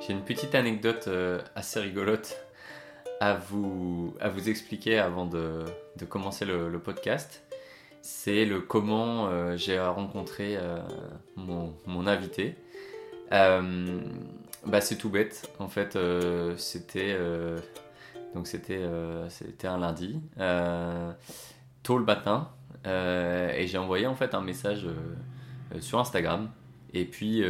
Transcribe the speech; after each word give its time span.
J'ai 0.00 0.14
une 0.14 0.22
petite 0.22 0.54
anecdote 0.54 1.04
euh, 1.08 1.42
assez 1.54 1.78
rigolote 1.78 2.42
à 3.20 3.34
vous, 3.34 4.14
à 4.18 4.30
vous 4.30 4.48
expliquer 4.48 4.98
avant 4.98 5.26
de, 5.26 5.66
commencer 6.08 6.46
le, 6.46 6.78
podcast. 6.78 7.42
C'est 8.00 8.46
le 8.46 8.62
comment 8.62 9.28
euh, 9.28 9.58
j'ai 9.58 9.78
rencontré 9.78 10.56
euh, 10.56 10.78
mon, 11.36 12.06
invité. 12.06 12.56
Bah, 13.30 14.80
c'est 14.80 14.96
tout 14.96 15.10
bête. 15.10 15.50
En 15.58 15.68
fait, 15.68 15.98
c'était 16.56 17.16
c'était 18.48 19.68
un 19.68 19.78
lundi, 19.78 20.18
tôt 21.82 21.98
le 21.98 22.04
matin, 22.04 22.48
et 22.86 23.66
j'ai 23.66 23.78
envoyé 23.78 24.06
en 24.06 24.14
fait 24.14 24.34
un 24.34 24.40
message 24.40 24.86
sur 25.80 25.98
Instagram. 25.98 26.50
Et 26.94 27.04
puis 27.04 27.44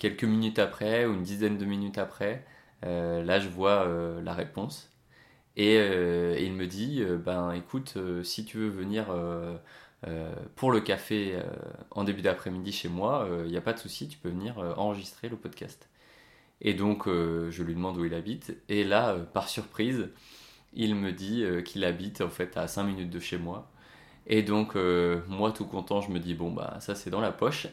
quelques 0.00 0.24
minutes 0.24 0.58
après, 0.58 1.04
ou 1.06 1.14
une 1.14 1.22
dizaine 1.22 1.58
de 1.58 1.64
minutes 1.64 1.98
après, 1.98 2.44
euh, 2.84 3.22
là 3.22 3.38
je 3.38 3.48
vois 3.48 3.86
euh, 3.86 4.20
la 4.22 4.32
réponse. 4.34 4.90
Et 5.56 5.76
euh, 5.78 6.38
il 6.40 6.54
me 6.54 6.66
dit, 6.66 7.04
ben 7.24 7.52
écoute, 7.52 7.98
si 8.24 8.44
tu 8.44 8.58
veux 8.58 8.68
venir 8.68 9.06
pour 10.56 10.72
le 10.72 10.80
café 10.80 11.38
en 11.90 12.04
début 12.04 12.22
d'après-midi 12.22 12.72
chez 12.72 12.88
moi, 12.88 13.28
il 13.44 13.50
n'y 13.50 13.56
a 13.58 13.60
pas 13.60 13.74
de 13.74 13.78
souci, 13.78 14.08
tu 14.08 14.18
peux 14.18 14.30
venir 14.30 14.58
enregistrer 14.78 15.28
le 15.28 15.36
podcast. 15.36 15.88
Et 16.62 16.72
donc 16.74 17.06
je 17.06 17.62
lui 17.62 17.74
demande 17.74 17.98
où 17.98 18.04
il 18.04 18.14
habite. 18.14 18.56
Et 18.68 18.84
là, 18.84 19.16
par 19.34 19.48
surprise, 19.48 20.08
il 20.72 20.94
me 20.94 21.12
dit 21.12 21.44
qu'il 21.64 21.84
habite 21.84 22.22
en 22.22 22.30
fait 22.30 22.56
à 22.56 22.66
5 22.68 22.84
minutes 22.84 23.10
de 23.10 23.20
chez 23.20 23.36
moi. 23.36 23.70
Et 24.26 24.42
donc 24.42 24.76
euh, 24.76 25.20
moi 25.28 25.52
tout 25.52 25.64
content, 25.64 26.00
je 26.00 26.10
me 26.10 26.18
dis 26.18 26.34
bon 26.34 26.50
bah 26.50 26.76
ça 26.80 26.94
c'est 26.94 27.10
dans 27.10 27.20
la 27.20 27.32
poche. 27.32 27.66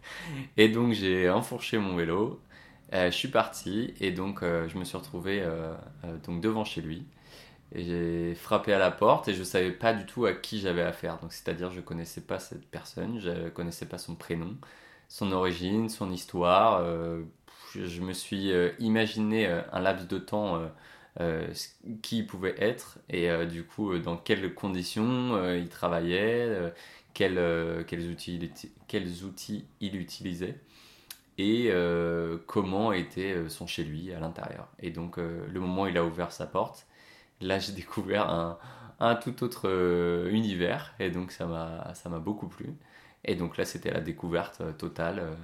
et 0.56 0.68
donc 0.68 0.92
j'ai 0.92 1.30
enfourché 1.30 1.78
mon 1.78 1.96
vélo, 1.96 2.40
euh, 2.92 3.10
je 3.10 3.16
suis 3.16 3.28
parti 3.28 3.94
et 4.00 4.10
donc 4.10 4.42
euh, 4.42 4.68
je 4.68 4.78
me 4.78 4.84
suis 4.84 4.96
retrouvé 4.96 5.42
donc 6.26 6.40
devant 6.40 6.64
chez 6.64 6.80
lui. 6.80 7.06
Et 7.76 7.82
j'ai 7.82 8.34
frappé 8.34 8.72
à 8.72 8.78
la 8.78 8.90
porte 8.90 9.28
et 9.28 9.34
je 9.34 9.42
savais 9.42 9.72
pas 9.72 9.94
du 9.94 10.06
tout 10.06 10.26
à 10.26 10.32
qui 10.32 10.60
j'avais 10.60 10.82
affaire. 10.82 11.18
Donc 11.20 11.32
c'est-à-dire 11.32 11.70
je 11.72 11.80
connaissais 11.80 12.20
pas 12.20 12.38
cette 12.38 12.66
personne, 12.66 13.18
je 13.20 13.48
connaissais 13.48 13.86
pas 13.86 13.98
son 13.98 14.14
prénom, 14.14 14.56
son 15.08 15.32
origine, 15.32 15.88
son 15.88 16.12
histoire. 16.12 16.84
je, 17.74 18.00
me 18.02 18.12
suis 18.12 18.52
imaginé 18.78 19.46
un 19.72 19.80
laps 19.80 20.06
de 20.06 20.18
temps 20.18 20.60
qui 22.02 22.18
il 22.18 22.26
pouvait 22.26 22.54
être 22.58 22.98
et 23.08 23.30
euh, 23.30 23.46
du 23.46 23.64
coup 23.64 23.92
euh, 23.92 24.00
dans 24.00 24.16
quelles 24.16 24.54
conditions 24.54 25.34
euh, 25.36 25.56
il 25.58 25.68
travaillait, 25.68 26.46
euh, 26.46 26.70
quels, 27.14 27.38
euh, 27.38 27.84
quels, 27.84 28.08
outils 28.10 28.36
il, 28.36 28.44
uti- 28.44 28.72
quels 28.88 29.24
outils 29.24 29.66
il 29.80 29.96
utilisait 29.96 30.60
et 31.38 31.68
euh, 31.70 32.38
comment 32.46 32.92
était 32.92 33.32
euh, 33.34 33.48
son 33.48 33.66
chez 33.66 33.84
lui 33.84 34.12
à 34.12 34.20
l'intérieur. 34.20 34.68
Et 34.80 34.90
donc 34.90 35.18
euh, 35.18 35.46
le 35.52 35.60
moment 35.60 35.82
où 35.84 35.86
il 35.88 35.98
a 35.98 36.04
ouvert 36.04 36.32
sa 36.32 36.46
porte, 36.46 36.86
là 37.40 37.58
j'ai 37.60 37.72
découvert 37.74 38.30
un, 38.30 38.58
un 39.00 39.16
tout 39.16 39.44
autre 39.44 39.68
euh, 39.68 40.30
univers 40.30 40.94
et 41.00 41.10
donc 41.10 41.32
ça 41.32 41.46
m'a 41.46 42.18
beaucoup 42.20 42.48
plu. 42.48 42.74
Et 43.24 43.36
donc 43.36 43.56
là 43.58 43.64
c'était 43.66 43.92
la 43.92 44.00
découverte 44.00 44.60
euh, 44.62 44.72
totale. 44.72 45.20
euh, 45.20 45.34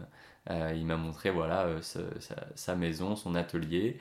euh, 0.50 0.72
il 0.74 0.86
m'a 0.86 0.96
montré 0.96 1.30
voilà 1.30 1.66
euh, 1.66 1.80
sa 2.54 2.74
maison, 2.76 3.16
son 3.16 3.34
atelier. 3.34 3.98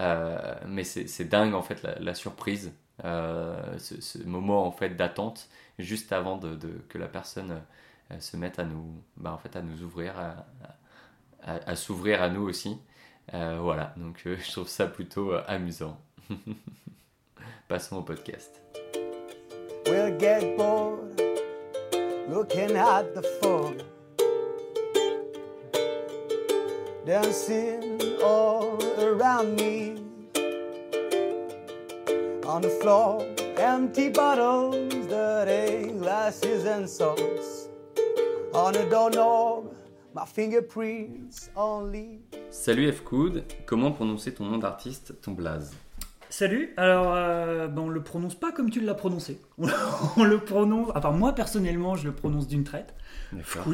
Euh, 0.00 0.54
mais 0.66 0.84
c'est 0.84 1.24
dingue 1.24 1.54
en 1.54 1.62
fait 1.62 1.82
la, 1.82 2.14
surprise, 2.14 2.72
euh, 3.04 3.78
ce, 3.78 4.18
moment 4.24 4.66
en 4.66 4.72
fait 4.72 4.90
d'attente 4.90 5.48
juste 5.78 6.12
avant 6.12 6.36
de, 6.38 6.56
que 6.88 6.98
la 6.98 7.08
personne 7.08 7.60
euh, 8.10 8.20
se 8.20 8.36
mette 8.36 8.58
à 8.58 8.64
nous, 8.64 9.02
bah, 9.16 9.32
en 9.32 9.38
fait, 9.38 9.54
à 9.56 9.62
nous 9.62 9.82
ouvrir, 9.82 10.14
à, 10.18 10.46
à- 11.42 11.70
à 11.70 11.76
s'ouvrir 11.76 12.22
à 12.22 12.28
nous 12.28 12.42
aussi. 12.42 12.78
Voilà, 13.32 13.94
donc 13.96 14.20
je 14.24 14.50
trouve 14.50 14.68
ça 14.68 14.86
plutôt 14.86 15.32
amusant. 15.46 15.98
Passons 17.68 17.96
au 17.96 18.02
podcast. 18.02 18.60
We'll 19.86 20.16
get 20.18 20.56
bored 20.56 21.20
looking 22.28 22.76
at 22.76 23.14
the 23.14 23.22
fog, 23.40 23.82
dancing 27.04 28.00
all 28.22 28.78
around 28.98 29.56
me. 29.56 29.94
On 32.46 32.60
the 32.60 32.68
floor, 32.80 33.24
empty 33.56 34.10
bottles, 34.10 34.76
dirty 35.08 35.92
glasses, 35.92 36.66
and 36.66 36.86
socks. 36.86 37.68
On 38.54 38.74
a 38.74 38.88
doorknob, 38.88 39.72
my 40.14 40.24
fingerprints 40.26 41.50
only. 41.56 42.20
Salut 42.50 42.88
F-Coud, 42.92 43.44
comment 43.66 43.92
prononcer 43.92 44.34
ton 44.34 44.44
nom 44.44 44.58
d'artiste, 44.58 45.20
ton 45.22 45.32
blaze? 45.32 45.74
Salut, 46.28 46.72
alors 46.76 47.12
euh, 47.14 47.68
ben, 47.68 47.82
on 47.82 47.88
le 47.88 48.02
prononce 48.02 48.34
pas 48.34 48.52
comme 48.52 48.70
tu 48.70 48.80
l'as 48.80 48.94
prononcé. 48.94 49.40
on 50.16 50.24
le 50.24 50.38
prononce, 50.38 50.90
enfin 50.94 51.10
moi 51.10 51.34
personnellement 51.34 51.94
je 51.94 52.06
le 52.06 52.14
prononce 52.14 52.46
d'une 52.46 52.64
traite, 52.64 52.94
D'accord. 53.32 53.64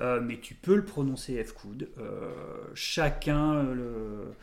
Euh, 0.00 0.20
mais 0.22 0.38
tu 0.40 0.54
peux 0.54 0.74
le 0.74 0.84
prononcer 0.84 1.42
Fcoud. 1.44 1.88
Euh, 1.98 2.30
chacun, 2.74 3.54
euh, 3.54 3.74
le... 3.74 4.34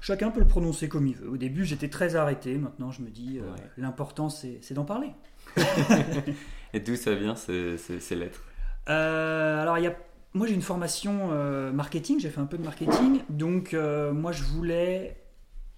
chacun 0.00 0.30
peut 0.30 0.40
le 0.40 0.46
prononcer 0.46 0.88
comme 0.88 1.06
il 1.06 1.14
veut. 1.16 1.28
Au 1.28 1.36
début 1.36 1.64
j'étais 1.64 1.88
très 1.88 2.16
arrêté, 2.16 2.56
maintenant 2.56 2.90
je 2.90 3.02
me 3.02 3.10
dis 3.10 3.38
euh, 3.38 3.42
Ouais. 3.52 3.60
l'important 3.76 4.28
c'est 4.30 4.72
d'en 4.72 4.84
parler. 4.84 5.08
Et 6.72 6.80
d'où 6.80 6.96
ça 6.96 7.14
vient 7.14 7.36
ces, 7.36 7.76
ces- 7.78 8.00
ces 8.00 8.16
lettres? 8.16 8.42
Alors, 8.86 9.78
il 9.78 9.84
y 9.84 9.86
a... 9.86 9.94
moi 10.34 10.46
j'ai 10.46 10.54
une 10.54 10.62
formation 10.62 11.28
marketing, 11.72 12.18
j'ai 12.20 12.30
fait 12.30 12.40
un 12.40 12.46
peu 12.46 12.58
de 12.58 12.64
marketing, 12.64 13.20
donc 13.28 13.74
moi 14.12 14.32
je 14.32 14.42
voulais, 14.42 15.16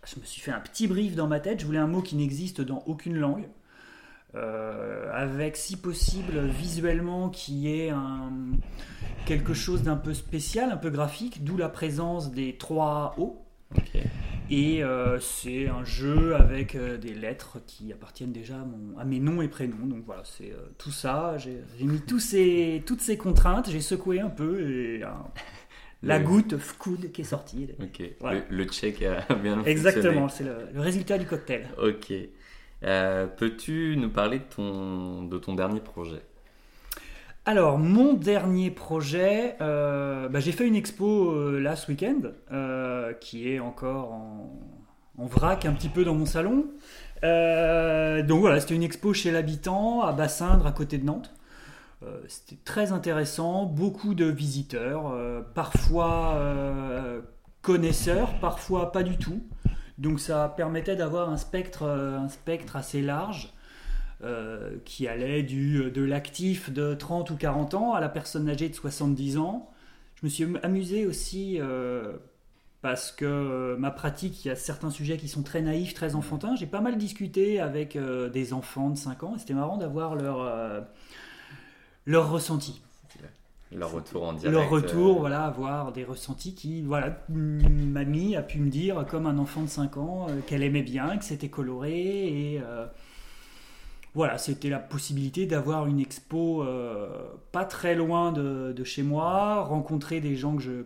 je 0.06 0.19
me 0.20 0.25
suis 0.25 0.41
fait 0.41 0.53
un 0.53 0.60
petit 0.60 0.86
brief 0.86 1.15
dans 1.15 1.26
ma 1.28 1.41
tête, 1.41 1.60
je 1.60 1.66
voulais 1.66 1.78
un 1.78 1.86
mot 1.86 2.00
qui 2.03 2.16
n'existe 2.16 2.60
dans 2.60 2.82
aucune 2.86 3.16
langue, 3.16 3.48
euh, 4.36 5.10
avec 5.12 5.56
si 5.56 5.76
possible 5.76 6.38
visuellement 6.47 7.28
qui 7.30 7.72
est 7.74 7.91
un... 7.91 8.30
quelque 9.26 9.54
chose 9.54 9.82
d'un 9.82 9.97
peu 9.97 10.14
spécial, 10.14 10.70
un 10.70 10.76
peu 10.76 10.91
graphique, 10.91 11.42
d'où 11.44 11.56
la 11.56 11.69
présence 11.69 12.30
des 12.32 12.56
trois 12.56 13.14
O. 13.19 13.42
Et 14.48 14.84
euh, 14.84 15.19
c'est 15.19 15.66
un 15.69 15.84
jeu 15.84 16.36
avec 16.36 16.76
euh, 16.76 16.97
des 16.98 17.12
lettres 17.14 17.58
qui 17.66 17.92
appartiennent 17.92 18.30
déjà 18.30 18.54
à, 18.54 18.64
mon- 18.64 18.97
à 18.97 19.04
mes 19.04 19.19
noms 19.19 19.42
et 19.42 19.48
prénoms. 19.48 19.86
Donc 19.86 20.04
voilà, 20.06 20.22
c'est 20.24 20.53
euh, 20.53 20.68
tout 20.78 20.92
ça. 20.92 21.36
J'ai 21.38 21.62
mis 21.80 22.00
tous 22.00 22.20
ces, 22.20 22.82
toutes 22.86 23.00
ces 23.00 23.16
contraintes, 23.16 23.68
j'ai 23.68 23.80
secoué 23.80 24.20
un 24.20 24.30
peu 24.30 24.60
et 24.60 25.03
la 26.04 26.18
Le- 26.18 26.24
goutte 26.24 26.56
Fcoud 26.58 27.10
qui 27.10 27.22
est 27.22 27.24
sortie. 27.24 27.68
Ok, 27.82 28.03
Voilà. 28.20 28.38
le, 28.48 28.56
le 28.56 28.64
check 28.66 29.03
a 29.03 29.34
bien 29.42 29.64
Exactement, 29.64 30.28
c'est 30.28 30.44
le, 30.44 30.68
le 30.72 30.80
résultat 30.80 31.18
du 31.18 31.26
cocktail. 31.26 31.66
Ok. 31.82 32.12
Euh, 32.84 33.26
Peux-tu 33.26 33.97
nous 33.98 34.10
parler 34.10 34.38
de 34.38 34.44
ton, 34.44 35.22
de 35.25 35.38
ton 35.38 35.54
dernier 35.54 35.81
projet? 35.81 36.22
Alors, 37.44 37.78
mon 37.78 38.14
dernier 38.14 38.70
projet, 38.70 39.56
euh, 39.60 40.28
bah, 40.28 40.41
j'ai 40.41 40.53
fait 40.53 40.66
une 40.66 40.75
expo 40.75 41.31
euh, 41.31 41.60
là 41.60 41.76
ce 41.76 41.91
week-end, 41.91 42.32
qui 43.20 43.48
est 43.50 43.60
encore 43.60 44.12
en, 44.12 44.59
en 45.19 45.26
vrac 45.26 45.65
un 45.65 45.72
petit 45.72 45.88
peu 45.88 46.04
dans 46.04 46.15
mon 46.15 46.26
salon. 46.26 46.66
Donc 47.22 48.41
voilà, 48.41 48.60
c'était 48.60 48.75
une 48.75 48.82
expo 48.82 49.12
chez 49.12 49.31
l'habitant 49.31 50.03
à 50.03 50.12
Bassindre, 50.12 50.66
à 50.66 50.72
côté 50.72 50.98
de 50.98 51.04
Nantes. 51.04 51.32
C'était 52.28 52.60
très 52.65 52.92
intéressant, 52.92 53.65
beaucoup 53.65 54.15
de 54.15 54.26
visiteurs, 54.26 55.15
parfois 55.54 56.38
connaisseurs, 57.62 58.38
parfois 58.41 58.92
pas 58.92 59.03
du 59.03 59.16
tout. 59.16 59.41
Donc 59.99 60.21
ça 60.21 60.53
permettait 60.57 60.97
d'avoir 60.97 61.31
un 61.31 61.37
spectre, 61.37 61.84
euh, 61.84 62.27
assez 62.75 63.03
large 63.03 63.53
euh, 64.22 64.77
qui 64.84 65.09
allait 65.09 65.43
du, 65.43 65.91
de 65.91 66.03
l'actif 66.03 66.71
de 66.72 66.95
30 66.95 67.31
ou 67.31 67.37
40 67.37 67.75
ans 67.75 67.95
à 67.95 68.01
la 68.01 68.09
personne 68.09 68.48
âgée 68.48 68.69
de 68.69 68.75
70 68.75 69.39
ans. 69.39 69.71
Je 70.16 70.27
me 70.27 70.31
suis 70.31 70.47
amusé 70.63 71.07
aussi 71.07 71.59
euh, 71.60 72.13
parce 72.87 73.10
que 73.10 73.25
euh, 73.25 73.77
ma 73.77 73.91
pratique, 73.91 74.45
il 74.45 74.48
y 74.48 74.51
a 74.53 74.54
certains 74.54 74.91
sujets 74.91 75.16
qui 75.16 75.27
sont 75.27 75.43
très 75.43 75.60
naïfs, 75.60 75.93
très 75.93 76.15
enfantins. 76.15 76.54
J'ai 76.54 76.66
pas 76.66 76.81
mal 76.81 76.99
discuté 76.99 77.59
avec 77.59 77.97
euh, 77.97 78.28
des 78.28 78.53
enfants 78.53 78.91
de 78.91 78.97
5 78.97 79.25
ans 79.25 79.34
et 79.34 79.41
c'était 79.41 79.54
marrant 79.54 79.77
d'avoir 79.77 80.15
leur, 80.15 80.41
euh, 80.41 80.81
leur 82.04 82.31
ressenti. 82.31 82.81
Leur 83.72 83.91
retour 83.92 84.22
en 84.22 84.33
direct 84.33 84.53
Leur 84.57 84.71
retour, 84.71 85.16
euh, 85.16 85.21
voilà, 85.21 85.45
avoir 85.45 85.92
des 85.92 86.04
ressentis 86.04 86.54
qui, 86.54 86.83
voilà, 86.83 87.18
mamie 87.28 88.36
a 88.36 88.42
pu 88.42 88.59
me 88.60 88.71
dire, 88.71 89.04
comme 89.09 89.27
un 89.27 89.39
enfant 89.39 89.63
de 89.63 89.68
5 89.68 89.97
ans, 89.97 90.27
euh, 90.28 90.41
qu'elle 90.47 90.63
aimait 90.63 90.83
bien, 90.83 91.16
que 91.18 91.24
c'était 91.24 91.48
coloré, 91.48 92.53
et 92.53 92.60
euh, 92.63 92.86
voilà, 94.15 94.39
c'était 94.39 94.71
la 94.71 94.78
possibilité 94.78 95.47
d'avoir 95.47 95.86
une 95.86 95.98
expo 95.98 96.65
pas 97.53 97.65
très 97.65 97.95
loin 97.97 98.33
de, 98.33 98.72
de 98.72 98.84
chez 98.84 99.03
moi, 99.03 99.65
rencontrer 99.65 100.21
des 100.21 100.36
gens 100.36 100.57
que 100.57 100.63
je, 100.63 100.84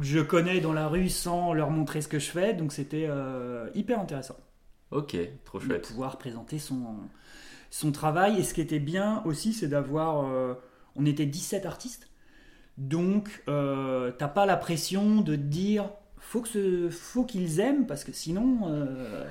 je 0.00 0.20
connais 0.20 0.60
dans 0.60 0.72
la 0.72 0.88
rue 0.88 1.10
sans 1.10 1.52
leur 1.52 1.70
montrer 1.70 2.00
ce 2.00 2.08
que 2.08 2.18
je 2.18 2.30
fais, 2.30 2.54
donc 2.54 2.72
c'était 2.72 3.08
hyper 3.74 4.00
intéressant 4.00 4.36
Ok, 4.90 5.16
trop 5.44 5.58
de 5.58 5.64
chouette. 5.64 5.86
pouvoir 5.86 6.18
présenter 6.18 6.58
son, 6.58 6.96
son 7.70 7.92
travail. 7.92 8.38
Et 8.38 8.42
ce 8.42 8.54
qui 8.54 8.60
était 8.60 8.80
bien 8.80 9.22
aussi, 9.24 9.52
c'est 9.52 9.68
d'avoir. 9.68 10.24
on 10.96 11.06
était 11.06 11.26
17 11.26 11.66
artistes. 11.66 12.08
Donc, 12.78 13.42
euh, 13.48 14.10
t'as 14.18 14.28
pas 14.28 14.46
la 14.46 14.56
pression 14.56 15.20
de 15.20 15.36
te 15.36 15.40
dire 15.40 15.90
faut 16.18 16.40
que 16.40 16.48
ce- 16.48 16.88
faut 16.90 17.24
qu'ils 17.24 17.60
aiment 17.60 17.86
parce 17.86 18.02
que 18.02 18.12
sinon 18.12 18.60
euh, 18.68 19.24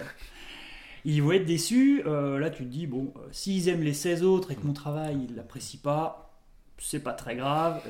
ils 1.05 1.21
vont 1.21 1.33
être 1.33 1.45
déçus. 1.45 2.01
Euh, 2.05 2.39
là, 2.39 2.49
tu 2.49 2.63
te 2.63 2.69
dis 2.69 2.87
bon, 2.87 3.13
euh, 3.17 3.19
s'ils 3.31 3.67
aiment 3.67 3.83
les 3.83 3.93
16 3.93 4.23
autres 4.23 4.51
et 4.51 4.55
que 4.55 4.65
mon 4.65 4.73
travail 4.73 5.25
ils 5.29 5.35
l'apprécient 5.35 5.81
pas, 5.83 6.33
c'est 6.77 7.01
pas 7.03 7.13
très 7.13 7.35
grave. 7.35 7.81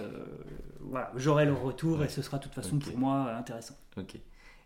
Voilà, 0.80 1.12
j'aurai 1.16 1.46
leur 1.46 1.62
retour 1.62 2.04
et 2.04 2.10
ce 2.10 2.22
sera 2.22 2.38
de 2.40 2.44
toute 2.44 2.54
façon 2.54 2.80
pour 2.80 2.98
moi 2.98 3.34
intéressant. 3.38 3.76
Ok. 3.98 4.16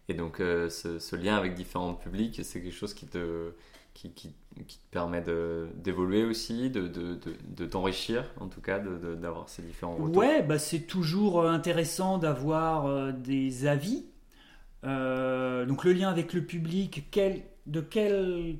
Et 0.10 0.14
donc 0.14 0.38
ce, 0.38 1.00
ce 1.00 1.16
lien 1.18 1.36
avec 1.36 1.54
différents 1.54 1.94
publics, 1.94 2.40
c'est 2.44 2.62
quelque 2.62 2.74
chose 2.74 2.94
qui 2.94 3.08
te, 3.08 3.52
qui, 3.98 4.12
qui, 4.12 4.36
qui 4.68 4.78
te 4.78 4.92
permet 4.92 5.24
d'évoluer 5.76 6.24
aussi, 6.24 6.70
de, 6.70 6.88
de, 6.88 7.16
de, 7.16 7.36
de 7.56 7.66
t'enrichir 7.66 8.24
en 8.40 8.48
tout 8.48 8.62
cas, 8.62 8.78
d'avoir 8.80 9.50
ces 9.50 9.64
différents 9.64 9.96
retours. 9.96 10.18
Ouais, 10.18 10.44
bah 10.44 10.60
c'est 10.60 10.82
toujours 10.82 11.42
euh, 11.42 11.50
intéressant 11.50 12.20
d'avoir 12.20 12.86
euh, 12.86 13.12
des 13.12 13.66
avis. 13.66 14.06
Euh, 14.84 15.66
donc 15.66 15.84
le 15.84 15.94
lien 15.94 16.10
avec 16.10 16.34
le 16.34 16.44
public, 16.46 17.08
quel- 17.10 17.42
de 17.66 17.82
quelle 17.82 18.58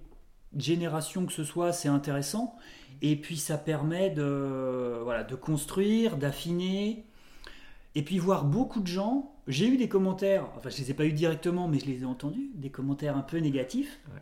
génération 0.58 1.28
que 1.28 1.34
ce 1.34 1.44
soit, 1.44 1.72
c'est 1.72 1.90
intéressant. 1.90 2.56
Et 3.04 3.16
puis 3.16 3.38
ça 3.38 3.60
permet 3.60 4.10
de, 4.10 5.00
voilà, 5.04 5.24
de 5.24 5.36
construire, 5.36 6.18
d'affiner. 6.18 7.06
Et 7.94 8.02
puis 8.02 8.18
voir 8.18 8.44
beaucoup 8.44 8.82
de 8.82 8.88
gens. 8.88 9.36
J'ai 9.48 9.68
eu 9.68 9.78
des 9.78 9.88
commentaires, 9.88 10.48
enfin 10.58 10.70
je 10.70 10.78
les 10.80 10.90
ai 10.92 10.94
pas 10.96 11.06
eu 11.06 11.14
directement, 11.14 11.68
mais 11.68 11.80
je 11.80 11.86
les 11.86 12.02
ai 12.02 12.06
entendus, 12.06 12.50
des 12.56 12.72
commentaires 12.72 13.16
un 13.16 13.22
peu 13.22 13.38
négatifs. 13.38 14.00
Ouais. 14.08 14.22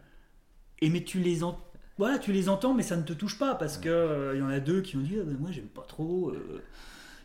Et 0.81 0.89
mais 0.89 1.03
tu 1.03 1.19
les 1.19 1.43
entends. 1.43 1.61
Voilà, 1.97 2.19
tu 2.19 2.33
les 2.33 2.49
entends, 2.49 2.73
mais 2.73 2.83
ça 2.83 2.97
ne 2.97 3.03
te 3.03 3.13
touche 3.13 3.39
pas 3.39 3.55
parce 3.55 3.77
que 3.77 3.87
euh, 3.89 4.33
il 4.35 4.39
y 4.39 4.43
en 4.43 4.49
a 4.49 4.59
deux 4.59 4.81
qui 4.81 4.97
ont 4.97 5.01
dit 5.01 5.15
Ah 5.19 5.23
ben, 5.25 5.37
moi 5.39 5.49
j'aime 5.51 5.67
pas 5.67 5.85
trop. 5.87 6.29
euh, 6.31 6.61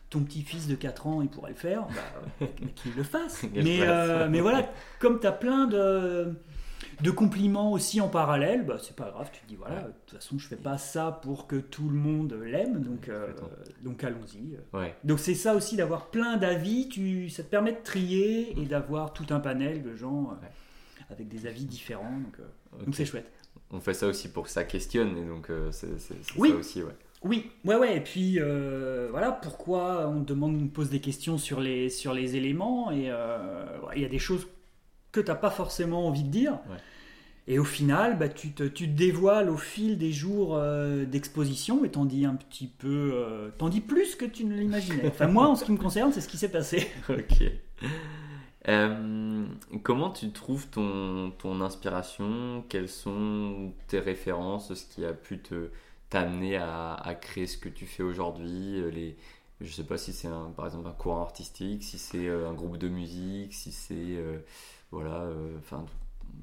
ton 0.09 0.19
petit-fils 0.23 0.67
de 0.67 0.75
4 0.75 1.07
ans, 1.07 1.21
il 1.21 1.29
pourrait 1.29 1.51
le 1.51 1.55
faire, 1.55 1.87
bah, 1.87 2.47
qu'il 2.75 2.93
le 2.95 3.03
fasse. 3.03 3.43
Mais, 3.53 3.79
euh, 3.81 4.27
mais 4.29 4.41
voilà, 4.41 4.69
comme 4.99 5.21
tu 5.21 5.25
as 5.27 5.31
plein 5.31 5.67
de, 5.67 6.33
de 6.99 7.11
compliments 7.11 7.71
aussi 7.71 8.01
en 8.01 8.09
parallèle, 8.09 8.65
bah, 8.65 8.75
c'est 8.81 8.93
pas 8.95 9.09
grave, 9.09 9.29
tu 9.31 9.39
te 9.41 9.47
dis 9.47 9.55
voilà, 9.55 9.83
de 9.83 9.91
toute 10.05 10.19
façon, 10.19 10.37
je 10.37 10.47
fais 10.49 10.57
pas 10.57 10.77
ça 10.77 11.17
pour 11.23 11.47
que 11.47 11.55
tout 11.55 11.87
le 11.87 11.95
monde 11.95 12.33
l'aime, 12.43 12.81
donc, 12.81 13.07
euh, 13.07 13.27
donc 13.83 14.03
allons-y. 14.03 14.57
Ouais. 14.77 14.93
Donc 15.05 15.19
c'est 15.19 15.33
ça 15.35 15.55
aussi 15.55 15.77
d'avoir 15.77 16.07
plein 16.07 16.35
d'avis, 16.35 16.89
tu, 16.89 17.29
ça 17.29 17.43
te 17.43 17.49
permet 17.49 17.71
de 17.71 17.81
trier 17.81 18.59
et 18.61 18.65
d'avoir 18.65 19.13
tout 19.13 19.27
un 19.29 19.39
panel 19.39 19.81
de 19.81 19.95
gens 19.95 20.23
Ouais. 20.41 20.47
avec 21.09 21.29
des 21.29 21.47
avis 21.47 21.63
différents, 21.63 22.19
donc 22.19 22.37
euh, 22.41 22.85
c'est 22.91 23.05
chouette. 23.05 23.31
On 23.73 23.79
fait 23.79 23.93
ça 23.93 24.07
aussi 24.07 24.29
pour 24.31 24.43
que 24.43 24.49
ça 24.49 24.63
questionne, 24.63 25.17
et 25.17 25.23
donc 25.25 25.49
euh, 25.49 25.69
c'est 25.71 25.87
Oui. 26.37 26.49
ça 26.49 26.55
aussi, 26.55 26.83
ouais. 26.83 26.91
Oui, 27.23 27.51
ouais, 27.65 27.75
ouais. 27.75 27.97
Et 27.97 28.01
puis 28.01 28.37
euh, 28.39 29.07
voilà 29.11 29.31
pourquoi 29.31 30.07
on 30.09 30.23
te 30.23 30.29
demande, 30.33 30.55
on 30.55 30.67
te 30.67 30.73
pose 30.73 30.89
des 30.89 30.99
questions 31.01 31.37
sur 31.37 31.59
les 31.59 31.89
sur 31.89 32.13
les 32.13 32.35
éléments 32.35 32.89
et 32.89 33.11
euh, 33.11 33.63
il 33.95 34.01
y 34.01 34.05
a 34.05 34.09
des 34.09 34.17
choses 34.19 34.47
que 35.11 35.19
t'as 35.19 35.35
pas 35.35 35.51
forcément 35.51 36.07
envie 36.07 36.23
de 36.23 36.29
dire. 36.29 36.53
Ouais. 36.69 36.77
Et 37.47 37.59
au 37.59 37.63
final, 37.63 38.17
bah, 38.17 38.29
tu, 38.29 38.51
te, 38.53 38.63
tu 38.63 38.87
te 38.87 38.95
dévoiles 38.97 39.49
au 39.49 39.57
fil 39.57 39.97
des 39.97 40.11
jours 40.11 40.55
euh, 40.55 41.05
d'exposition 41.05 41.83
et 41.85 41.89
t'en 41.89 42.05
dis 42.05 42.25
un 42.25 42.35
petit 42.35 42.67
peu, 42.67 43.51
t'en 43.57 43.69
dis 43.69 43.81
plus 43.81 44.15
que 44.15 44.25
tu 44.25 44.43
ne 44.45 44.55
l'imaginais. 44.55 45.07
Enfin 45.07 45.27
moi, 45.27 45.47
en 45.47 45.55
ce 45.55 45.63
qui 45.65 45.71
me 45.71 45.77
concerne, 45.77 46.11
c'est 46.13 46.21
ce 46.21 46.27
qui 46.27 46.37
s'est 46.37 46.51
passé. 46.51 46.87
Ok. 47.09 47.43
Euh, 48.67 49.45
comment 49.83 50.11
tu 50.11 50.31
trouves 50.31 50.67
ton, 50.67 51.31
ton 51.31 51.61
inspiration? 51.61 52.63
Quelles 52.69 52.89
sont 52.89 53.73
tes 53.87 53.99
références? 53.99 54.73
Ce 54.73 54.85
qui 54.85 55.05
a 55.05 55.13
pu 55.13 55.39
te 55.39 55.69
t'amener 56.09 56.57
à, 56.57 57.17
créer 57.21 57.47
ce 57.47 57.57
que 57.57 57.69
tu 57.69 57.85
fais 57.85 58.03
aujourd'hui 58.03 58.81
euh, 58.81 58.91
les, 58.91 59.15
Je 59.61 59.71
sais 59.71 59.85
pas 59.85 59.97
si 59.97 60.11
c'est 60.11 60.27
par 60.55 60.65
exemple 60.65 60.87
un 60.87 60.93
courant 60.93 61.21
artistique, 61.21 61.83
si 61.83 61.97
c'est 61.97 62.27
euh, 62.27 62.49
un 62.49 62.53
groupe 62.53 62.77
de 62.77 62.89
musique, 62.89 63.53
si 63.53 63.71
c'est 63.71 64.17
voilà, 64.91 65.25
enfin 65.57 65.85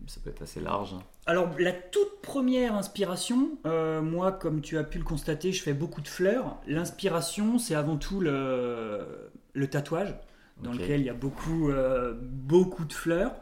ça 0.07 0.21
peut 0.23 0.31
être 0.31 0.43
assez 0.43 0.61
large. 0.61 0.95
hein. 0.95 1.03
Alors, 1.27 1.49
la 1.59 1.73
toute 1.73 2.21
première 2.23 2.75
inspiration, 2.75 3.59
moi, 4.03 4.33
comme 4.33 4.63
tu 4.63 4.79
as 4.79 4.85
pu 4.85 4.99
le 4.99 5.05
constater, 5.05 5.53
je 5.53 5.63
fais 5.63 5.75
beaucoup 5.75 6.01
de 6.01 6.09
fleurs. 6.09 6.57
L'inspiration, 6.67 7.59
c'est 7.59 7.75
avant 7.75 7.97
tout 7.97 8.21
le, 8.21 9.31
le 9.53 9.69
tatouage, 9.69 10.15
dans 10.63 10.73
lequel 10.73 11.01
il 11.01 11.07
y 11.07 11.11
a 11.11 11.15
beaucoup, 11.15 11.71
euh, 11.71 12.15
beaucoup 12.21 12.85
de 12.85 12.93
fleurs. 12.93 13.33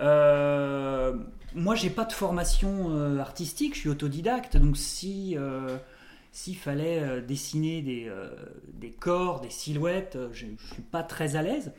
Euh, 0.00 1.16
moi, 1.54 1.74
j'ai 1.74 1.90
pas 1.90 2.04
de 2.04 2.12
formation 2.12 2.90
euh, 2.90 3.18
artistique, 3.18 3.74
je 3.74 3.80
suis 3.80 3.88
autodidacte, 3.88 4.56
donc 4.56 4.76
si 4.76 5.36
euh, 5.36 5.76
s'il 6.32 6.56
fallait 6.56 7.20
dessiner 7.22 7.82
des, 7.82 8.10
des 8.72 8.90
corps, 8.90 9.40
des 9.40 9.50
silhouettes, 9.50 10.18
je, 10.32 10.46
je 10.58 10.74
suis 10.74 10.82
pas 10.82 11.02
très 11.02 11.36
à 11.36 11.42
l'aise. 11.42 11.72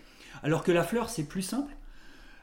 Alors 0.43 0.63
que 0.63 0.71
la 0.71 0.83
fleur, 0.83 1.09
c'est 1.09 1.23
plus 1.27 1.41
simple. 1.41 1.73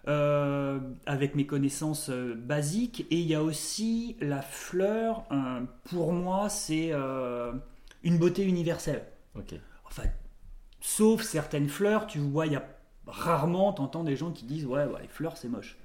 euh, 0.08 0.78
avec 1.06 1.34
mes 1.34 1.46
connaissances 1.46 2.10
euh, 2.10 2.34
basiques. 2.34 3.06
Et 3.10 3.16
il 3.16 3.26
y 3.26 3.34
a 3.34 3.42
aussi 3.42 4.16
la 4.20 4.42
fleur, 4.42 5.24
euh, 5.30 5.60
pour 5.84 6.12
moi, 6.12 6.48
c'est 6.48 6.92
une 8.02 8.18
beauté 8.18 8.44
universelle. 8.44 9.04
Ok. 9.34 9.54
Enfin, 9.84 10.04
sauf 10.80 11.22
certaines 11.22 11.68
fleurs, 11.68 12.06
tu 12.06 12.18
vois, 12.18 12.46
il 12.46 12.52
y 12.52 12.56
a 12.56 12.64
rarement, 13.06 13.72
t'entends 13.72 14.04
des 14.04 14.16
gens 14.16 14.30
qui 14.30 14.44
disent 14.44 14.66
ouais, 14.66 14.84
ouais, 14.84 15.02
les 15.02 15.08
fleurs 15.08 15.36
c'est 15.36 15.48
moche. 15.48 15.76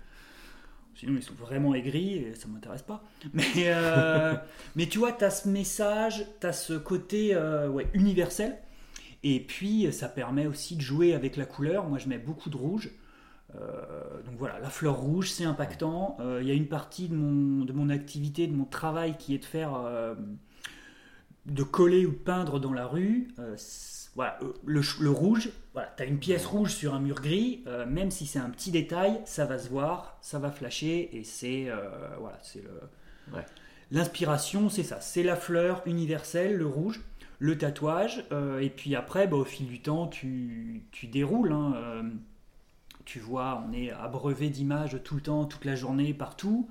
Sinon 0.96 1.14
ils 1.18 1.24
sont 1.24 1.34
vraiment 1.34 1.74
aigris 1.76 2.16
et 2.16 2.36
ça 2.36 2.48
m'intéresse 2.48 2.82
pas. 2.82 3.04
Mais, 3.34 3.44
euh, 3.66 4.36
mais 4.76 4.88
tu 4.88 5.00
vois, 5.00 5.12
tu 5.12 5.26
as 5.26 5.30
ce 5.30 5.50
message, 5.50 6.26
tu 6.40 6.48
as 6.48 6.54
ce 6.54 6.74
côté 6.74 7.36
euh, 7.36 7.68
ouais, 7.68 7.88
universel. 7.94 8.58
Et 9.24 9.40
puis 9.40 9.92
ça 9.92 10.08
permet 10.08 10.48
aussi 10.48 10.76
de 10.76 10.82
jouer 10.82 11.14
avec 11.14 11.36
la 11.36 11.46
couleur. 11.46 11.88
Moi 11.88 11.98
je 11.98 12.08
mets 12.08 12.18
beaucoup 12.18 12.50
de 12.50 12.58
rouge. 12.58 12.92
Euh, 13.56 14.22
donc 14.26 14.36
voilà, 14.38 14.60
la 14.60 14.70
fleur 14.70 14.96
rouge, 14.96 15.32
c'est 15.32 15.46
impactant. 15.46 16.18
Euh, 16.20 16.40
Il 16.42 16.48
y 16.48 16.52
a 16.52 16.54
une 16.54 16.68
partie 16.68 17.10
de 17.10 17.16
mon, 17.16 17.66
de 17.66 17.74
mon 17.74 17.90
activité, 17.90 18.48
de 18.48 18.54
mon 18.54 18.66
travail 18.66 19.18
qui 19.18 19.34
est 19.36 19.40
de 19.40 19.46
faire, 19.46 19.72
de 21.46 21.64
coller 21.64 22.06
ou 22.06 22.12
de 22.12 22.16
peindre 22.16 22.60
dans 22.60 22.74
la 22.74 22.88
rue. 22.88 23.30
Voilà, 24.16 24.40
euh, 24.42 24.54
le, 24.66 25.10
rouge, 25.10 25.50
voilà, 25.74 25.94
tu 25.98 26.04
as 26.04 26.06
une 26.06 26.20
pièce 26.20 26.46
rouge 26.46 26.74
sur 26.74 26.94
un 26.94 27.00
mur 27.00 27.22
gris, 27.22 27.64
euh, 27.68 27.86
même 27.86 28.12
si 28.12 28.26
c'est 28.26 28.40
un 28.40 28.50
petit 28.50 28.72
détail, 28.72 29.20
ça 29.26 29.46
va 29.46 29.60
se 29.60 29.68
voir, 29.68 30.18
ça 30.22 30.40
va 30.40 30.52
flasher 30.52 31.10
et 31.12 31.26
c'est 31.26 31.70
euh, 31.70 31.90
voilà, 32.20 32.40
c'est 32.42 32.64
le. 32.64 33.36
Ouais. 33.36 33.46
L'inspiration, 33.92 34.70
c'est 34.70 34.84
ça, 34.84 35.02
c'est 35.02 35.24
la 35.24 35.36
fleur 35.36 35.82
universelle, 35.86 36.56
le 36.56 36.66
rouge, 36.66 37.02
le 37.40 37.58
tatouage, 37.58 38.24
euh, 38.32 38.60
et 38.60 38.70
puis 38.70 38.96
après, 38.96 39.28
bah, 39.28 39.36
au 39.36 39.46
fil 39.46 39.68
du 39.68 39.82
temps, 39.82 40.08
tu, 40.08 40.86
tu 40.92 41.08
déroules. 41.08 41.52
hein, 41.52 42.04
tu 43.04 43.20
vois, 43.20 43.64
on 43.68 43.72
est 43.72 43.92
abreuvé 43.92 44.50
d'images 44.50 45.00
tout 45.04 45.16
le 45.16 45.22
temps, 45.22 45.46
toute 45.46 45.64
la 45.66 45.76
journée, 45.76 46.14
partout. 46.14 46.68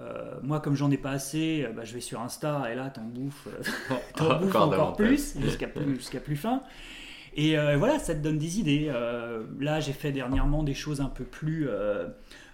Euh, 0.00 0.34
moi, 0.42 0.60
comme 0.60 0.76
j'en 0.76 0.90
ai 0.90 0.96
pas 0.96 1.10
assez, 1.10 1.64
euh, 1.64 1.72
bah, 1.72 1.84
je 1.84 1.92
vais 1.92 2.00
sur 2.00 2.20
Insta 2.20 2.70
et 2.70 2.76
là, 2.76 2.88
t'en 2.88 3.02
bouffes, 3.02 3.48
euh, 3.48 3.94
t'en 4.16 4.38
bouffes 4.40 4.54
encore, 4.54 4.96
plus, 4.96 5.38
jusqu'à 5.40 5.66
plus, 5.66 5.96
jusqu'à 5.96 6.20
plus 6.20 6.36
fin. 6.36 6.62
Et 7.34 7.56
voilà, 7.76 8.00
ça 8.00 8.16
te 8.16 8.20
donne 8.20 8.38
des 8.38 8.58
idées. 8.58 8.92
Là, 9.60 9.78
j'ai 9.78 9.92
fait 9.92 10.10
dernièrement 10.10 10.64
des 10.64 10.74
choses 10.74 11.00
un 11.00 11.08
peu 11.08 11.22
plus, 11.22 11.68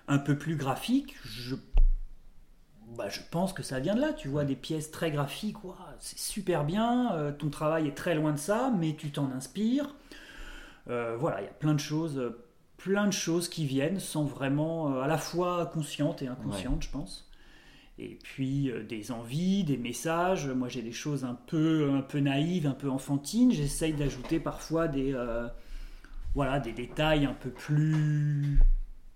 un 0.08 0.18
peu 0.18 0.36
plus 0.36 0.56
graphiques. 0.56 1.14
Je, 1.24 1.54
bah, 2.96 3.08
je 3.08 3.20
pense 3.30 3.52
que 3.52 3.62
ça 3.62 3.80
vient 3.80 3.94
de 3.94 4.00
là. 4.00 4.12
Tu 4.12 4.28
vois 4.28 4.44
des 4.44 4.56
pièces 4.56 4.90
très 4.90 5.10
graphiques, 5.10 5.56
c'est 5.98 6.18
super 6.18 6.64
bien. 6.64 7.14
euh, 7.14 7.32
ton 7.32 7.50
travail 7.50 7.88
est 7.88 7.96
très 7.96 8.14
loin 8.14 8.32
de 8.32 8.38
ça, 8.38 8.72
mais 8.78 8.94
tu 8.94 9.10
t'en 9.10 9.30
inspires. 9.32 9.94
Euh, 10.90 11.16
voilà, 11.18 11.40
il 11.40 11.44
y 11.44 11.48
a 11.48 11.52
plein 11.52 11.74
de 11.74 11.80
choses, 11.80 12.18
euh, 12.18 12.44
plein 12.76 13.06
de 13.06 13.12
choses 13.12 13.48
qui 13.48 13.64
viennent 13.66 13.98
sans 13.98 14.24
vraiment, 14.24 15.00
à 15.00 15.06
la 15.08 15.18
fois 15.18 15.66
conscientes 15.66 16.22
et 16.22 16.28
inconscientes, 16.28 16.82
je 16.82 16.90
pense. 16.90 17.28
Et 17.98 18.18
puis 18.22 18.70
euh, 18.70 18.82
des 18.82 19.12
envies, 19.12 19.62
des 19.64 19.76
messages. 19.76 20.48
Moi, 20.48 20.68
j'ai 20.68 20.82
des 20.82 20.92
choses 20.92 21.24
un 21.24 21.34
peu, 21.46 21.90
un 21.92 22.00
peu 22.02 22.18
naïves, 22.18 22.66
un 22.66 22.72
peu 22.72 22.90
enfantines. 22.90 23.52
J'essaye 23.52 23.92
d'ajouter 23.92 24.40
parfois 24.40 24.88
des, 24.88 25.12
euh, 25.14 25.46
voilà, 26.34 26.58
des 26.58 26.72
détails 26.72 27.24
un 27.24 27.34
peu 27.34 27.50
plus, 27.50 28.58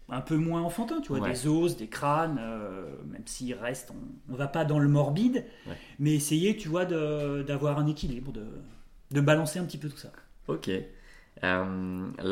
un 0.09 0.21
peu 0.21 0.37
moins 0.37 0.63
enfantins. 0.63 1.01
Tu 1.01 1.09
vois, 1.09 1.21
Ouais. 1.21 1.31
des 1.33 1.47
os, 1.49 1.77
des 1.77 1.89
crânes, 1.89 2.39
euh, 2.41 2.85
même 3.11 3.27
s'il 3.27 3.53
reste, 3.55 3.91
on, 3.91 4.33
on 4.33 4.37
va 4.37 4.47
pas 4.47 4.65
dans 4.65 4.79
le 4.79 4.89
morbide, 4.89 5.45
Ouais. 5.67 5.77
mais 5.99 6.15
essayer, 6.15 6.57
tu 6.57 6.69
vois, 6.69 6.85
d'avoir 6.85 7.79
un 7.81 7.87
équilibre, 7.89 8.31
de, 8.33 8.47
de 9.11 9.21
balancer 9.21 9.59
un 9.59 9.65
petit 9.65 9.79
peu 9.79 9.89
tout 9.89 9.97
ça. 9.99 10.13
Ok. 10.47 10.71
Là, 11.43 11.65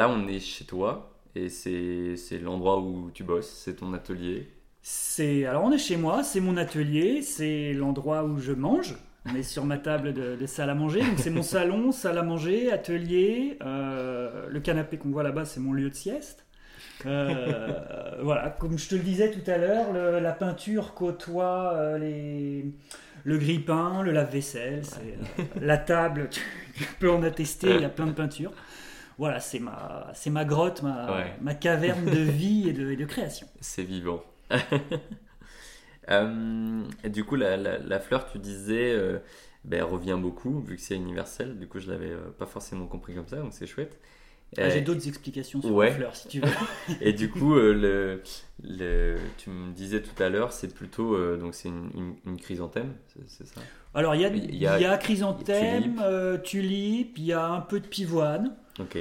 on 0.09 0.26
est 0.29 0.41
chez 0.41 0.65
toi 0.65 1.12
et 1.35 1.49
c'est 1.49 2.38
l'endroit 2.41 2.81
où 2.81 3.11
tu 3.12 3.25
bosses, 3.25 3.50
c'est 3.50 3.76
ton 3.76 3.93
atelier. 3.95 4.49
C'est 4.88 5.45
alors 5.47 5.64
on 5.64 5.73
est 5.73 5.78
chez 5.78 5.97
moi, 5.97 6.23
c'est 6.23 6.38
mon 6.38 6.57
atelier, 6.57 7.21
c'est 7.21 7.73
l'endroit 7.73 8.23
où 8.23 8.38
je 8.38 8.52
mange. 8.52 8.95
On 9.28 9.35
est 9.35 9.43
sur 9.43 9.64
ma 9.64 9.78
table 9.78 10.12
de, 10.12 10.37
de 10.37 10.47
salle 10.47 10.71
à 10.71 10.76
manger, 10.76 11.00
donc 11.00 11.19
c'est 11.19 11.31
mon 11.31 11.43
salon, 11.57 11.90
salle 11.90 12.19
à 12.19 12.23
manger, 12.23 12.71
atelier. 12.71 13.59
euh, 13.62 14.47
le 14.49 14.61
canapé 14.61 14.97
qu'on 14.97 15.09
voit 15.11 15.25
là-bas, 15.25 15.45
c'est 15.45 15.59
mon 15.59 15.73
lieu 15.73 15.90
de 15.90 15.95
sieste. 15.97 16.47
Euh, 17.05 17.73
voilà, 18.23 18.49
comme 18.50 18.78
je 18.78 18.88
te 18.88 18.95
le 18.95 19.00
disais 19.00 19.33
tout 19.33 19.50
à 19.50 19.59
l'heure, 19.59 19.93
la 20.21 20.31
peinture 20.33 20.95
côtoie 20.95 21.73
euh, 21.75 21.99
les, 21.99 22.66
le 23.25 23.38
grille-pain, 23.38 24.05
le 24.05 24.12
lave-vaisselle, 24.12 24.83
la 25.61 25.78
table, 25.78 26.28
tu, 26.31 26.40
tu 26.76 26.85
peux 27.00 27.11
en 27.11 27.25
attester, 27.25 27.75
il 27.75 27.81
y 27.81 27.85
a 27.85 27.88
plein 27.88 28.07
de 28.07 28.12
peintures. 28.12 28.52
Voilà, 29.19 29.40
c'est 29.40 29.59
ma, 29.59 30.12
c'est 30.14 30.31
ma 30.31 30.45
grotte, 30.45 30.83
ma, 30.85 31.11
Ouais. 31.12 31.33
ma 31.40 31.55
caverne 31.55 32.05
de 32.05 32.21
vie 32.21 32.69
et 32.69 32.73
de, 32.73 32.93
et 32.93 32.97
de 32.97 33.05
création. 33.05 33.49
C'est 33.61 33.83
vivant. 33.83 34.23
Euh, 36.11 36.85
du 37.05 37.25
coup, 37.25 37.37
la, 37.37 37.57
la- 37.57 37.79
la 37.79 38.00
fleur, 38.00 38.31
tu 38.31 38.38
disais, 38.38 38.93
euh, 38.93 39.19
ben, 39.65 39.79
elle 39.79 39.85
revient 39.85 40.17
beaucoup, 40.21 40.61
vu 40.61 40.76
que 40.76 40.83
c'est 40.83 40.95
universel. 40.97 41.59
Du 41.59 41.67
coup, 41.67 41.81
je 41.81 41.91
l'avais 41.91 42.11
euh, 42.11 42.31
pas 42.38 42.47
forcément 42.47 42.87
compris 42.87 43.15
comme 43.15 43.26
ça, 43.26 43.37
donc 43.38 43.53
c'est 43.53 43.67
chouette. 43.67 43.99
Ah, 44.59 44.62
Euh, 44.62 44.71
J'ai 44.71 44.81
d'autres 44.81 45.09
explications 45.09 45.61
sur 45.61 45.71
ouais. 45.75 45.88
la 45.88 45.95
fleur, 45.95 46.17
si 46.17 46.29
tu 46.29 46.41
veux. 46.41 46.53
Et 47.00 47.12
du 47.12 47.31
coup, 47.31 47.55
euh, 47.57 47.75
le, 47.75 48.23
le- 48.62 49.17
tu 49.38 49.50
me 49.50 49.73
disais 49.73 50.03
tout 50.03 50.23
à 50.23 50.29
l'heure, 50.29 50.53
c'est 50.53 50.73
plutôt 50.75 51.15
euh, 51.17 51.37
donc 51.37 51.55
c'est 51.55 51.69
une, 51.69 51.91
une- 51.95 52.17
une 52.26 52.41
chrysanthème, 52.41 52.95
c'est 53.26 53.47
ça? 53.47 53.61
Alors, 53.95 54.15
il 54.15 54.21
y 54.21 54.25
a, 54.25 54.29
y 54.29 54.67
a- 54.67 54.81
y 54.81 54.85
a 54.85 54.97
chrysanthème, 54.99 55.99
tulipe. 55.99 56.00
euh, 56.03 56.38
tulipe, 56.38 57.19
il 57.19 57.25
y 57.25 57.33
a 57.33 57.47
un 57.47 57.61
peu 57.61 57.81
de 57.81 57.87
pivoine. 57.87 58.55
Ok. 58.79 58.97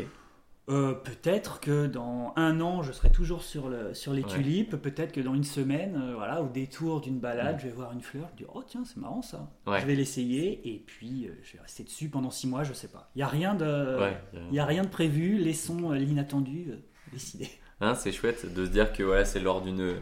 Euh, 0.68 0.94
peut-être 0.94 1.60
que 1.60 1.86
dans 1.86 2.34
un 2.38 2.60
an, 2.60 2.82
je 2.82 2.92
serai 2.92 3.12
toujours 3.12 3.44
sur, 3.44 3.70
le, 3.70 3.94
sur 3.94 4.14
les 4.14 4.24
Ouais. 4.24 4.30
tulipes. 4.30 4.76
Peut-être 4.82 5.12
que 5.12 5.22
dans 5.22 5.36
une 5.36 5.44
semaine, 5.44 5.96
euh, 5.96 6.16
voilà, 6.16 6.42
au 6.42 6.48
détour 6.48 7.02
d'une 7.02 7.20
balade, 7.20 7.58
Mm. 7.58 7.60
je 7.60 7.66
vais 7.68 7.72
voir 7.72 7.94
une 7.94 8.02
fleur. 8.02 8.28
Je 8.34 8.44
dis, 8.44 8.50
oh 8.52 8.64
tiens, 8.66 8.84
c'est 8.84 8.98
marrant 8.98 9.22
ça. 9.22 9.52
Ouais. 9.68 9.80
Je 9.80 9.86
vais 9.86 9.94
l'essayer 9.94 10.68
et 10.74 10.80
puis 10.80 11.28
euh, 11.28 11.34
je 11.44 11.54
vais 11.54 11.62
rester 11.62 11.84
dessus 11.84 12.10
pendant 12.10 12.32
six 12.32 12.48
mois, 12.48 12.64
je 12.64 12.74
sais 12.74 12.88
pas. 12.88 13.12
Il 13.16 13.20
n'y 13.20 13.24
a 13.24 13.28
rien 13.28 13.54
de, 13.54 14.00
Ouais. 14.00 14.18
il 14.50 14.56
y 14.56 14.60
a 14.60 14.66
rien 14.66 14.82
de 14.84 14.88
prévu. 14.90 15.38
Laissons 15.38 15.92
l'inattendu 15.92 16.72
décider. 17.14 17.48
Hein, 17.82 17.94
c'est 17.94 18.12
chouette 18.12 18.52
de 18.52 18.66
se 18.66 18.72
dire 18.72 18.92
que 18.92 19.04
voilà, 19.04 19.24
c'est 19.26 19.40
lors 19.42 19.62
d'une 19.62 19.98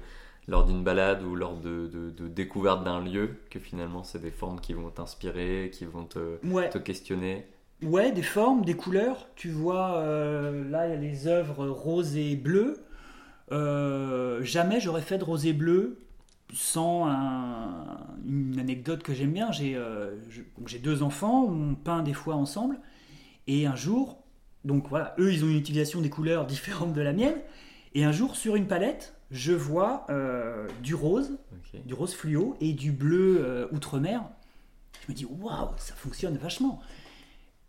lors 0.50 0.66
d'une 0.66 0.84
balade 0.84 1.24
ou 1.24 1.36
lors 1.36 1.56
de, 1.58 1.88
de- 1.88 2.10
de 2.10 2.28
découverte 2.28 2.84
d'un 2.84 3.02
lieu 3.02 3.38
que 3.50 3.60
finalement 3.60 4.04
c'est 4.04 4.20
des 4.22 4.30
formes 4.32 4.60
qui 4.60 4.74
vont 4.74 4.90
t'inspirer, 4.90 5.72
qui 5.74 5.86
vont 5.86 6.04
te 6.06 6.78
questionner. 6.80 7.48
Ouais, 7.84 8.12
des 8.12 8.22
formes, 8.24 8.64
des 8.66 8.76
couleurs. 8.76 9.28
Tu 9.36 9.50
vois, 9.50 9.98
euh, 9.98 10.70
là, 10.70 10.88
il 10.88 10.92
y 10.92 10.94
a 10.94 11.00
les 11.00 11.28
œuvres 11.28 11.68
roses 11.68 12.16
et 12.18 12.36
bleues. 12.36 12.78
Euh, 13.52 14.44
jamais 14.44 14.80
j'aurais 14.80 15.02
fait 15.02 15.18
de 15.18 15.24
rose 15.24 15.46
et 15.46 15.54
bleu 15.54 16.00
sans 16.54 17.08
un- 17.08 17.98
une 18.28 18.58
anecdote 18.60 19.04
que 19.04 19.14
j'aime 19.14 19.32
bien. 19.34 19.52
J'ai 19.52 19.76
euh, 19.76 20.16
j'ai 20.66 20.80
deux 20.80 21.04
enfants, 21.04 21.44
on 21.46 21.76
peint 21.76 22.04
des 22.04 22.14
fois 22.14 22.36
ensemble. 22.36 22.80
Et 23.48 23.66
un 23.68 23.76
jour, 23.76 24.24
donc 24.64 24.88
voilà, 24.90 25.14
eux, 25.20 25.34
ils 25.34 25.44
ont 25.44 25.48
une 25.50 25.58
utilisation 25.58 26.02
des 26.02 26.10
couleurs 26.10 26.46
différentes 26.46 26.94
de 26.94 27.02
la 27.02 27.14
mienne. 27.14 27.36
Et 27.96 28.06
un 28.06 28.12
jour, 28.12 28.36
sur 28.36 28.56
une 28.56 28.66
palette, 28.68 29.14
je 29.30 29.52
vois 29.52 30.06
euh, 30.10 30.68
du 30.82 30.96
rose, 30.96 31.38
du 31.86 31.94
rose 31.94 32.14
fluo 32.16 32.56
et 32.62 32.74
du 32.74 32.92
bleu 32.92 33.42
euh, 33.44 33.68
outre-mer. 33.72 34.24
Je 35.06 35.12
me 35.12 35.18
dis, 35.18 35.26
waouh, 35.26 35.70
ça 35.78 35.94
fonctionne 35.96 36.38
vachement. 36.38 36.80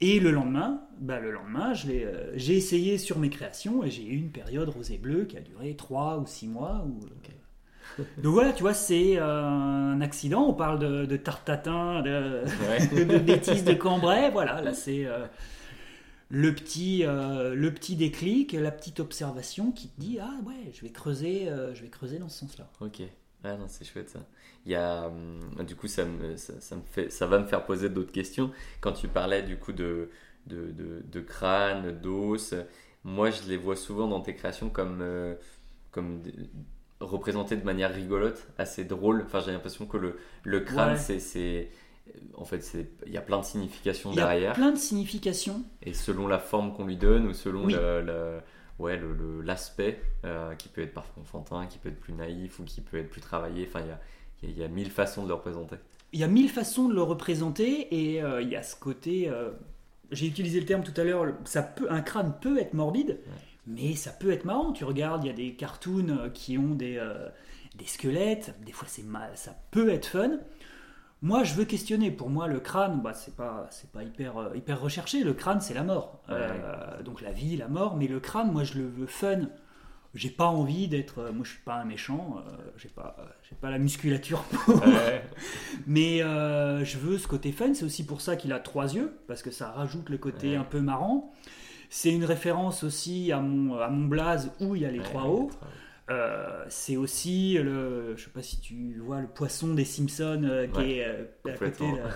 Et 0.01 0.21
le 0.21 0.31
lendemain, 0.31 0.83
bah, 0.99 1.21
le 1.21 1.31
lendemain, 1.31 1.73
euh, 1.87 2.33
j'ai 2.35 2.57
essayé 2.57 2.99
sur 2.99 3.19
mes 3.19 3.31
créations 3.31 3.85
et 3.85 3.91
j'ai 3.91 4.05
eu 4.05 4.17
une 4.17 4.31
période 4.33 4.69
rose 4.69 4.91
et 4.91 4.99
bleu 4.99 5.25
qui 5.25 5.37
a 5.37 5.41
duré 5.41 5.75
3 5.77 6.19
ou 6.19 6.27
6 6.27 6.49
mois. 6.49 6.85
Ou... 6.87 7.01
Donc 8.23 8.33
voilà, 8.35 8.53
tu 8.53 8.63
vois, 8.63 8.75
c'est 8.75 9.17
euh, 9.19 9.25
un 9.25 10.01
accident. 10.01 10.47
On 10.49 10.55
parle 10.55 10.79
de, 10.79 11.07
de 11.07 11.17
tarte 11.17 11.45
tatin, 11.45 12.03
de, 12.03 12.43
Ouais. 12.69 12.87
de, 12.89 13.05
de 13.13 13.19
bêtises 13.19 13.65
de 13.65 13.73
Cambrai. 13.75 14.31
Voilà, 14.31 14.61
là 14.63 14.75
c'est 14.75 15.07
euh, 15.07 15.27
le, 16.29 16.55
petit, 16.55 17.05
euh, 17.05 17.55
le 17.55 17.73
petit 17.73 17.97
déclic, 17.97 18.53
la 18.53 18.71
petite 18.73 19.01
observation 19.01 19.73
qui 19.73 19.89
te 19.89 20.01
dit, 20.01 20.19
ah 20.21 20.35
ouais, 20.47 20.73
je 20.73 20.83
vais 20.83 20.91
creuser, 20.91 21.49
euh, 21.49 21.75
je 21.75 21.83
vais 21.83 21.89
creuser 21.91 22.19
dans 22.19 22.29
ce 22.29 22.41
sens-là. 22.41 22.71
Ok. 22.81 23.03
Ah 23.45 23.57
non, 23.57 23.67
c'est 23.69 23.85
chouette 23.85 24.09
ça. 24.11 24.21
Il 24.67 24.73
y 24.73 24.75
a, 24.75 25.07
hum, 25.09 25.65
du 25.67 25.77
coup, 25.77 25.87
ça 25.87 26.05
me, 26.05 26.37
ça, 26.37 26.55
ça 26.61 26.77
me 26.77 26.83
fait, 26.83 27.11
ça 27.11 27.27
va 27.27 27.39
me 27.39 27.47
faire 27.47 27.65
poser 27.65 27.91
d'autres 27.91 28.13
questions. 28.13 28.51
Quand 28.81 28.93
tu 28.93 29.07
parlais 29.09 29.43
du 29.43 29.59
coup 29.59 29.73
de, 29.73 30.09
de, 30.47 30.71
de, 30.73 31.03
de 31.05 31.21
crâne, 31.21 31.93
d'os, 32.01 32.55
moi 33.05 33.31
je 33.31 33.43
les 33.49 33.57
vois 33.59 33.77
souvent 33.77 34.09
dans 34.09 34.21
tes 34.21 34.35
créations 34.35 34.71
comme, 34.71 35.01
euh, 35.03 35.35
comme 35.91 36.23
représentés 37.01 37.57
de 37.57 37.65
manière 37.65 37.93
rigolote, 37.95 38.47
assez 38.57 38.85
drôle. 38.85 39.23
Enfin, 39.27 39.41
j'ai 39.41 39.53
l'impression 39.53 39.87
que 39.87 39.99
le, 39.99 40.17
le 40.43 40.61
crâne, 40.61 40.93
Ouais. 40.95 41.19
c'est, 41.21 41.69
en 42.35 42.45
fait, 42.45 42.67
il 43.07 43.13
y 43.13 43.17
a 43.19 43.23
plein 43.23 43.41
de 43.41 43.45
significations 43.45 44.11
Il 44.13 44.17
y 44.17 44.21
a 44.21 44.27
derrière. 44.27 44.53
plein 44.55 44.73
de 44.73 44.79
significations. 44.79 45.63
Et 45.83 45.93
selon 45.93 46.27
la 46.29 46.39
forme 46.39 46.73
qu'on 46.75 46.87
lui 46.87 46.97
donne 46.97 47.27
ou 47.27 47.35
selon 47.35 47.67
Oui. 47.67 47.75
le- 47.75 48.01
le- 48.03 48.41
ouais, 48.79 48.97
le- 48.97 49.13
le- 49.15 49.41
l'aspect 49.43 50.01
euh, 50.25 50.55
qui 50.55 50.69
peut 50.69 50.83
être 50.83 50.95
parfois 50.95 51.23
enfantin, 51.23 51.67
qui 51.67 51.79
peut 51.79 51.89
être 51.89 52.01
plus 52.01 52.13
naïf 52.15 52.59
ou 52.61 52.65
qui 52.65 52.81
peut 52.81 52.99
être 52.99 53.11
plus 53.11 53.21
travaillé, 53.21 53.67
enfin 53.69 53.81
il 54.43 54.49
y 54.51 54.53
y 54.53 54.61
y 54.61 54.65
a 54.65 54.69
mille 54.69 54.91
façons 54.91 55.23
de 55.25 55.29
le 55.29 55.35
représenter. 55.35 55.77
Il 56.13 56.21
y 56.21 56.25
a 56.25 56.29
mille 56.29 56.51
façons 56.51 56.89
de 56.89 56.95
le 56.95 57.03
représenter 57.03 57.89
et 58.13 58.23
euh, 58.23 58.43
il 58.43 58.49
y 58.49 58.57
a 58.57 58.63
ce 58.63 58.77
côté. 58.77 59.29
euh, 59.29 59.51
J'ai 60.11 60.27
utilisé 60.27 60.61
le 60.61 60.67
terme 60.67 60.83
tout 60.85 60.99
à 61.01 61.05
l'heure. 61.05 61.27
Ça 61.45 61.63
peut, 61.63 61.87
un 61.91 62.03
crâne 62.03 62.35
peut 62.41 62.59
être 62.59 62.75
morbide, 62.75 63.19
mais 63.67 63.95
ça 63.97 64.11
peut 64.13 64.31
être 64.31 64.45
marrant. 64.45 64.73
Tu 64.73 64.85
regardes, 64.85 65.25
il 65.25 65.29
y 65.29 65.31
a 65.31 65.35
des 65.35 65.55
cartoons 65.55 66.31
qui 66.35 66.57
ont 66.59 66.75
des, 66.75 67.03
des 67.77 67.87
squelettes. 67.87 68.55
Des 68.65 68.73
fois, 68.73 68.87
c'est 68.89 69.03
mal, 69.03 69.31
ça 69.35 69.57
peut 69.73 69.89
être 69.89 70.07
fun. 70.07 70.39
Moi, 71.23 71.43
je 71.45 71.55
veux 71.55 71.65
questionner. 71.65 72.11
Pour 72.11 72.29
moi, 72.29 72.49
le 72.49 72.61
crâne, 72.61 73.01
bah, 73.03 73.15
c'est 73.15 73.35
pas, 73.35 73.67
c'est 73.71 73.91
pas 73.91 74.03
hyper, 74.03 74.37
euh, 74.37 74.57
hyper 74.57 74.81
recherché. 74.81 75.25
Le 75.25 75.33
crâne, 75.33 75.61
c'est 75.61 75.73
la 75.75 75.83
mort. 75.83 76.21
Euh, 76.29 77.03
donc 77.03 77.23
la 77.23 77.33
vie, 77.33 77.57
la 77.57 77.69
mort. 77.69 77.97
Mais 77.97 78.07
le 78.09 78.21
crâne, 78.21 78.53
moi, 78.53 78.63
je 78.65 78.75
le 78.79 78.87
veux 78.87 79.07
fun. 79.07 79.41
J'ai 80.15 80.29
pas 80.31 80.47
envie 80.47 80.87
d'être. 80.87 81.21
euh, 81.21 81.33
moi, 81.33 81.45
je 81.45 81.51
suis 81.53 81.63
pas 81.63 81.77
un 81.77 81.85
méchant. 81.85 82.37
euh, 82.47 82.51
j'ai 82.77 82.91
pas, 82.91 83.17
j'ai 83.49 83.57
pas 83.57 83.71
la 83.71 83.79
musculature 83.79 84.43
pour. 84.67 84.83
Mais 85.87 86.23
euh, 86.23 86.85
je 86.85 86.99
veux 86.99 87.17
ce 87.19 87.27
côté 87.27 87.53
fun, 87.53 87.73
c'est 87.75 87.85
aussi 87.87 88.05
pour 88.05 88.21
ça 88.21 88.37
qu'il 88.37 88.53
a 88.53 88.59
trois 88.61 88.95
yeux, 88.95 89.17
parce 89.27 89.43
que 89.43 89.51
ça 89.51 89.71
rajoute 89.71 90.11
le 90.11 90.19
côté 90.19 90.51
Ouais. 90.51 90.57
un 90.57 90.65
peu 90.65 90.81
marrant. 90.81 91.33
C'est 91.91 92.11
une 92.13 92.25
référence 92.25 92.83
aussi 92.85 93.33
à 93.33 93.41
mon, 93.41 93.77
à 93.79 93.89
mon 93.89 94.07
blaze 94.07 94.51
où 94.61 94.75
il 94.77 94.83
y 94.83 94.87
a 94.87 94.91
les 94.91 95.01
trois 95.01 95.25
hauts. 95.25 95.51
Euh, 96.11 96.65
c'est 96.69 96.97
aussi 96.99 97.55
le, 97.55 98.15
je 98.17 98.25
sais 98.25 98.31
pas 98.31 98.43
si 98.43 98.61
tu 98.61 98.99
vois 99.01 99.21
le 99.23 99.27
poisson 99.27 99.73
des 99.73 99.87
Simpsons 99.87 100.43
euh, 100.45 100.67
qui 100.67 100.83
Ouais, 100.83 100.99
est 100.99 101.05
euh, 101.07 101.25
à 101.47 101.57
côté. 101.57 101.93
là. 101.93 102.11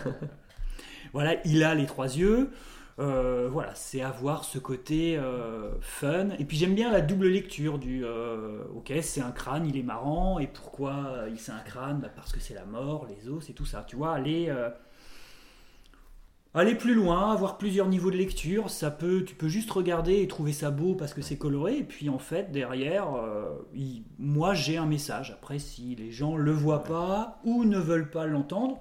voilà, 1.13 1.37
il 1.45 1.63
a 1.63 1.75
les 1.75 1.87
trois 1.87 2.17
yeux. 2.17 2.51
Voilà, 2.99 3.75
c'est 3.77 4.01
avoir 4.03 4.45
ce 4.45 4.59
côté 4.59 5.19
fun. 5.81 6.31
Et 6.39 6.45
puis 6.45 6.57
j'aime 6.57 6.75
bien 6.75 6.91
la 6.91 7.01
double 7.01 7.29
lecture 7.29 7.79
du 7.79 8.05
ok, 8.05 8.93
c'est 9.03 9.21
un 9.21 9.31
crâne, 9.33 9.67
il 9.67 9.77
est 9.77 9.83
marrant. 9.83 10.39
Et 10.39 10.47
pourquoi 10.49 11.25
il 11.31 11.39
c'est 11.39 11.53
un 11.53 11.61
crâne? 11.61 12.01
Bah, 12.01 12.11
Parce 12.15 12.33
que 12.33 12.41
c'est 12.41 12.55
la 12.55 12.65
mort, 12.65 13.07
les 13.09 13.29
os, 13.29 13.45
c'est 13.47 13.53
tout 13.53 13.67
ça. 13.67 13.85
Tu 13.89 13.97
vois, 13.97 14.15
aller, 14.15 14.53
aller 16.55 16.75
plus 16.75 16.95
loin, 16.95 17.33
avoir 17.33 17.59
plusieurs 17.59 17.89
niveaux 17.89 18.11
de 18.11 18.17
lecture, 18.17 18.71
ça 18.71 18.91
peut, 18.91 19.25
tu 19.25 19.35
peux 19.35 19.49
juste 19.49 19.71
regarder 19.71 20.23
et 20.23 20.29
trouver 20.29 20.53
ça 20.53 20.71
beau 20.71 20.95
parce 20.95 21.15
que 21.15 21.23
c'est 21.23 21.39
coloré. 21.39 21.79
Et 21.79 21.85
puis 21.85 22.09
en 22.09 22.19
fait, 22.19 22.51
derrière, 22.53 23.15
euh, 23.15 23.57
il- 23.75 24.05
moi 24.19 24.55
j'ai 24.55 24.77
un 24.77 24.87
message. 24.87 25.31
Après, 25.33 25.59
si 25.59 25.95
les 25.97 26.11
gens 26.11 26.37
le 26.37 26.53
voient 26.53 26.85
pas 26.85 27.41
ou 27.45 27.65
ne 27.65 27.79
veulent 27.79 28.11
pas 28.11 28.27
l'entendre, 28.27 28.79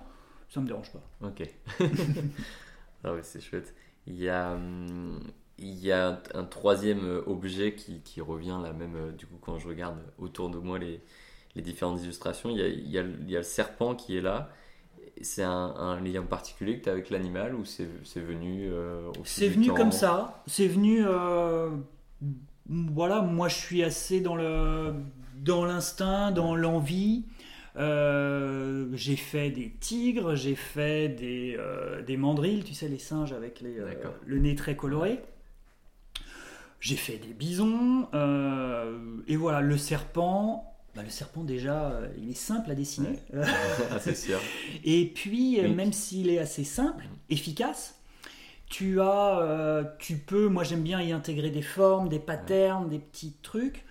ça 0.50 0.62
me 0.62 0.68
dérange 0.68 0.92
pas. 0.92 1.04
Ok. 1.22 1.44
ah 3.04 3.14
ouais, 3.14 3.22
c'est 3.24 3.42
chouette. 3.42 3.74
Il 4.06 4.16
y 4.16 4.30
a, 4.30 4.54
hum, 4.54 5.20
il 5.58 5.80
y 5.80 5.92
a 5.92 6.22
un, 6.34 6.44
troisième 6.46 7.04
euh, 7.06 7.24
objet 7.28 7.76
qui, 7.76 8.02
qui 8.02 8.22
revient 8.22 8.60
là 8.62 8.74
même 8.74 8.96
euh, 8.96 9.12
du 9.12 9.26
coup 9.26 9.38
quand 9.42 9.58
je 9.60 9.68
regarde 9.68 9.98
autour 10.18 10.50
de 10.50 10.58
moi 10.60 10.80
les, 10.80 11.02
les 11.56 11.62
différentes 11.62 12.02
illustrations. 12.04 12.50
Il 12.50 12.58
y, 12.58 12.62
a, 12.62 12.68
il, 12.68 12.90
y 12.90 12.98
a, 13.00 13.02
il 13.04 13.30
y 13.32 13.36
a 13.36 13.40
le 13.40 13.44
serpent 13.44 13.96
qui 13.96 14.18
est 14.18 14.22
là. 14.22 14.50
C'est 15.22 15.44
un, 15.44 15.74
un 15.78 16.00
lien 16.02 16.24
particulier 16.24 16.80
que 16.80 16.84
tu 16.84 16.90
as 16.90 16.94
avec 16.94 17.10
l'animal 17.10 17.56
ou 17.56 17.66
c'est 17.66 17.88
venu 18.16 18.70
euh, 18.72 19.10
C'est 19.24 19.48
venu 19.48 19.68
temps 19.68 19.76
comme 19.76 19.92
ça. 19.92 20.44
C'est 20.48 20.68
venu. 20.68 21.04
euh, 21.06 21.70
voilà, 22.70 23.22
moi 23.22 23.48
je 23.48 23.56
suis 23.56 23.84
assez 23.84 24.20
dans 24.22 24.36
le 24.36 24.94
dans 25.36 25.66
l'instinct, 25.66 26.32
dans 26.32 26.56
l'envie. 26.56 27.26
Euh, 27.78 28.88
j'ai 28.94 29.16
fait 29.16 29.52
des 29.52 29.70
tigres, 29.80 30.36
j'ai 30.36 30.56
fait 30.56 31.10
des, 31.10 31.56
euh, 31.60 32.02
des 32.02 32.18
mandrilles, 32.18 32.64
tu 32.64 32.74
sais, 32.74 32.88
les 32.88 32.98
singes 32.98 33.34
avec 33.34 33.62
les, 33.62 33.78
le 34.26 34.40
nez 34.40 34.56
très 34.56 34.76
coloré. 34.76 35.22
J'ai 36.80 36.96
fait 36.96 37.18
des 37.18 37.34
bisons. 37.34 38.08
et 39.28 39.36
voilà, 39.36 39.62
le 39.62 39.78
serpent. 39.78 40.77
Bah, 40.98 41.04
le 41.04 41.10
serpent, 41.10 41.44
déjà, 41.44 41.92
euh, 41.92 42.08
il 42.18 42.30
est 42.32 42.34
simple 42.34 42.72
à 42.72 42.76
dessiner. 42.76 43.20
C'est 44.00 44.16
sûr. 44.18 44.40
Et 44.84 45.06
puis, 45.14 45.60
euh, 45.60 45.68
Oui. 45.68 45.76
même 45.76 45.94
s'il 45.94 46.30
est 46.30 46.40
assez 46.40 46.64
simple, 46.64 47.06
efficace, 47.30 47.96
tu 48.68 49.00
as, 49.02 49.40
euh, 49.40 49.84
tu 50.00 50.18
peux, 50.18 50.48
moi 50.50 50.64
j'aime 50.64 50.84
bien 50.84 51.02
y 51.02 51.12
intégrer 51.14 51.52
des 51.52 51.62
formes, 51.62 52.10
des 52.10 52.20
patterns, 52.20 52.90
des 52.90 53.00
petits 53.00 53.34
trucs. 53.42 53.86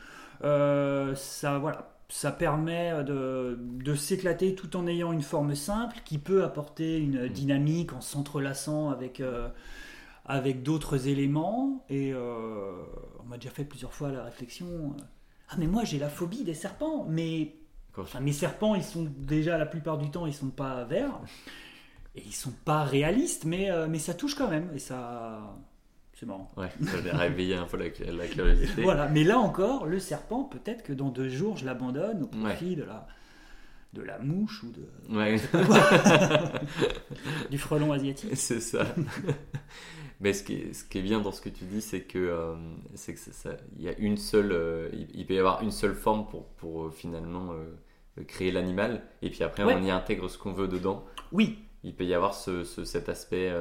Euh, 0.44 1.14
ça, 1.14 1.58
voilà, 1.58 1.96
ça 2.10 2.30
permet 2.32 3.02
de, 3.04 3.58
de 3.60 3.94
s'éclater 3.94 4.54
tout 4.54 4.76
en 4.76 4.86
ayant 4.86 5.12
une 5.12 5.22
forme 5.22 5.54
simple 5.54 5.96
qui 6.04 6.18
peut 6.18 6.44
apporter 6.44 6.98
une 6.98 7.28
dynamique 7.28 7.92
en 7.94 8.00
s'entrelaçant 8.02 8.90
avec, 8.90 9.22
avec 10.26 10.62
d'autres 10.62 11.08
éléments. 11.08 11.84
Et 11.88 12.12
euh, 12.12 12.72
on 13.20 13.24
m'a 13.28 13.36
déjà 13.38 13.50
fait 13.50 13.64
plusieurs 13.64 13.92
fois 13.94 14.10
la 14.12 14.24
réflexion. 14.24 14.94
Ah 15.48 15.54
mais 15.58 15.66
moi 15.66 15.84
j'ai 15.84 15.98
la 15.98 16.08
phobie 16.08 16.44
des 16.44 16.54
serpents, 16.54 17.06
mais 17.08 17.54
Enfin, 17.98 18.20
mes 18.20 18.32
serpents, 18.34 18.74
ils 18.74 18.84
sont 18.84 19.06
déjà 19.16 19.56
la 19.56 19.64
plupart 19.64 19.96
du 19.96 20.10
temps, 20.10 20.26
ils 20.26 20.34
sont 20.34 20.50
pas 20.50 20.84
verts 20.84 21.18
et 22.14 22.22
ils 22.26 22.34
sont 22.34 22.52
pas 22.66 22.84
réalistes, 22.84 23.46
mais, 23.46 23.70
euh, 23.70 23.86
mais 23.88 23.98
ça 23.98 24.12
touche 24.12 24.34
quand 24.34 24.48
même 24.50 24.68
et 24.74 24.78
ça, 24.78 25.56
C'est 26.12 26.26
marrant. 26.26 26.50
Ouais, 26.58 26.68
ça 26.84 26.98
avait 26.98 27.10
réveillé 27.26 27.56
un 27.56 27.64
peu 27.64 27.78
la, 27.78 27.86
la 28.12 28.26
curiosité. 28.26 28.82
Voilà, 28.82 29.08
mais 29.08 29.24
là 29.24 29.38
encore, 29.38 29.86
le 29.86 29.98
serpent, 29.98 30.44
peut-être 30.44 30.82
que 30.82 30.92
dans 30.92 31.08
deux 31.08 31.30
jours, 31.30 31.56
je 31.56 31.64
l'abandonne 31.64 32.24
au 32.24 32.26
profit 32.26 32.76
de, 32.76 32.84
la, 32.84 33.06
de 33.94 34.02
la 34.02 34.18
mouche 34.18 34.62
ou 34.62 34.72
de, 34.72 35.16
Ouais, 35.16 35.36
du 37.50 37.56
frelon 37.56 37.92
asiatique. 37.92 38.36
c'est 38.36 38.60
ça. 38.60 38.84
Mais 40.20 40.32
ce 40.32 40.42
qui, 40.42 40.54
est, 40.54 40.72
ce 40.72 40.84
qui 40.84 40.98
est 40.98 41.02
bien 41.02 41.20
dans 41.20 41.30
ce 41.32 41.42
que 41.42 41.50
tu 41.50 41.64
dis, 41.64 41.82
c'est 41.82 42.02
que 42.02 42.18
euh, 42.18 42.54
c'est 42.94 43.12
que 43.14 43.20
ça, 43.20 43.50
il 43.76 43.82
y 43.84 43.88
a 43.88 43.96
une 43.98 44.16
seule, 44.16 44.50
euh, 44.52 44.88
il, 45.12 45.26
peut 45.26 45.34
y 45.34 45.38
avoir 45.38 45.62
une 45.62 45.70
seule 45.70 45.94
forme 45.94 46.26
pour, 46.26 46.46
pour 46.56 46.84
euh, 46.86 46.90
finalement 46.90 47.52
euh, 47.52 48.24
créer 48.24 48.50
l'animal, 48.50 49.02
et 49.20 49.28
puis 49.28 49.42
après 49.44 49.62
Ouais. 49.64 49.74
on 49.78 49.82
y 49.84 49.90
intègre 49.90 50.28
ce 50.28 50.38
qu'on 50.38 50.52
veut 50.54 50.68
dedans. 50.68 51.04
Oui, 51.32 51.58
Il 51.84 51.94
peut 51.94 52.04
y 52.06 52.14
avoir 52.14 52.32
ce, 52.34 52.64
ce- 52.64 52.84
cet 52.86 53.08
aspect. 53.10 53.52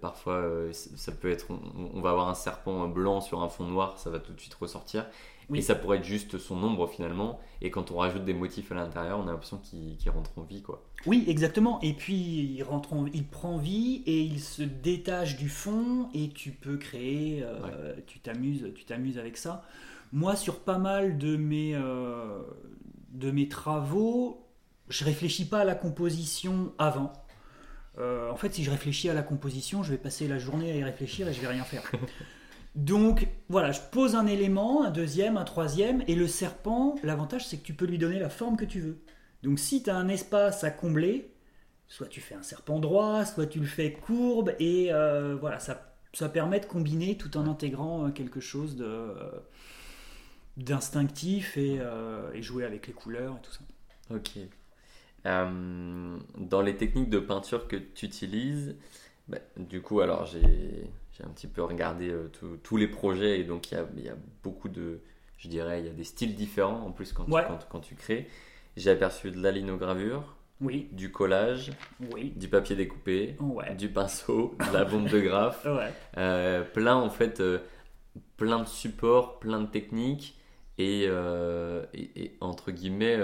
parfois, 0.00 0.44
ça 0.72 1.12
peut 1.12 1.30
être. 1.30 1.46
On, 1.50 1.90
on 1.94 2.00
va 2.00 2.10
avoir 2.10 2.28
un 2.28 2.34
serpent 2.34 2.88
blanc 2.88 3.20
sur 3.20 3.42
un 3.42 3.48
fond 3.48 3.64
noir, 3.64 3.98
ça 3.98 4.10
va 4.10 4.18
tout 4.18 4.32
de 4.32 4.40
suite 4.40 4.54
ressortir. 4.54 5.06
Oui. 5.50 5.58
Et 5.58 5.62
ça 5.62 5.74
pourrait 5.74 5.98
être 5.98 6.04
juste 6.04 6.38
son 6.38 6.62
ombre 6.62 6.88
finalement. 6.88 7.38
Et 7.60 7.70
quand 7.70 7.90
on 7.90 7.96
rajoute 7.98 8.24
des 8.24 8.34
motifs 8.34 8.72
à 8.72 8.74
l'intérieur, 8.74 9.18
on 9.18 9.28
a 9.28 9.32
l'impression 9.32 9.58
qu'il 9.58 9.96
qu'il 9.96 10.10
rentre 10.10 10.30
en 10.38 10.42
vie, 10.42 10.62
quoi. 10.62 10.82
oui, 11.06 11.24
exactement. 11.28 11.80
Et 11.82 11.92
puis, 11.92 12.14
il, 12.56 12.62
rentre 12.62 12.92
en- 12.94 13.06
il 13.06 13.24
prend 13.26 13.58
vie 13.58 14.02
et 14.06 14.20
il 14.22 14.40
se 14.40 14.62
détache 14.62 15.36
du 15.36 15.48
fond 15.48 16.08
et 16.14 16.30
tu 16.30 16.50
peux 16.50 16.76
créer, 16.78 17.42
euh, 17.42 17.94
tu 18.06 18.20
t'amuses 18.20 18.70
tu 18.74 18.84
t'amuses 18.84 19.18
avec 19.18 19.36
ça. 19.36 19.64
Moi, 20.12 20.36
sur 20.36 20.60
pas 20.60 20.78
mal 20.78 21.18
de 21.18 21.36
mes, 21.36 21.74
euh, 21.74 22.40
de 23.12 23.30
mes 23.30 23.48
travaux, 23.48 24.46
je 24.88 25.04
réfléchis 25.04 25.44
pas 25.46 25.60
à 25.60 25.64
la 25.64 25.74
composition 25.74 26.72
avant. 26.78 27.12
Euh, 27.98 28.30
en 28.30 28.36
fait, 28.36 28.52
si 28.54 28.64
je 28.64 28.70
réfléchis 28.70 29.08
à 29.08 29.14
la 29.14 29.22
composition, 29.22 29.82
je 29.82 29.90
vais 29.92 29.98
passer 29.98 30.26
la 30.28 30.38
journée 30.38 30.70
à 30.72 30.76
y 30.76 30.82
réfléchir 30.84 31.28
et 31.28 31.32
je 31.32 31.40
vais 31.40 31.46
rien 31.48 31.64
faire. 31.64 31.82
Donc 32.74 33.28
voilà, 33.48 33.70
je 33.70 33.80
pose 33.92 34.16
un 34.16 34.26
élément, 34.26 34.84
un 34.84 34.90
deuxième, 34.90 35.36
un 35.36 35.44
troisième, 35.44 36.02
et 36.08 36.16
le 36.16 36.26
serpent, 36.26 36.96
l'avantage 37.04 37.46
c'est 37.46 37.58
que 37.58 37.62
tu 37.62 37.74
peux 37.74 37.86
lui 37.86 37.98
donner 37.98 38.18
la 38.18 38.30
forme 38.30 38.56
que 38.56 38.64
tu 38.64 38.80
veux. 38.80 38.98
Donc 39.42 39.58
si 39.58 39.82
tu 39.82 39.90
as 39.90 39.96
un 39.96 40.08
espace 40.08 40.64
à 40.64 40.70
combler, 40.70 41.30
soit 41.86 42.08
tu 42.08 42.20
fais 42.20 42.34
un 42.34 42.42
serpent 42.42 42.80
droit, 42.80 43.24
soit 43.24 43.46
tu 43.46 43.60
le 43.60 43.66
fais 43.66 43.92
courbe, 43.92 44.54
et 44.58 44.92
euh, 44.92 45.36
voilà, 45.36 45.60
ça, 45.60 45.94
permet 46.32 46.58
de 46.58 46.66
combiner 46.66 47.16
tout 47.16 47.36
en 47.36 47.46
intégrant 47.46 48.06
euh, 48.06 48.10
quelque 48.10 48.40
chose 48.40 48.76
euh, 48.80 49.14
d'instinctif 50.56 51.56
et, 51.56 51.80
jouer 52.40 52.64
avec 52.64 52.88
les 52.88 52.92
couleurs 52.92 53.36
et 53.36 53.42
tout 53.42 53.52
ça. 53.52 53.60
Ok. 54.10 54.38
Dans 55.24 56.62
les 56.62 56.76
techniques 56.76 57.10
de 57.10 57.20
peinture 57.20 57.68
que 57.68 57.76
tu 57.76 58.06
utilises, 58.06 58.76
bah, 59.28 59.38
du 59.56 59.80
coup, 59.80 60.00
alors 60.00 60.26
j'ai 60.26 60.90
j'ai 61.16 61.24
un 61.24 61.28
petit 61.28 61.46
peu 61.46 61.62
regardé 61.62 62.10
euh, 62.10 62.28
tous- 62.32 62.56
tous 62.62 62.76
les 62.76 62.88
projets 62.88 63.40
et 63.40 63.44
donc 63.44 63.70
il 63.70 63.74
y 63.74 63.78
a, 63.78 63.86
il 63.96 64.04
y 64.04 64.08
a 64.08 64.16
beaucoup 64.42 64.68
de, 64.68 65.00
je 65.38 65.48
dirais, 65.48 65.80
il 65.80 65.86
y 65.86 65.90
a 65.90 65.92
des 65.92 66.04
styles 66.04 66.34
différents 66.34 66.84
en 66.86 66.90
plus 66.92 67.12
quand, 67.12 67.24
tu- 67.24 67.32
Ouais. 67.32 67.44
quand, 67.46 67.66
quand 67.70 67.80
tu 67.80 67.94
crées. 67.94 68.28
J'ai 68.76 68.90
aperçu 68.90 69.30
de 69.30 69.40
la 69.40 69.52
linogravure, 69.52 70.34
Oui, 70.60 70.88
du 70.90 71.12
collage, 71.12 71.70
oui, 72.12 72.32
du 72.34 72.48
papier 72.48 72.74
découpé, 72.74 73.36
ouais, 73.38 73.74
du 73.76 73.88
pinceau, 73.88 74.56
de 74.68 74.72
la 74.72 74.84
bombe 74.84 75.08
de 75.08 75.20
graphe, 75.20 75.64
ouais. 75.66 75.92
euh, 76.16 76.62
plein 76.64 76.96
en 76.96 77.10
fait, 77.10 77.38
euh, 77.40 77.58
plein 78.36 78.60
de 78.60 78.66
supports, 78.68 79.38
plein 79.38 79.60
de 79.60 79.66
techniques 79.68 80.36
et, 80.78 81.04
euh, 81.06 81.84
et- 81.94 82.10
et, 82.24 82.36
entre 82.40 82.72
guillemets, 82.72 83.16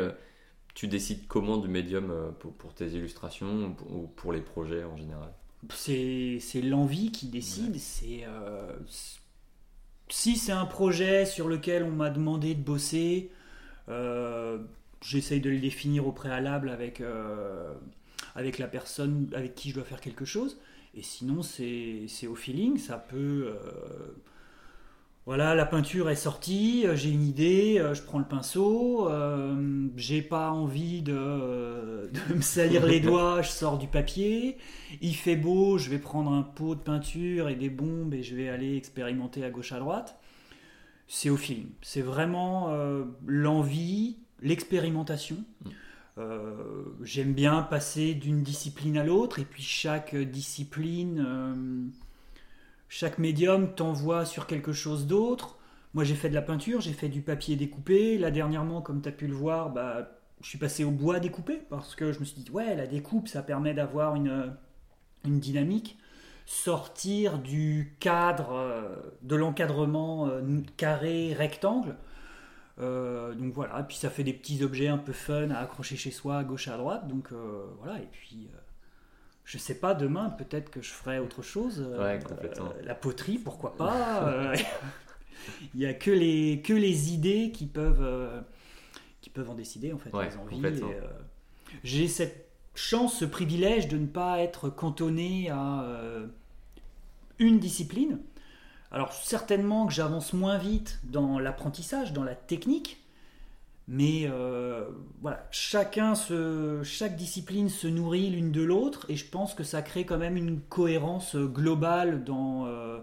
tu 0.75 0.87
décides 0.87 1.27
comment 1.27 1.57
du 1.57 1.67
médium 1.67 2.33
pour, 2.39 2.53
pour 2.53 2.73
tes 2.75 2.87
illustrations 2.91 3.67
ou 3.67 3.71
pour, 3.75 3.93
ou 3.93 4.07
pour 4.07 4.33
les 4.33 4.41
projets 4.41 4.85
en 4.85 4.97
général. 4.97 5.33
C'est 5.69 6.63
l'envie 6.63 7.13
qui 7.13 7.27
décide. 7.27 7.77
C'est 7.77 8.25
euh, 8.27 8.73
si 10.09 10.37
c'est 10.37 10.53
un 10.53 10.67
projet 10.67 11.27
sur 11.27 11.49
lequel 11.49 11.85
on 11.85 11.91
m'a 11.91 12.11
demandé 12.11 12.55
de 12.55 12.63
bosser, 12.63 13.31
euh, 13.89 14.59
j'essaye 15.03 15.41
de 15.41 15.51
le 15.51 15.59
définir 15.59 16.07
au 16.07 16.13
préalable 16.13 16.71
avec 16.71 17.01
euh, 17.01 17.75
avec 18.35 18.59
la 18.59 18.69
personne 18.69 19.29
avec 19.35 19.55
qui 19.55 19.71
je 19.71 19.75
dois 19.75 19.85
faire 19.85 20.01
quelque 20.01 20.25
chose. 20.25 20.59
Et 20.95 21.03
sinon, 21.03 21.43
c'est 21.43 22.07
c'est 22.09 22.27
au 22.27 22.35
feeling. 22.35 22.79
Ça 22.79 22.97
peut 22.97 23.55
voilà, 25.27 25.55
la 25.55 25.67
peinture 25.67 26.09
est 26.09 26.17
sortie, 26.17 26.87
euh, 26.87 26.97
j'ai 26.97 27.11
une 27.11 27.23
idée, 27.23 27.79
euh, 27.79 27.95
je 27.95 28.03
prends 28.03 28.19
le 28.19 28.25
pinceau, 28.25 29.09
euh, 29.09 29.87
j'ai 29.95 30.23
pas 30.23 30.51
envie 30.51 31.03
de, 31.03 31.15
euh, 31.15 32.09
de 32.31 32.35
me 32.35 32.41
salir 32.41 32.87
les 32.87 33.01
doigts, 33.01 33.43
je 33.43 33.51
sors 33.51 33.79
du 33.79 33.87
papier, 33.87 34.57
il 35.03 35.15
fait 35.15 35.37
beau, 35.37 35.77
je 35.77 35.91
vais 35.91 35.99
prendre 35.99 36.33
un 36.33 36.43
pot 36.43 36.75
de 36.75 36.81
peinture 36.81 37.51
et 37.51 37.55
des 37.55 37.69
bombes 37.69 38.15
et 38.15 38.23
je 38.23 38.35
vais 38.35 38.49
aller 38.49 38.77
expérimenter 38.77 39.45
à 39.45 39.51
gauche 39.51 39.73
à 39.73 39.79
droite. 39.79 40.19
C'est 41.07 41.29
au 41.29 41.37
feeling. 41.37 41.69
C'est 41.83 42.03
vraiment 42.03 42.73
l'envie, 43.27 44.19
l'expérimentation. 44.43 45.39
J'aime 47.03 47.33
bien 47.33 47.63
passer 47.63 48.15
d'une 48.15 48.45
discipline 48.45 48.97
à 48.97 49.03
l'autre 49.03 49.41
et 49.41 49.45
puis 49.45 49.65
chaque 49.65 50.15
discipline, 50.15 51.91
chaque 52.91 53.19
médium 53.19 53.73
t'envoie 53.73 54.25
sur 54.27 54.49
quelque 54.49 54.73
chose 54.73 55.07
d'autre. 55.07 55.57
Moi 55.95 56.03
j'ai 56.03 56.17
fait 56.17 56.29
de 56.29 56.35
la 56.35 56.43
peinture, 56.43 56.81
j'ai 56.81 56.93
fait 56.93 57.09
du 57.09 57.23
papier 57.23 57.55
découpé. 57.55 58.19
Là 58.19 58.33
dernièrement, 58.33 58.83
comme 58.83 59.01
tu 59.01 59.09
as 59.09 59.13
pu 59.13 59.29
le 59.29 59.33
voir, 59.33 59.71
bah, 59.71 60.11
je 60.41 60.49
suis 60.49 60.59
passé 60.59 60.83
au 60.83 60.91
bois 60.91 61.21
découpé 61.21 61.63
parce 61.71 61.95
que 61.95 62.11
je 62.11 62.19
me 62.19 62.25
suis 62.25 62.43
dit, 62.43 62.51
ouais, 62.51 62.75
la 62.75 62.89
découpe, 62.89 63.29
ça 63.29 63.43
permet 63.43 63.75
d'avoir 63.75 64.17
une, 64.17 64.57
dynamique. 65.25 65.99
Sortir 66.47 67.39
du 67.39 67.97
cadre, 68.01 68.55
euh, 68.55 68.97
de 69.23 69.37
l'encadrement 69.37 70.27
euh, 70.27 70.43
carré, 70.77 71.33
rectangle. 71.33 71.95
Euh, 72.81 73.35
donc 73.35 73.53
voilà, 73.53 73.85
puis 73.85 73.99
ça 73.99 74.11
fait 74.11 74.25
des 74.25 74.33
petits 74.33 74.65
objets 74.65 74.89
un 74.89 74.99
peu 74.99 75.13
fun 75.13 75.51
à 75.51 75.61
accrocher 75.61 75.95
chez 75.95 76.11
soi, 76.11 76.39
à 76.39 76.45
gauche 76.45 76.67
à 76.67 76.77
droite. 76.77 77.07
Donc 77.07 77.29
voilà, 77.79 78.01
et 78.01 78.09
puis 78.11 78.49
je 79.51 79.59
sais 79.59 79.75
pas, 79.75 79.95
demain 79.95 80.31
peut-être 80.31 80.71
que 80.71 80.81
je 80.81 80.91
ferai 80.91 81.19
autre 81.19 81.43
chose. 81.43 81.85
euh, 81.85 81.99
Ouais, 82.15 82.23
complètement. 82.23 82.67
euh, 82.77 82.83
la 82.85 82.95
poterie, 82.95 83.39
pourquoi 83.39 83.77
pas. 83.77 84.23
euh, 84.29 84.57
Il 85.75 85.81
y 85.81 85.87
a 85.87 85.95
que 85.95 86.13
les, 86.13 86.63
que 86.63 86.73
les 86.73 87.13
idées 87.13 87.51
qui 87.51 87.67
peuvent, 87.67 88.45
qui 89.21 89.31
peuvent 89.31 89.51
en 89.51 89.55
décider, 89.55 89.93
en 89.93 89.99
fait, 89.99 90.15
Ouais, 90.15 90.29
les 90.29 90.37
envies. 90.37 90.85
J'ai 91.83 92.07
cette 92.07 92.49
chance, 92.77 93.19
ce 93.19 93.25
privilège 93.25 93.89
de 93.89 93.97
ne 93.99 94.07
pas 94.07 94.39
être 94.39 94.71
cantonné 94.71 95.51
à 95.51 95.83
euh, 95.83 96.27
une 97.41 97.59
discipline. 97.59 98.21
Alors 98.93 99.13
certainement 99.13 99.87
que 99.87 99.93
j'avance 99.93 100.33
moins 100.33 100.59
vite 100.59 101.01
dans 101.05 101.39
l'apprentissage, 101.41 102.13
dans 102.13 102.25
la 102.25 102.35
technique, 102.37 103.03
mais 103.93 104.29
euh, 104.31 104.85
voilà, 105.21 105.49
chacun 105.51 106.15
se, 106.15 106.81
chaque 106.85 107.17
discipline 107.17 107.69
se 107.69 107.89
nourrit 107.89 108.31
l'une 108.31 108.53
de 108.53 108.63
l'autre, 108.63 109.05
et 109.09 109.17
je 109.17 109.29
pense 109.29 109.53
que 109.53 109.65
ça 109.65 109.83
crée 109.83 110.07
quand 110.07 110.17
même 110.19 110.37
une 110.37 110.61
cohérence 110.61 111.35
globale 111.35 112.23
dans, 112.23 112.67
euh, 112.67 113.01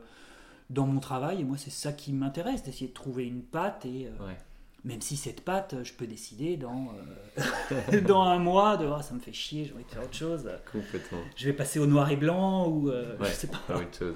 dans 0.70 0.88
mon 0.88 1.02
travail. 1.02 1.42
Et 1.42 1.44
moi, 1.44 1.58
c'est 1.58 1.72
ça 1.72 1.92
qui 1.92 2.14
m'intéresse, 2.14 2.64
d'essayer 2.64 2.88
de 2.88 2.94
trouver 2.94 3.26
une 3.28 3.42
patte, 3.44 3.86
et 3.86 4.08
euh, 4.08 4.26
Ouais. 4.26 4.38
même 4.86 5.02
si 5.02 5.18
cette 5.18 5.42
patte, 5.42 5.76
je 5.84 5.92
peux 5.92 6.08
décider 6.08 6.56
dans, 6.56 6.88
euh, 7.38 8.02
dans 8.08 8.22
un 8.22 8.40
mois 8.40 8.78
de 8.78 8.86
Ah, 8.88 9.02
ça 9.02 9.14
me 9.14 9.20
fait 9.20 9.34
chier, 9.34 9.66
j'ai 9.66 9.74
envie 9.74 9.84
de 9.84 9.90
faire 9.92 10.04
autre 10.04 10.16
chose, 10.16 10.50
Complètement. 10.72 11.20
je 11.36 11.46
vais 11.48 11.54
passer 11.54 11.80
au 11.80 11.86
noir 11.86 12.10
et 12.12 12.16
blanc, 12.16 12.70
ou 12.70 12.90
euh, 12.90 13.18
Ouais, 13.20 13.28
je 13.28 13.34
sais 13.34 13.48
pas. 13.48 13.76
autre 13.76 13.98
chose. 14.00 14.16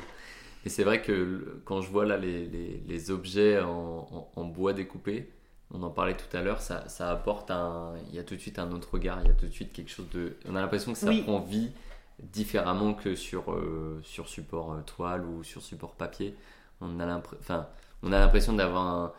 Et 0.63 0.69
c'est 0.69 0.83
vrai 0.85 1.01
que 1.01 1.59
quand 1.65 1.81
je 1.81 1.89
vois 1.89 2.05
là 2.05 2.15
les, 2.17 2.45
les- 2.45 2.81
les 2.87 3.11
objets 3.11 3.59
en, 3.59 4.07
en- 4.09 4.31
en 4.39 4.45
bois 4.45 4.71
découpé, 4.73 5.29
on 5.73 5.81
en 5.83 5.89
parlait 5.89 6.15
tout 6.17 6.35
à 6.35 6.41
l'heure, 6.41 6.61
ça, 6.61 6.87
ça 6.89 7.09
apporte 7.11 7.49
un. 7.51 7.93
Il 8.09 8.15
y 8.15 8.19
a 8.19 8.23
tout 8.23 8.35
de 8.35 8.39
suite 8.41 8.59
un 8.59 8.71
autre 8.71 8.89
regard, 8.93 9.19
il 9.23 9.27
y 9.27 9.31
a 9.31 9.33
tout 9.33 9.45
de 9.47 9.51
suite 9.53 9.71
quelque 9.73 9.89
chose 9.91 10.09
de. 10.13 10.35
On 10.49 10.55
a 10.55 10.61
l'impression 10.61 10.91
que 10.93 10.97
ça 10.97 11.07
Oui. 11.07 11.21
prend 11.23 11.39
vie 11.39 11.71
différemment 12.19 12.93
que 12.93 13.15
sur, 13.15 13.51
euh, 13.51 13.99
sur 14.03 14.27
support 14.29 14.73
euh, 14.73 14.81
toile 14.85 15.25
ou 15.25 15.43
sur 15.43 15.61
support 15.61 15.93
papier. 15.93 16.35
On 16.81 16.99
a 16.99 17.05
l'impression 17.05 18.53
d'avoir 18.53 18.85
un. 18.87 19.13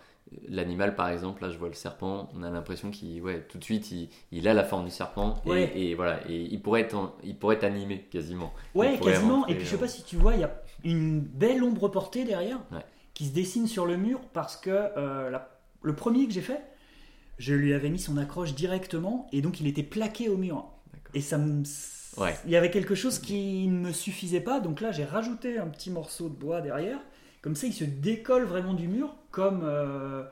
L'animal, 0.49 0.95
par 0.95 1.09
exemple, 1.09 1.43
là 1.43 1.51
je 1.51 1.59
vois 1.59 1.69
le 1.69 1.75
serpent, 1.75 2.31
on 2.35 2.43
a 2.43 2.49
l'impression 2.49 2.91
qu'il, 2.91 3.21
ouais, 3.21 3.43
tout 3.51 3.59
de 3.59 3.65
suite, 3.65 3.91
il, 3.91 4.09
il 4.31 4.49
a 4.49 4.55
la 4.55 4.65
forme 4.65 4.87
du 4.87 4.91
serpent 4.91 5.43
et, 5.45 5.51
Ouais. 5.51 5.73
et 5.79 5.95
voilà, 5.95 6.21
et 6.27 6.41
il 6.43 6.63
pourrait 6.63 6.81
être, 6.83 6.95
en- 6.95 7.15
il 7.23 7.37
pourrait 7.37 7.57
être 7.57 7.65
animé 7.65 8.07
quasiment. 8.11 8.51
Ouais, 8.75 8.99
quasiment. 8.99 9.41
rentrer, 9.41 9.53
Et 9.53 9.57
puis 9.57 9.65
je 9.67 9.71
sais 9.71 9.77
euh, 9.77 9.81
pas 9.81 9.89
si 9.89 10.05
tu 10.05 10.17
vois, 10.17 10.35
il 10.35 10.41
y 10.41 10.45
a 10.45 10.63
une 10.85 11.21
belle 11.21 11.63
ombre 11.63 11.89
portée 11.89 12.25
derrière 12.25 12.61
Ouais. 12.73 12.81
qui 13.13 13.27
se 13.27 13.35
dessine 13.35 13.67
sur 13.67 13.85
le 13.85 13.99
mur 13.99 14.21
parce 14.33 14.57
que 14.57 14.71
euh, 14.71 15.29
la- 15.29 15.51
le 15.83 15.95
premier 15.95 16.27
que 16.27 16.33
j'ai 16.33 16.41
fait, 16.41 16.63
je 17.39 17.55
lui 17.55 17.75
avais 17.75 17.91
mis 17.91 17.99
son 17.99 18.17
accroche 18.17 18.55
directement 18.55 19.29
et 19.33 19.41
donc 19.43 19.61
il 19.61 19.67
était 19.67 19.83
plaqué 19.83 20.29
au 20.29 20.37
mur. 20.37 20.67
Et 21.15 21.21
ça 21.21 21.39
me... 21.39 21.63
Ouais. 22.19 22.35
Il 22.45 22.51
y 22.51 22.57
avait 22.57 22.71
quelque 22.71 22.95
chose 22.95 23.19
qui 23.19 23.67
ne 23.69 23.87
me 23.89 23.93
suffisait 23.93 24.41
pas, 24.41 24.61
donc 24.61 24.81
là 24.81 24.93
j'ai 24.93 25.05
rajouté 25.05 25.59
un 25.59 25.67
petit 25.69 25.91
morceau 25.91 26.29
de 26.29 26.35
bois 26.35 26.61
derrière. 26.61 26.99
Comme 27.41 27.57
ça, 27.57 27.67
il 27.67 27.73
se 27.73 27.85
décolle 27.85 28.45
vraiment 28.45 28.75
du 28.75 28.87
mur, 28.87 29.17
comme 29.33 29.63
euh, 29.65 30.23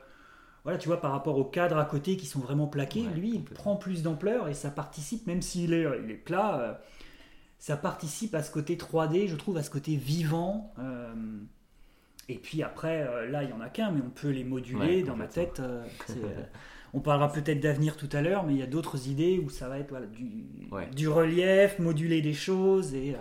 voilà, 0.63 0.77
tu 0.77 0.87
vois, 0.87 1.01
par 1.01 1.11
rapport 1.11 1.37
aux 1.37 1.43
cadres 1.43 1.77
à 1.77 1.83
côté 1.85 2.15
qui 2.15 2.25
sont 2.25 2.39
vraiment 2.39 2.67
plaqués. 2.67 3.01
Ouais, 3.05 3.13
lui, 3.13 3.31
il 3.35 3.43
prend 3.43 3.75
plus 3.75 4.01
d'ampleur 4.03 4.47
et 4.47 4.53
ça 4.53 4.69
participe, 4.71 5.27
même 5.27 5.41
s'il 5.41 5.73
est, 5.73 5.85
il 6.05 6.11
est 6.11 6.15
plat. 6.15 6.59
euh, 6.61 6.73
ça 7.59 7.75
participe 7.77 8.33
à 8.33 8.43
ce 8.43 8.49
côté 8.51 8.75
3D, 8.77 9.27
je 9.27 9.35
trouve, 9.35 9.57
à 9.57 9.63
ce 9.63 9.69
côté 9.69 9.95
vivant. 9.95 10.73
euh, 10.79 11.13
et 12.31 12.37
puis 12.37 12.63
après, 12.63 13.05
euh, 13.07 13.29
là, 13.29 13.43
il 13.43 13.49
y 13.49 13.53
en 13.53 13.61
a 13.61 13.69
qu'un, 13.69 13.91
mais 13.91 14.01
on 14.05 14.09
peut 14.09 14.29
les 14.29 14.43
moduler 14.43 14.97
Ouais, 14.97 15.03
dans 15.03 15.15
ma 15.15 15.27
tête. 15.27 15.59
euh, 15.59 15.83
euh, 16.11 16.43
on 16.93 16.99
parlera 16.99 17.31
peut-être 17.31 17.59
d'avenir 17.59 17.95
tout 17.97 18.09
à 18.11 18.21
l'heure, 18.21 18.43
mais 18.45 18.53
il 18.53 18.59
y 18.59 18.63
a 18.63 18.67
d'autres 18.67 19.07
idées 19.07 19.39
où 19.43 19.49
ça 19.49 19.69
va 19.69 19.79
être 19.79 19.89
voilà, 19.89 20.07
du, 20.07 20.45
Ouais. 20.71 20.87
du 20.95 21.07
relief, 21.07 21.79
moduler 21.79 22.21
des 22.21 22.33
choses 22.33 22.93
et 22.93 23.15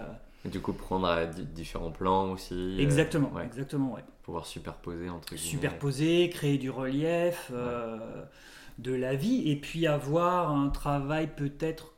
Et 0.44 0.48
du 0.48 0.60
coup, 0.60 0.72
prendre 0.72 1.26
di- 1.28 1.44
différents 1.44 1.90
plans 1.92 2.32
aussi. 2.32 2.76
exactement, 2.80 3.30
ouais, 3.32 3.44
exactement, 3.44 3.92
ouais. 3.94 4.02
pouvoir 4.22 4.46
superposer 4.46 5.08
entre 5.10 5.34
guillemets. 5.34 5.50
superposer, 5.50 6.28
créer 6.30 6.58
du 6.58 6.70
relief, 6.70 7.52
de 8.78 8.94
la 8.94 9.14
vie, 9.14 9.50
et 9.50 9.56
puis 9.56 9.86
avoir 9.86 10.50
un 10.50 10.70
travail 10.70 11.28
peut-être 11.36 11.94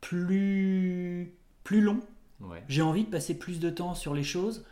plus 0.00 1.34
plus 1.64 1.80
long. 1.80 2.00
Ouais. 2.40 2.62
J'ai 2.68 2.82
envie 2.82 3.04
de 3.04 3.10
passer 3.10 3.38
plus 3.38 3.60
de 3.60 3.68
temps 3.70 3.94
sur 3.94 4.14
les 4.14 4.22
choses 4.22 4.64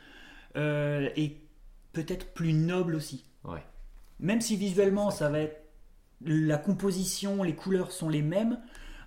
euh, 0.56 1.08
et 1.16 1.36
peut-être 1.96 2.32
plus 2.34 2.52
noble 2.52 2.94
aussi. 2.94 3.24
Ouais. 3.44 3.62
Même 4.20 4.40
si 4.40 4.56
visuellement 4.56 5.10
ça 5.10 5.28
va 5.30 5.40
être 5.40 5.62
la 6.24 6.56
composition, 6.58 7.42
les 7.42 7.54
couleurs 7.54 7.90
sont 7.92 8.08
les 8.08 8.22
mêmes. 8.22 8.58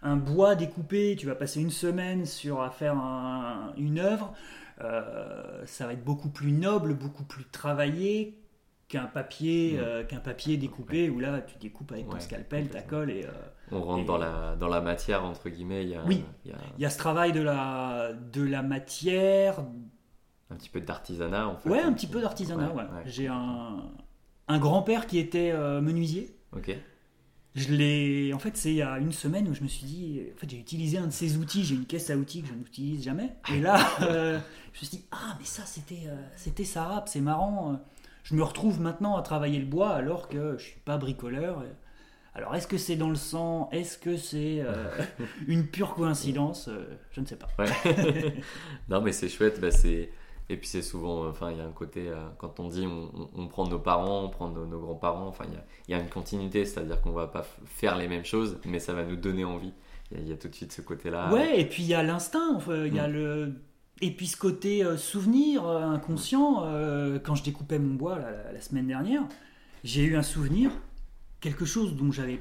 Un 0.02 0.16
bois 0.16 0.56
découpé, 0.56 1.16
tu 1.20 1.26
vas 1.28 1.36
passer 1.36 1.60
une 1.62 1.72
semaine 1.72 2.26
sur 2.26 2.62
à 2.62 2.70
faire 2.72 2.96
un- 2.98 3.74
une 3.78 4.00
œuvre, 4.00 4.34
euh, 4.82 5.62
ça 5.66 5.86
va 5.88 5.94
être 5.94 6.04
beaucoup 6.04 6.30
plus 6.30 6.52
noble, 6.52 6.94
beaucoup 6.94 7.24
plus 7.24 7.44
travaillé 7.46 8.38
qu'un 8.88 9.06
papier, 9.06 9.78
euh, 9.80 10.04
qu'un 10.04 10.20
papier 10.20 10.58
découpé 10.58 11.10
où 11.12 11.20
là 11.20 11.42
tu 11.42 11.58
découpes 11.60 11.92
avec 11.92 12.08
ton 12.08 12.14
Ouais, 12.14 12.20
scalpel, 12.22 12.70
ta 12.70 12.82
colle 12.82 13.12
et 13.12 13.26
euh, 13.26 13.32
On 13.72 13.82
rentre 13.84 14.02
Et- 14.04 14.06
dans 14.06 14.18
la 14.18 14.56
dans 14.56 14.68
la 14.68 14.82
matière 14.82 15.24
entre 15.24 15.50
guillemets. 15.50 15.84
Il 15.84 15.90
y 15.90 15.96
a, 15.96 16.04
Oui. 16.06 16.24
il 16.46 16.52
y 16.52 16.54
a 16.54 16.58
il 16.78 16.82
y 16.82 16.86
a 16.86 16.90
ce 16.90 16.98
travail 16.98 17.32
de 17.34 17.42
la 17.42 18.14
de 18.14 18.42
la 18.44 18.64
matière, 18.64 19.64
un 20.52 20.56
petit 20.56 20.70
peu 20.70 20.82
d'artisanat 20.82 21.48
en 21.48 21.58
fait. 21.58 21.70
Ouais, 21.70 21.82
un 21.82 21.94
petit 21.94 22.08
peu 22.08 22.22
d'artisanat. 22.22 22.74
Ouais, 22.74 22.84
J'ai 23.06 23.28
un, 23.28 23.84
un 24.48 24.60
grand-père 24.60 25.08
qui 25.08 25.20
était 25.20 25.52
euh, 25.52 25.82
menuisier. 25.82 26.36
Ok. 26.56 26.76
Je 27.56 27.74
l'ai. 27.74 28.34
En 28.34 28.40
fait, 28.40 28.56
c'est 28.58 28.70
il 28.70 28.76
y 28.78 28.82
a 28.82 29.00
une 29.00 29.12
semaine 29.12 29.48
où 29.48 29.54
je 29.54 29.64
me 29.64 29.68
suis 29.68 29.86
dit. 29.86 30.22
En 30.36 30.40
fait, 30.40 30.50
j'ai 30.50 30.58
utilisé 30.58 30.98
un 30.98 31.08
de 31.08 31.12
ces 31.12 31.38
outils. 31.38 31.64
J'ai 31.66 31.76
une 31.76 31.86
caisse 31.86 32.10
à 32.10 32.16
outils 32.16 32.42
que 32.42 32.48
je 32.48 32.54
n'utilise 32.54 33.04
jamais. 33.04 33.36
Et 33.54 33.60
là, 33.60 33.80
euh, 34.02 34.40
je 34.74 34.80
me 34.82 34.86
suis 34.86 34.98
dit 34.98 35.06
ah 35.12 35.36
mais 35.40 35.46
ça 35.46 35.64
c'était 35.66 36.04
euh, 36.08 36.16
c'était 36.36 36.64
Sarap, 36.64 37.10
c'est 37.10 37.22
marrant. 37.22 37.80
Je 38.24 38.36
me 38.36 38.44
retrouve 38.44 38.80
maintenant 38.80 39.18
à 39.18 39.24
travailler 39.24 39.60
le 39.60 39.66
bois 39.66 39.90
alors 39.92 40.28
que 40.30 40.58
je 40.58 40.64
suis 40.64 40.80
pas 40.82 40.98
bricoleur. 40.98 41.64
Alors 42.36 42.56
est-ce 42.56 42.68
que 42.68 42.78
c'est 42.78 42.96
dans 42.96 43.10
le 43.10 43.16
sang? 43.16 43.70
Est-ce 43.72 43.98
que 43.98 44.16
c'est 44.16 44.62
euh, 44.62 44.86
une 45.48 45.66
pure 45.68 45.96
coïncidence? 45.96 46.68
Euh, 46.68 46.86
Je 47.12 47.22
ne 47.22 47.26
sais 47.26 47.36
pas. 47.36 47.48
Ouais. 47.58 48.36
non, 48.90 49.02
mais 49.02 49.12
c'est 49.12 49.30
chouette. 49.30 49.60
Bah, 49.60 49.72
c'est... 49.72 50.12
Et 50.52 50.58
puis 50.58 50.68
c'est 50.68 50.82
souvent, 50.82 51.28
enfin, 51.28 51.52
il 51.52 51.58
y 51.58 51.62
a 51.62 51.66
un 51.66 51.72
côté, 51.72 52.08
euh, 52.08 52.16
quand 52.40 52.60
on 52.60 52.70
dit 52.70 52.88
on, 52.88 53.48
prend 53.48 53.68
nos 53.68 53.78
parents, 53.78 54.24
on 54.24 54.30
prend 54.30 54.50
nos, 54.50 54.66
nos 54.66 54.80
grands-parents, 54.80 55.28
enfin, 55.28 55.46
il 55.48 55.54
y 55.54 55.58
a, 55.58 55.64
il 55.88 55.92
y 55.92 55.94
a 55.94 56.00
une 56.00 56.10
continuité, 56.10 56.66
c'est-à-dire 56.66 57.02
qu'on 57.02 57.12
va 57.12 57.28
pas 57.28 57.46
faire 57.66 57.98
les 57.98 58.08
mêmes 58.08 58.26
choses, 58.26 58.58
mais 58.66 58.80
ça 58.80 58.94
va 58.94 59.04
nous 59.04 59.16
donner 59.16 59.46
envie. 59.46 59.74
Il 60.12 60.18
y 60.18 60.22
a, 60.22 60.24
il 60.24 60.30
y 60.30 60.34
a 60.34 60.38
tout 60.38 60.48
de 60.48 60.56
suite 60.56 60.72
ce 60.72 60.82
côté-là. 60.82 61.32
Ouais, 61.32 61.62
et 61.62 61.66
puis 61.66 61.84
il 61.84 61.90
y 61.90 61.94
a 61.94 62.02
l'instinct, 62.02 62.56
enfin, 62.56 62.86
il 62.86 62.96
y 62.96 63.00
a 63.00 63.08
Mm. 63.08 63.14
le. 63.14 63.54
Et 64.02 64.12
puis 64.12 64.28
ce 64.28 64.38
côté 64.38 64.84
euh, 64.84 64.96
souvenir 64.98 65.68
euh, 65.68 65.84
inconscient, 65.84 66.64
euh, 66.64 67.20
quand 67.20 67.36
je 67.36 67.44
découpais 67.44 67.80
mon 67.80 67.96
bois 67.96 68.18
la, 68.18 68.62
semaine 68.62 68.88
dernière, 68.88 69.24
j'ai 69.84 70.04
eu 70.04 70.16
un 70.16 70.24
souvenir, 70.24 70.72
quelque 71.42 71.66
chose 71.66 71.96
dont 71.96 72.12
j'avais 72.12 72.40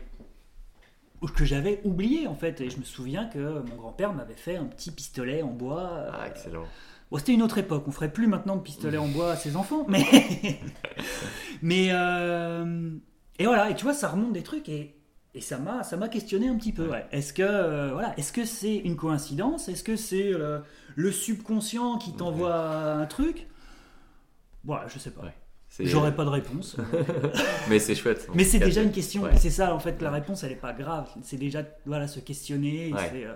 que 1.34 1.44
j'avais 1.44 1.80
oublié 1.82 2.28
en 2.28 2.36
fait, 2.36 2.60
et 2.60 2.70
je 2.70 2.78
me 2.78 2.84
souviens 2.84 3.26
que 3.26 3.60
mon 3.68 3.74
grand-père 3.74 4.12
m'avait 4.12 4.36
fait 4.36 4.54
un 4.56 4.66
petit 4.66 4.92
pistolet 4.92 5.42
en 5.42 5.50
bois. 5.50 6.06
Ah, 6.12 6.28
excellent. 6.28 6.64
Bon, 7.10 7.18
c'était 7.18 7.32
une 7.32 7.42
autre 7.42 7.58
époque, 7.58 7.84
on 7.86 7.90
ferait 7.90 8.12
plus 8.12 8.26
maintenant 8.26 8.56
de 8.56 8.60
pistolet 8.62 8.98
en 8.98 9.08
bois 9.08 9.32
à 9.32 9.36
ses 9.36 9.56
enfants, 9.56 9.86
mais. 9.88 10.04
mais. 11.62 11.88
euh, 11.92 12.90
Et 13.38 13.44
voilà, 13.46 13.70
et 13.70 13.74
tu 13.74 13.84
vois, 13.84 13.94
ça 13.94 14.08
remonte 14.08 14.32
des 14.32 14.42
trucs 14.42 14.68
et. 14.68 14.94
Et 15.34 15.40
ça 15.40 15.58
m'a, 15.58 15.84
ça 15.84 15.96
m'a 15.96 16.08
questionné 16.08 16.48
un 16.48 16.56
petit 16.56 16.72
peu. 16.72 16.88
ouais. 16.88 17.06
Est-ce 17.12 17.32
que, 17.32 17.42
euh, 17.42 17.90
voilà, 17.92 18.12
est-ce 18.18 18.32
que 18.32 18.44
c'est 18.44 18.74
une 18.76 18.96
coïncidence? 18.96 19.68
Est-ce 19.68 19.84
que 19.84 19.94
c'est 19.94 20.32
le 20.96 21.12
subconscient 21.12 21.98
qui 21.98 22.12
t'envoie 22.14 22.54
un 22.56 23.06
truc? 23.06 23.46
Voilà, 24.64 24.88
je 24.88 24.98
sais 24.98 25.10
pas. 25.10 25.22
Ouais. 25.22 25.34
J'aurais 25.80 26.14
pas 26.16 26.24
de 26.24 26.30
réponse. 26.30 26.76
Mais 27.68 27.78
c'est 27.78 27.94
chouette. 27.94 28.26
Mais 28.34 28.42
c'est 28.42 28.58
déjà 28.58 28.82
une 28.82 28.90
question. 28.90 29.24
C'est 29.36 29.50
ça, 29.50 29.74
en 29.74 29.78
fait, 29.78 30.00
la 30.02 30.10
réponse, 30.10 30.42
elle 30.42 30.52
est 30.52 30.56
pas 30.56 30.72
grave. 30.72 31.08
C'est 31.22 31.36
déjà, 31.36 31.62
voilà, 31.86 32.08
se 32.08 32.18
questionner. 32.20 32.92
c'est, 33.12 33.24
euh, 33.26 33.34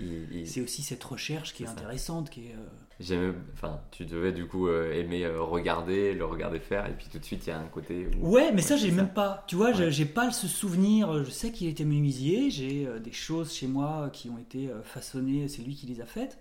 Il- 0.00 0.26
il- 0.32 0.46
C'est 0.48 0.60
aussi 0.60 0.82
cette 0.82 1.04
recherche 1.04 1.54
qui 1.54 1.62
est, 1.62 1.66
ça. 1.66 1.72
intéressante, 1.72 2.30
qui 2.30 2.46
est. 2.46 2.52
euh, 2.54 2.66
J'aimais, 3.00 3.32
enfin, 3.54 3.80
tu 3.90 4.04
devais 4.06 4.32
du 4.32 4.46
coup 4.46 4.68
euh, 4.68 4.92
aimer 4.92 5.24
euh, 5.24 5.40
regarder, 5.42 6.14
le 6.14 6.24
regarder 6.24 6.60
faire, 6.60 6.86
et 6.86 6.92
puis 6.92 7.06
tout 7.10 7.18
de 7.18 7.24
suite 7.24 7.44
il 7.46 7.50
y 7.50 7.52
a 7.52 7.58
un 7.58 7.66
côté. 7.66 8.08
Où... 8.20 8.34
Ouais, 8.34 8.52
mais 8.52 8.62
ça, 8.62 8.76
j'ai 8.76 8.90
même 8.92 9.08
pas. 9.12 9.44
Tu 9.48 9.56
vois, 9.56 9.72
j'ai- 9.72 9.84
Ouais. 9.86 9.90
j'ai 9.90 10.04
pas 10.04 10.30
ce 10.30 10.46
souvenir. 10.46 11.24
Je 11.24 11.30
sais 11.30 11.50
qu'il 11.50 11.68
était 11.68 11.84
menuisier. 11.84 12.50
J'ai 12.50 12.86
euh, 12.86 12.98
des 13.00 13.12
choses 13.12 13.52
chez 13.52 13.66
moi 13.66 14.10
qui 14.12 14.30
ont 14.30 14.38
été 14.38 14.68
façonnées. 14.84 15.48
C'est 15.48 15.62
lui 15.62 15.74
qui 15.74 15.86
les 15.86 16.00
a 16.00 16.06
faites. 16.06 16.38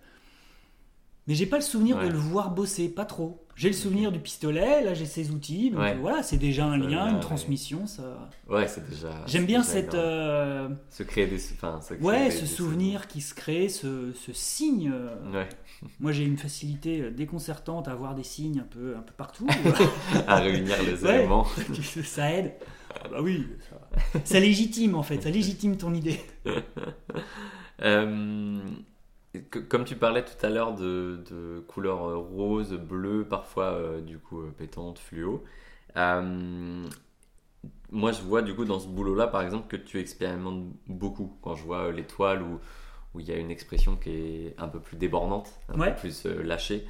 Mais 1.28 1.36
j'ai 1.36 1.46
pas 1.46 1.56
le 1.58 1.62
souvenir 1.64 1.98
Ouais. 1.98 2.08
de 2.08 2.12
le 2.12 2.18
voir 2.18 2.52
bosser, 2.52 2.90
pas 2.90 3.06
trop. 3.06 3.40
J'ai 3.56 3.68
le 3.70 3.74
souvenir 3.76 4.12
du 4.12 4.20
pistolet. 4.20 4.84
Là, 4.84 4.94
j'ai 4.96 5.06
ses 5.06 5.30
outils. 5.32 5.70
Donc 5.70 5.80
Ouais. 5.80 5.96
voilà, 5.96 6.24
c'est 6.24 6.38
déjà 6.38 6.66
un 6.66 6.78
lien, 6.78 7.08
une 7.10 7.20
transmission. 7.20 7.86
Ça. 7.88 8.30
Ouais, 8.50 8.68
c'est 8.68 8.90
déjà. 8.90 9.10
J'aime 9.28 9.46
bien 9.46 9.60
déjà 9.60 9.72
cette. 9.72 9.94
euh, 9.94 10.68
Se 10.90 11.04
créer 11.04 11.28
des. 11.28 11.38
Enfin, 11.54 11.80
se 11.80 11.94
créer 11.94 12.06
Ouais, 12.06 12.26
des- 12.26 12.32
ce 12.32 12.42
des 12.42 12.48
souvenir 12.48 13.08
qui 13.08 13.22
se 13.22 13.34
crée, 13.36 13.70
ce, 13.70 14.12
ce 14.14 14.34
signe. 14.34 14.92
euh. 14.94 15.32
Ouais, 15.32 15.48
Moi, 16.00 16.12
j'ai 16.12 16.24
une 16.24 16.38
facilité 16.38 17.12
déconcertante 17.12 17.88
à 17.88 17.92
avoir 17.92 18.16
des 18.16 18.24
signes 18.24 18.60
un 18.60 18.68
peu, 18.70 18.96
un 18.98 19.02
peu 19.02 19.14
partout. 19.16 19.48
à 20.28 20.38
réunir 20.40 20.76
les 20.84 21.06
éléments. 21.06 21.46
ça 22.04 22.32
aide. 22.34 22.54
Ah 23.04 23.08
bah 23.12 23.18
oui, 23.22 23.48
ça, 23.70 24.20
ça 24.24 24.40
légitime 24.40 24.96
en 24.96 25.04
fait, 25.04 25.22
ça 25.22 25.30
légitime 25.30 25.78
ton 25.78 25.94
idée. 25.94 26.20
Euh, 27.82 28.60
comme 29.70 29.86
tu 29.86 29.96
parlais 29.96 30.24
tout 30.24 30.46
à 30.46 30.50
l'heure 30.50 30.76
de, 30.76 31.24
de 31.30 31.60
couleurs 31.68 32.06
euh, 32.08 32.18
rose, 32.18 32.74
bleu, 32.74 33.26
parfois 33.28 33.74
euh, 33.74 34.02
du 34.02 34.20
coup 34.20 34.42
euh, 34.42 34.52
pétante, 34.58 35.00
fluo. 35.00 35.44
euh, 35.98 36.88
moi, 37.92 38.12
je 38.12 38.22
vois 38.22 38.42
du 38.42 38.56
coup 38.56 38.66
dans 38.66 38.80
ce 38.80 38.88
boulot-là, 38.88 39.28
par 39.28 39.42
exemple, 39.44 39.68
que 39.68 39.76
tu 39.78 40.00
expérimentes 40.00 40.66
beaucoup. 40.88 41.38
Quand 41.42 41.56
je 41.56 41.64
vois 41.64 41.92
les 41.92 42.04
toiles 42.06 42.42
où 42.44 42.60
où 43.16 43.22
il 43.22 43.28
y 43.30 43.32
a 43.32 43.38
une 43.38 43.52
expression 43.52 43.96
qui 43.96 44.12
est 44.12 44.56
un 44.60 44.68
peu 44.68 44.80
plus 44.82 44.98
débordante, 44.98 45.50
un 45.70 45.78
Ouais. 45.78 45.94
peu 45.94 45.94
plus 45.94 46.26
euh, 46.26 46.44
lâchée. 46.44 46.86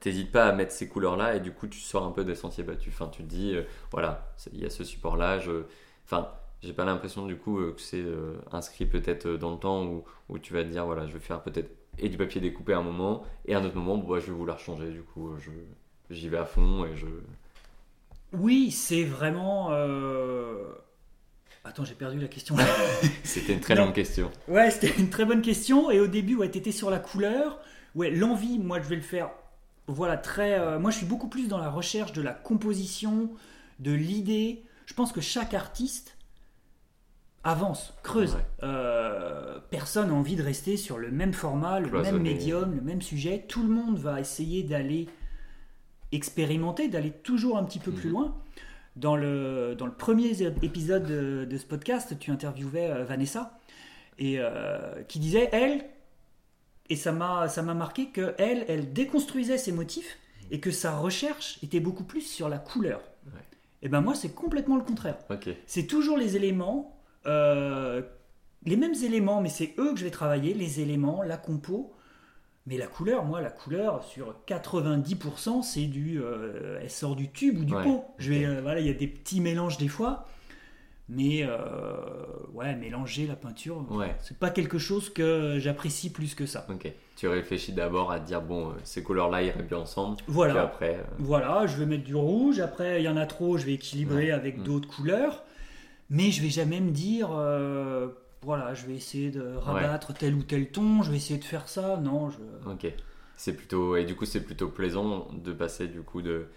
T'hésites 0.00 0.32
pas 0.32 0.46
à 0.46 0.52
mettre 0.52 0.72
ces 0.72 0.88
couleurs-là 0.88 1.36
et 1.36 1.40
du 1.40 1.52
coup 1.52 1.66
tu 1.68 1.78
sors 1.80 2.04
un 2.04 2.10
peu 2.12 2.24
des 2.24 2.34
sentiers 2.34 2.64
battus. 2.64 2.92
Enfin, 2.94 3.08
tu 3.08 3.22
te 3.22 3.28
dis, 3.28 3.56
voilà, 3.90 4.32
il 4.52 4.60
y 4.60 4.66
a 4.66 4.70
ce 4.70 4.84
support-là. 4.84 5.38
je- 5.38 5.64
Enfin, 6.04 6.28
j'ai 6.62 6.72
pas 6.72 6.84
l'impression 6.84 7.26
du 7.26 7.36
coup 7.36 7.58
euh, 7.58 7.72
que 7.72 7.80
c'est 7.80 8.00
euh, 8.02 8.34
inscrit 8.52 8.86
peut-être 8.86 9.26
euh, 9.26 9.38
dans 9.38 9.50
le 9.52 9.58
temps 9.58 9.84
où, 9.86 10.04
où 10.28 10.38
tu 10.38 10.52
vas 10.52 10.62
te 10.64 10.68
dire, 10.68 10.84
voilà, 10.86 11.06
je 11.06 11.12
vais 11.14 11.20
faire 11.20 11.42
peut-être 11.42 11.70
et 11.98 12.08
du 12.08 12.16
papier 12.16 12.40
découpé 12.40 12.72
à 12.72 12.78
un 12.78 12.82
moment 12.82 13.24
et 13.46 13.54
à 13.54 13.58
un 13.58 13.64
autre 13.64 13.76
moment, 13.76 13.96
bon, 13.98 14.08
bah, 14.14 14.20
je 14.20 14.26
vais 14.26 14.32
vouloir 14.32 14.58
changer. 14.58 14.90
Du 14.90 15.02
coup, 15.02 15.32
je 15.38 15.50
j'y 16.14 16.28
vais 16.28 16.38
à 16.38 16.44
fond 16.46 16.84
et 16.86 16.96
je. 16.96 17.06
Oui, 18.32 18.70
c'est 18.70 19.04
vraiment. 19.04 19.68
euh, 19.72 20.72
Attends, 21.64 21.84
j'ai 21.84 21.94
perdu 21.94 22.18
la 22.18 22.28
question. 22.28 22.56
C'était 23.24 23.52
une 23.52 23.60
très 23.60 23.74
longue 23.74 23.92
question. 23.92 24.30
ouais, 24.48 24.70
c'était 24.70 24.94
une 24.98 25.10
très 25.10 25.24
bonne 25.26 25.42
question. 25.42 25.90
Et 25.90 26.00
au 26.00 26.06
début, 26.06 26.36
ouais, 26.36 26.50
t'étais 26.50 26.72
sur 26.72 26.90
la 26.90 26.98
couleur. 26.98 27.58
Ouais, 27.94 28.10
l'envie, 28.10 28.58
moi, 28.58 28.80
je 28.80 28.88
vais 28.88 28.96
le 28.96 29.02
faire. 29.02 29.30
Voilà, 29.86 30.16
très. 30.16 30.58
euh, 30.58 30.78
Moi, 30.78 30.90
je 30.90 30.98
suis 30.98 31.06
beaucoup 31.06 31.28
plus 31.28 31.48
dans 31.48 31.58
la 31.58 31.68
recherche 31.68 32.12
de 32.12 32.22
la 32.22 32.32
composition, 32.32 33.30
de 33.78 33.92
l'idée. 33.92 34.62
Je 34.86 34.94
pense 34.94 35.12
que 35.12 35.20
chaque 35.20 35.52
artiste 35.52 36.16
avance, 37.44 37.94
creuse. 38.02 38.34
Ouais. 38.34 38.40
Euh, 38.64 39.58
personne 39.70 40.08
n'a 40.08 40.14
envie 40.14 40.36
de 40.36 40.42
rester 40.42 40.76
sur 40.76 40.98
le 40.98 41.10
même 41.10 41.32
format, 41.32 41.80
le 41.80 41.88
Cloisonné. 41.88 42.12
même 42.12 42.22
médium, 42.22 42.74
le 42.74 42.82
même 42.82 43.00
sujet. 43.02 43.44
Tout 43.48 43.62
le 43.62 43.68
monde 43.70 43.96
va 43.98 44.20
essayer 44.20 44.62
d'aller 44.62 45.08
expérimenter, 46.12 46.88
d'aller 46.88 47.10
toujours 47.12 47.56
un 47.56 47.64
petit 47.64 47.78
peu 47.78 47.92
plus 47.92 48.08
Mhm. 48.08 48.12
loin. 48.14 48.36
Dans 48.96 49.14
le, 49.16 49.74
dans 49.78 49.86
le 49.86 49.92
premier 49.92 50.30
épisode 50.62 51.06
de, 51.06 51.46
de 51.48 51.56
ce 51.56 51.64
podcast, 51.64 52.18
tu 52.18 52.30
interviewais 52.32 52.90
euh, 52.90 53.04
Vanessa 53.04 53.58
et 54.18 54.36
euh, 54.38 55.02
qui 55.04 55.20
disait 55.20 55.48
elle 55.52 55.84
et 56.90 56.96
ça 56.96 57.12
m'a 57.12 57.48
ça 57.48 57.62
m'a 57.62 57.72
marqué 57.74 58.08
que 58.08 58.34
elle 58.36 58.64
elle 58.68 58.92
déconstruisait 58.92 59.58
ses 59.58 59.70
motifs 59.70 60.18
et 60.50 60.58
que 60.58 60.72
sa 60.72 60.96
recherche 60.98 61.58
était 61.62 61.78
beaucoup 61.78 62.02
plus 62.02 62.22
sur 62.22 62.48
la 62.48 62.58
couleur. 62.58 63.00
Ouais. 63.26 63.40
Et 63.82 63.88
ben 63.88 64.00
moi 64.00 64.16
c'est 64.16 64.34
complètement 64.34 64.76
le 64.76 64.82
contraire. 64.82 65.16
C'est 65.66 65.86
toujours 65.86 66.18
les 66.18 66.34
éléments, 66.34 66.99
euh, 67.26 68.02
les 68.64 68.76
mêmes 68.76 68.94
éléments, 69.04 69.40
mais 69.40 69.48
c'est 69.48 69.74
eux 69.78 69.92
que 69.92 69.98
je 69.98 70.04
vais 70.04 70.10
travailler, 70.10 70.54
les 70.54 70.80
éléments, 70.80 71.22
la 71.22 71.36
compo. 71.36 71.92
Mais 72.66 72.76
la 72.76 72.86
couleur, 72.86 73.24
moi, 73.24 73.40
la 73.40 73.50
couleur, 73.50 74.04
sur 74.04 74.34
90%, 74.46 75.62
c'est 75.62 75.86
du. 75.86 76.20
euh, 76.22 76.78
elle 76.82 76.90
sort 76.90 77.16
du 77.16 77.30
tube 77.30 77.58
ou 77.58 77.64
du 77.64 77.74
Ouais, 77.74 77.82
pot. 77.82 78.04
Je 78.18 78.32
vais, 78.32 78.44
euh, 78.44 78.60
voilà, 78.60 78.80
il 78.80 78.86
y 78.86 78.90
a 78.90 78.94
des 78.94 79.06
petits 79.08 79.40
mélanges 79.40 79.78
des 79.78 79.88
fois. 79.88 80.26
Mais 81.12 81.44
ouais, 82.54 82.76
mélanger 82.76 83.26
la 83.26 83.34
peinture, 83.34 83.84
Ouais. 83.90 84.14
c'est 84.20 84.38
pas 84.38 84.50
quelque 84.50 84.78
chose 84.78 85.10
que 85.12 85.56
j'apprécie 85.58 86.12
plus 86.12 86.36
que 86.36 86.46
ça. 86.46 86.64
Ok. 86.70 86.92
Tu 87.16 87.26
réfléchis 87.26 87.72
d'abord 87.72 88.12
à 88.12 88.20
te 88.20 88.26
dire 88.26 88.40
bon, 88.40 88.72
ces 88.84 89.02
couleurs-là 89.02 89.42
iraient 89.42 89.64
bien 89.64 89.78
ensemble. 89.78 90.16
Puis 90.18 90.26
Voilà. 90.28 90.62
après, 90.62 91.00
Voilà, 91.18 91.66
je 91.66 91.76
vais 91.78 91.86
mettre 91.86 92.04
du 92.04 92.14
rouge. 92.14 92.60
Après, 92.60 93.00
il 93.02 93.04
y 93.04 93.08
en 93.08 93.16
a 93.16 93.26
trop, 93.26 93.58
je 93.58 93.66
vais 93.66 93.72
équilibrer 93.74 94.26
Ouais. 94.26 94.30
avec 94.30 94.58
Mm. 94.58 94.62
d'autres 94.62 94.88
couleurs. 94.88 95.42
Mais 96.10 96.30
je 96.32 96.42
vais 96.42 96.50
jamais 96.50 96.80
me 96.80 96.90
dire, 96.90 97.30
euh, 97.32 98.08
voilà, 98.42 98.74
je 98.74 98.86
vais 98.86 98.94
essayer 98.96 99.30
de 99.30 99.42
rabattre 99.54 100.12
tel 100.12 100.34
ou 100.34 100.42
tel 100.42 100.70
ton. 100.70 101.02
Je 101.02 101.10
vais 101.10 101.16
essayer 101.16 101.38
de 101.38 101.44
faire 101.44 101.68
ça. 101.68 101.96
Non, 101.96 102.30
je. 102.30 102.38
ok. 102.68 102.92
C'est 103.36 103.54
plutôt 103.54 103.96
et 103.96 104.04
du 104.04 104.14
coup 104.16 104.26
c'est 104.26 104.42
plutôt 104.42 104.68
plaisant 104.68 105.28
de 105.32 105.52
passer 105.54 105.88
du 105.88 106.02
coup 106.02 106.20
de 106.20 106.48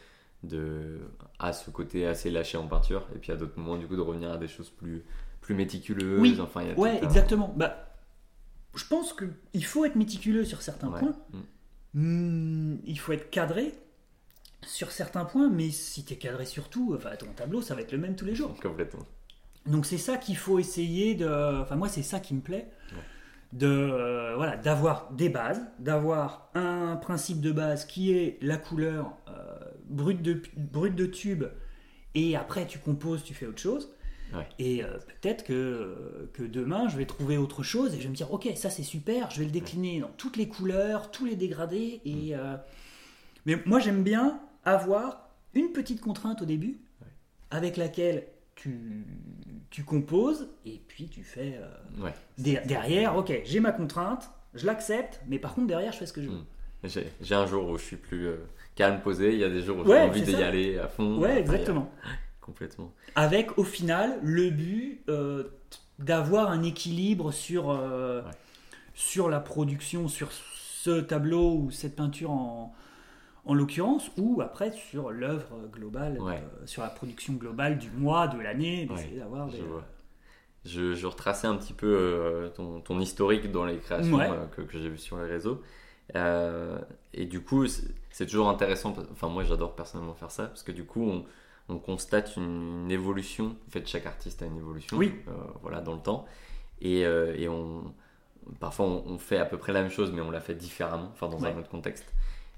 de 0.43 0.99
à 1.39 1.53
ce 1.53 1.69
côté 1.69 2.05
assez 2.05 2.29
lâché 2.29 2.57
en 2.57 2.67
peinture 2.67 3.07
et 3.15 3.19
puis 3.19 3.31
à 3.31 3.37
d'autres 3.37 3.57
moments 3.57 3.77
du 3.77 3.87
coup 3.87 3.95
de 3.95 4.01
revenir 4.01 4.31
à 4.33 4.37
des 4.37 4.49
choses 4.49 4.69
plus 4.69 5.05
plus 5.39 5.55
méticuleuses. 5.55 6.19
Oui. 6.19 6.37
Enfin, 6.41 6.61
il 6.63 6.67
y 6.67 6.71
a 6.71 6.77
Ouais, 6.77 6.99
tout 6.99 7.05
un- 7.05 7.07
exactement. 7.07 7.53
Bah, 7.55 7.87
je 8.75 8.85
pense 8.85 9.13
qu'il 9.13 9.63
faut 9.65 9.85
être 9.85 9.95
méticuleux 9.95 10.43
sur 10.45 10.61
certains 10.61 10.89
Ouais. 10.89 10.99
points. 10.99 11.15
Mm. 11.31 11.39
Hmm, 12.01 12.77
il 12.85 12.99
faut 12.99 13.13
être 13.13 13.29
cadré 13.29 13.73
sur 14.65 14.91
certains 14.91 15.25
points, 15.25 15.49
mais 15.49 15.69
si 15.69 16.03
tu 16.03 16.13
es 16.13 16.17
cadré 16.17 16.45
sur 16.45 16.69
tout, 16.69 16.93
enfin, 16.97 17.15
ton 17.17 17.27
tableau, 17.35 17.61
ça 17.61 17.75
va 17.75 17.81
être 17.81 17.91
le 17.91 17.97
même 17.99 18.15
tous 18.15 18.25
les 18.25 18.35
jours. 18.35 18.53
Complètement. 18.61 19.03
Donc 19.65 19.85
c'est 19.85 19.97
ça 19.97 20.17
qu'il 20.17 20.37
faut 20.37 20.59
essayer 20.59 21.15
de... 21.15 21.61
Enfin 21.61 21.75
moi 21.75 21.89
c'est 21.89 22.03
ça 22.03 22.19
qui 22.19 22.33
me 22.33 22.41
plaît. 22.41 22.69
Ouais. 22.91 22.97
De, 23.53 23.67
euh, 23.67 24.35
voilà, 24.35 24.57
d'avoir 24.57 25.11
des 25.11 25.29
bases, 25.29 25.61
d'avoir 25.77 26.49
un 26.55 26.95
principe 26.95 27.39
de 27.39 27.51
base 27.51 27.85
qui 27.85 28.11
est 28.11 28.39
la 28.41 28.57
couleur 28.57 29.15
euh, 29.27 29.59
brute, 29.85 30.23
de, 30.23 30.41
brute 30.57 30.95
de 30.95 31.05
tube, 31.05 31.43
et 32.15 32.35
après 32.35 32.65
tu 32.65 32.79
composes, 32.79 33.23
tu 33.23 33.35
fais 33.35 33.45
autre 33.45 33.61
chose. 33.61 33.93
Ouais. 34.33 34.47
Et 34.57 34.83
euh, 34.83 34.97
peut-être 35.21 35.43
que, 35.43 36.29
que 36.33 36.41
demain 36.41 36.87
je 36.87 36.97
vais 36.97 37.05
trouver 37.05 37.37
autre 37.37 37.61
chose 37.61 37.93
et 37.93 37.97
je 37.97 38.03
vais 38.03 38.09
me 38.09 38.15
dire 38.15 38.33
ok 38.33 38.49
ça 38.55 38.71
c'est 38.71 38.81
super, 38.81 39.29
je 39.29 39.39
vais 39.39 39.45
le 39.45 39.51
décliner 39.51 39.99
dans 39.99 40.11
toutes 40.17 40.37
les 40.37 40.47
couleurs, 40.47 41.11
tous 41.11 41.25
les 41.25 41.35
dégradés. 41.35 42.01
Et, 42.05 42.35
euh, 42.35 42.57
Mais 43.45 43.57
moi 43.65 43.79
j'aime 43.79 44.01
bien 44.01 44.39
avoir 44.65 45.29
une 45.53 45.71
petite 45.71 46.01
contrainte 46.01 46.41
au 46.41 46.45
début 46.45 46.79
avec 47.51 47.77
laquelle 47.77 48.25
tu, 48.55 49.05
tu 49.73 49.83
composes 49.83 50.49
et 50.67 50.79
puis 50.87 51.07
tu 51.09 51.23
fais 51.23 51.57
euh, 51.59 52.03
Ouais. 52.03 52.13
der- 52.37 52.63
derrière, 52.67 53.15
ok, 53.17 53.41
j'ai 53.43 53.59
ma 53.59 53.71
contrainte, 53.71 54.29
je 54.53 54.67
l'accepte, 54.67 55.19
mais 55.27 55.39
par 55.39 55.55
contre 55.55 55.65
derrière 55.65 55.91
je 55.91 55.97
fais 55.97 56.05
ce 56.05 56.13
que 56.13 56.21
je 56.21 56.29
veux. 56.29 56.37
Mm. 56.83 57.01
J'ai 57.21 57.33
un 57.33 57.47
jour 57.47 57.67
où 57.69 57.77
je 57.79 57.83
suis 57.83 57.95
plus 57.95 58.27
euh, 58.27 58.35
calme, 58.75 59.01
posé. 59.01 59.33
Il 59.33 59.39
y 59.39 59.43
a 59.43 59.49
des 59.49 59.63
jours 59.63 59.77
où 59.79 59.81
Ouais, 59.81 60.01
j'ai 60.03 60.09
envie 60.09 60.21
d'y 60.21 60.35
aller 60.35 60.77
à 60.77 60.87
fond. 60.87 61.17
Ouais, 61.17 61.39
exactement. 61.39 61.89
Complètement. 62.41 62.91
Avec 63.15 63.57
au 63.57 63.63
final 63.63 64.19
le 64.21 64.51
but 64.51 65.01
euh, 65.09 65.45
d'avoir 65.97 66.51
un 66.51 66.61
équilibre 66.61 67.31
sur, 67.31 67.67
Ouais. 67.69 68.21
sur 68.93 69.27
la 69.29 69.39
production, 69.39 70.07
sur 70.07 70.29
ce 70.31 70.99
tableau 70.99 71.55
ou 71.55 71.71
cette 71.71 71.95
peinture 71.95 72.29
en, 72.31 72.75
en 73.45 73.53
l'occurrence, 73.53 74.09
ou 74.17 74.41
après 74.41 74.71
sur 74.71 75.11
l'œuvre 75.11 75.67
globale, 75.71 76.19
Ouais. 76.21 76.35
euh, 76.61 76.65
sur 76.65 76.81
la 76.81 76.89
production 76.89 77.33
globale 77.33 77.77
du 77.77 77.89
mois, 77.91 78.27
de 78.27 78.39
l'année, 78.39 78.85
d'essayer 78.85 79.13
Ouais, 79.15 79.19
d'avoir 79.19 79.49
je 79.49 79.57
des. 79.57 79.63
vois. 79.63 79.83
Je, 80.65 80.93
je 80.93 81.07
retraçais 81.07 81.47
un 81.47 81.57
petit 81.57 81.73
peu 81.73 81.87
euh, 81.87 82.47
ton, 82.49 82.79
ton 82.79 82.99
historique 83.01 83.51
dans 83.51 83.65
les 83.65 83.77
créations 83.79 84.15
Ouais. 84.15 84.29
euh, 84.29 84.45
que, 84.47 84.61
que 84.61 84.77
j'ai 84.79 84.87
vues 84.89 84.97
sur 84.97 85.17
les 85.17 85.25
réseaux. 85.25 85.61
Et 87.13 87.25
du 87.25 87.41
coup, 87.41 87.65
c'est 87.67 88.25
toujours 88.25 88.49
intéressant. 88.49 88.93
Enfin, 89.11 89.27
moi, 89.29 89.43
j'adore 89.43 89.75
personnellement 89.75 90.13
faire 90.13 90.31
ça 90.31 90.47
parce 90.47 90.63
que 90.63 90.71
du 90.71 90.85
coup, 90.85 91.03
on, 91.03 91.25
on 91.69 91.77
constate 91.79 92.35
une, 92.37 92.83
une 92.85 92.91
évolution. 92.91 93.55
En 93.67 93.71
fait, 93.71 93.85
chaque 93.87 94.05
artiste 94.05 94.41
a 94.41 94.45
une 94.45 94.57
évolution. 94.57 94.97
Oui. 94.97 95.13
voilà, 95.61 95.81
dans 95.81 95.93
le 95.93 96.01
temps. 96.01 96.25
Et, 96.81 97.01
et 97.01 97.47
on, 97.49 97.93
parfois, 98.59 98.85
on, 98.85 99.03
on 99.05 99.17
fait 99.17 99.37
à 99.37 99.45
peu 99.45 99.57
près 99.57 99.73
la 99.73 99.81
même 99.81 99.91
chose, 99.91 100.11
mais 100.13 100.21
on 100.21 100.31
la 100.31 100.41
fait 100.41 100.55
différemment, 100.55 101.09
enfin, 101.11 101.27
dans 101.29 101.43
un 101.45 101.57
autre 101.57 101.69
contexte. 101.69 102.13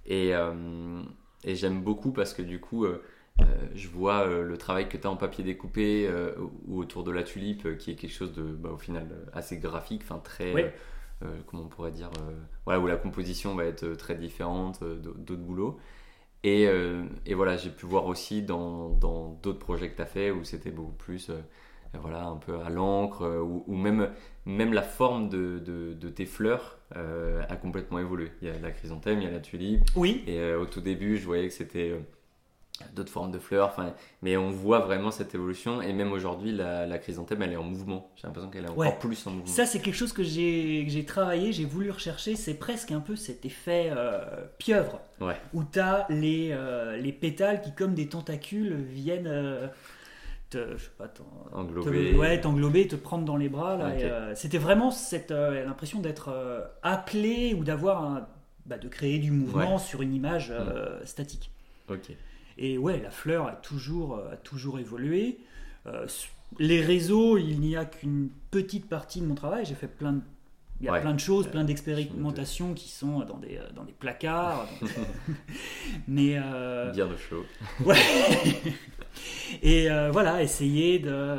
Et, 0.05 0.35
euh, 0.35 1.01
et 1.43 1.55
j'aime 1.55 1.81
beaucoup 1.83 2.11
parce 2.11 2.33
que 2.33 2.41
du 2.41 2.59
coup, 2.59 2.85
euh, 2.85 3.03
euh, 3.41 3.45
je 3.75 3.87
vois 3.89 4.25
le 4.27 4.57
travail 4.57 4.87
que 4.89 4.97
tu 4.97 5.07
as 5.07 5.11
en 5.11 5.17
papier 5.17 5.43
découpé 5.43 6.09
ou 6.67 6.79
autour 6.79 7.03
de 7.03 7.11
la 7.11 7.23
tulipe, 7.23 7.77
qui 7.77 7.91
est 7.91 7.95
quelque 7.95 8.13
chose 8.13 8.33
de, 8.33 8.43
bah, 8.43 8.69
au 8.71 8.77
final, 8.77 9.27
assez 9.33 9.57
graphique, 9.57 10.01
enfin 10.03 10.19
très, 10.19 10.53
Oui. 10.53 10.65
euh, 11.23 11.27
comment 11.47 11.63
on 11.63 11.67
pourrait 11.67 11.91
dire, 11.91 12.11
euh, 12.21 12.35
voilà, 12.65 12.79
où 12.79 12.87
la 12.87 12.97
composition 12.97 13.55
va 13.55 13.65
être 13.65 13.95
très 13.95 14.15
différente 14.15 14.81
euh, 14.83 14.97
d'au- 14.97 15.13
d'autres 15.13 15.41
boulots. 15.43 15.79
Et, 16.43 16.67
et 17.25 17.33
voilà, 17.33 17.57
j'ai 17.57 17.71
pu 17.71 17.85
voir 17.87 18.05
aussi 18.05 18.43
dans 18.43 18.89
d'autres 18.91 19.59
projets 19.59 19.89
que 19.89 19.95
tu 19.95 20.01
as 20.03 20.05
fait 20.05 20.31
où 20.31 20.43
c'était 20.43 20.71
beaucoup 20.71 20.93
plus, 20.93 21.31
voilà, 22.01 22.23
un 22.25 22.37
peu 22.37 22.59
à 22.65 22.69
l'encre, 22.69 23.23
euh, 23.23 23.39
ou, 23.41 23.63
ou 23.67 23.75
même, 23.75 24.09
même 24.45 24.73
la 24.73 24.81
forme 24.83 25.29
de, 25.29 25.59
de, 25.59 25.93
de 25.93 26.09
tes 26.09 26.25
fleurs 26.25 26.77
euh, 26.95 27.41
a 27.49 27.55
complètement 27.55 27.99
évolué. 27.99 28.31
Il 28.41 28.47
y 28.47 28.51
a 28.51 28.59
la 28.59 28.71
chrysanthème, 28.71 29.21
il 29.21 29.25
y 29.25 29.27
a 29.27 29.31
la 29.31 29.39
tulipe, 29.39 29.83
Oui, 29.95 30.23
et 30.27 30.39
euh, 30.39 30.59
au 30.59 30.65
tout 30.65 30.81
début, 30.81 31.17
je 31.17 31.25
voyais 31.25 31.47
que 31.47 31.53
c'était 31.53 31.89
euh, 31.91 31.99
d'autres 32.93 33.11
formes 33.11 33.31
de 33.31 33.39
fleurs. 33.39 33.73
Mais 34.21 34.35
on 34.37 34.49
voit 34.51 34.79
vraiment 34.79 35.09
cette 35.09 35.33
évolution. 35.33 35.81
Et 35.81 35.93
même 35.93 36.11
aujourd'hui, 36.11 36.51
la, 36.51 36.85
la 36.85 36.97
chrysanthème, 36.99 37.41
elle 37.41 37.53
est 37.53 37.57
en 37.57 37.63
mouvement. 37.63 38.11
J'ai 38.17 38.27
l'impression 38.27 38.49
qu'elle 38.51 38.65
est 38.65 38.69
encore 38.69 38.77
Ouais. 38.79 38.97
plus 38.99 39.25
en 39.25 39.31
mouvement. 39.31 39.47
ça 39.47 39.65
c'est 39.65 39.79
quelque 39.79 39.95
chose 39.95 40.11
que 40.13 40.23
j'ai 40.23 40.83
que 40.85 40.91
j'ai 40.91 41.05
travaillé, 41.05 41.53
j'ai 41.53 41.63
voulu 41.65 41.89
rechercher, 41.89 42.35
c'est 42.35 42.55
presque 42.55 42.91
un 42.91 42.99
peu 42.99 43.15
cet 43.15 43.45
effet 43.45 43.91
pieuvre. 44.57 44.99
Ouais. 45.21 45.35
où 45.53 45.63
tu 45.63 45.79
as 45.79 46.05
les, 46.09 46.53
les 47.01 47.13
pétales 47.13 47.61
qui, 47.61 47.73
comme 47.73 47.93
des 47.95 48.09
tentacules, 48.09 48.75
viennent 48.75 49.69
te, 50.49 50.77
je 50.77 50.83
sais 50.83 50.91
pas, 50.97 51.07
t'en- 51.07 51.25
Englobé. 51.53 52.11
te, 52.11 52.17
ouais, 52.17 52.39
t'englober, 52.41 52.87
te 52.87 52.95
prendre 52.95 53.25
dans 53.25 53.37
les 53.37 53.49
bras. 53.49 53.77
là, 53.77 53.85
euh, 53.91 54.33
C'était 54.35 54.57
vraiment 54.57 54.91
cette 54.91 55.31
euh, 55.31 55.63
l'impression 55.65 55.99
d'être 56.01 56.29
euh, 56.29 56.61
appelé 56.83 57.53
ou 57.53 57.63
d'avoir 57.63 58.27
bah, 58.65 58.77
de 58.77 58.87
créer 58.87 59.19
du 59.19 59.31
mouvement 59.31 59.77
sur 59.77 60.01
une 60.01 60.13
image 60.13 60.49
euh, 60.51 61.03
statique. 61.05 61.51
Ok. 61.89 62.11
Et 62.57 62.77
ouais, 62.77 62.99
la 63.01 63.11
fleur 63.11 63.47
a 63.47 63.53
toujours, 63.53 64.17
a 64.31 64.37
toujours 64.37 64.79
évolué. 64.79 65.39
Les 66.59 66.81
réseaux, 66.81 67.37
il 67.37 67.59
n'y 67.59 67.75
a 67.75 67.85
qu'une 67.85 68.29
petite 68.51 68.87
partie 68.87 69.19
de 69.21 69.25
mon 69.25 69.35
travail. 69.35 69.65
J'ai 69.65 69.75
fait 69.75 69.87
plein 69.87 70.13
de, 70.13 70.21
il 70.79 70.85
y 70.85 70.89
a 70.89 70.93
Ouais. 70.93 71.01
plein 71.01 71.13
de 71.13 71.19
choses, 71.19 71.47
Euh, 71.47 71.51
plein 71.51 71.63
d'expérimentations 71.63 72.73
qui 72.73 72.89
sont 72.89 73.19
dans 73.19 73.37
des, 73.37 73.57
euh, 73.57 73.69
dans 73.75 73.83
des 73.85 73.93
placards. 73.93 74.67
dans- 74.81 74.87
Mais 76.07 76.35
euh, 76.37 76.91
Bien 76.91 77.07
de 77.07 77.17
chaud. 77.17 77.45
ouais. 77.85 77.95
et 79.63 79.89
euh, 79.89 80.09
voilà, 80.11 80.41
essayer 80.43 80.99
de 80.99 81.37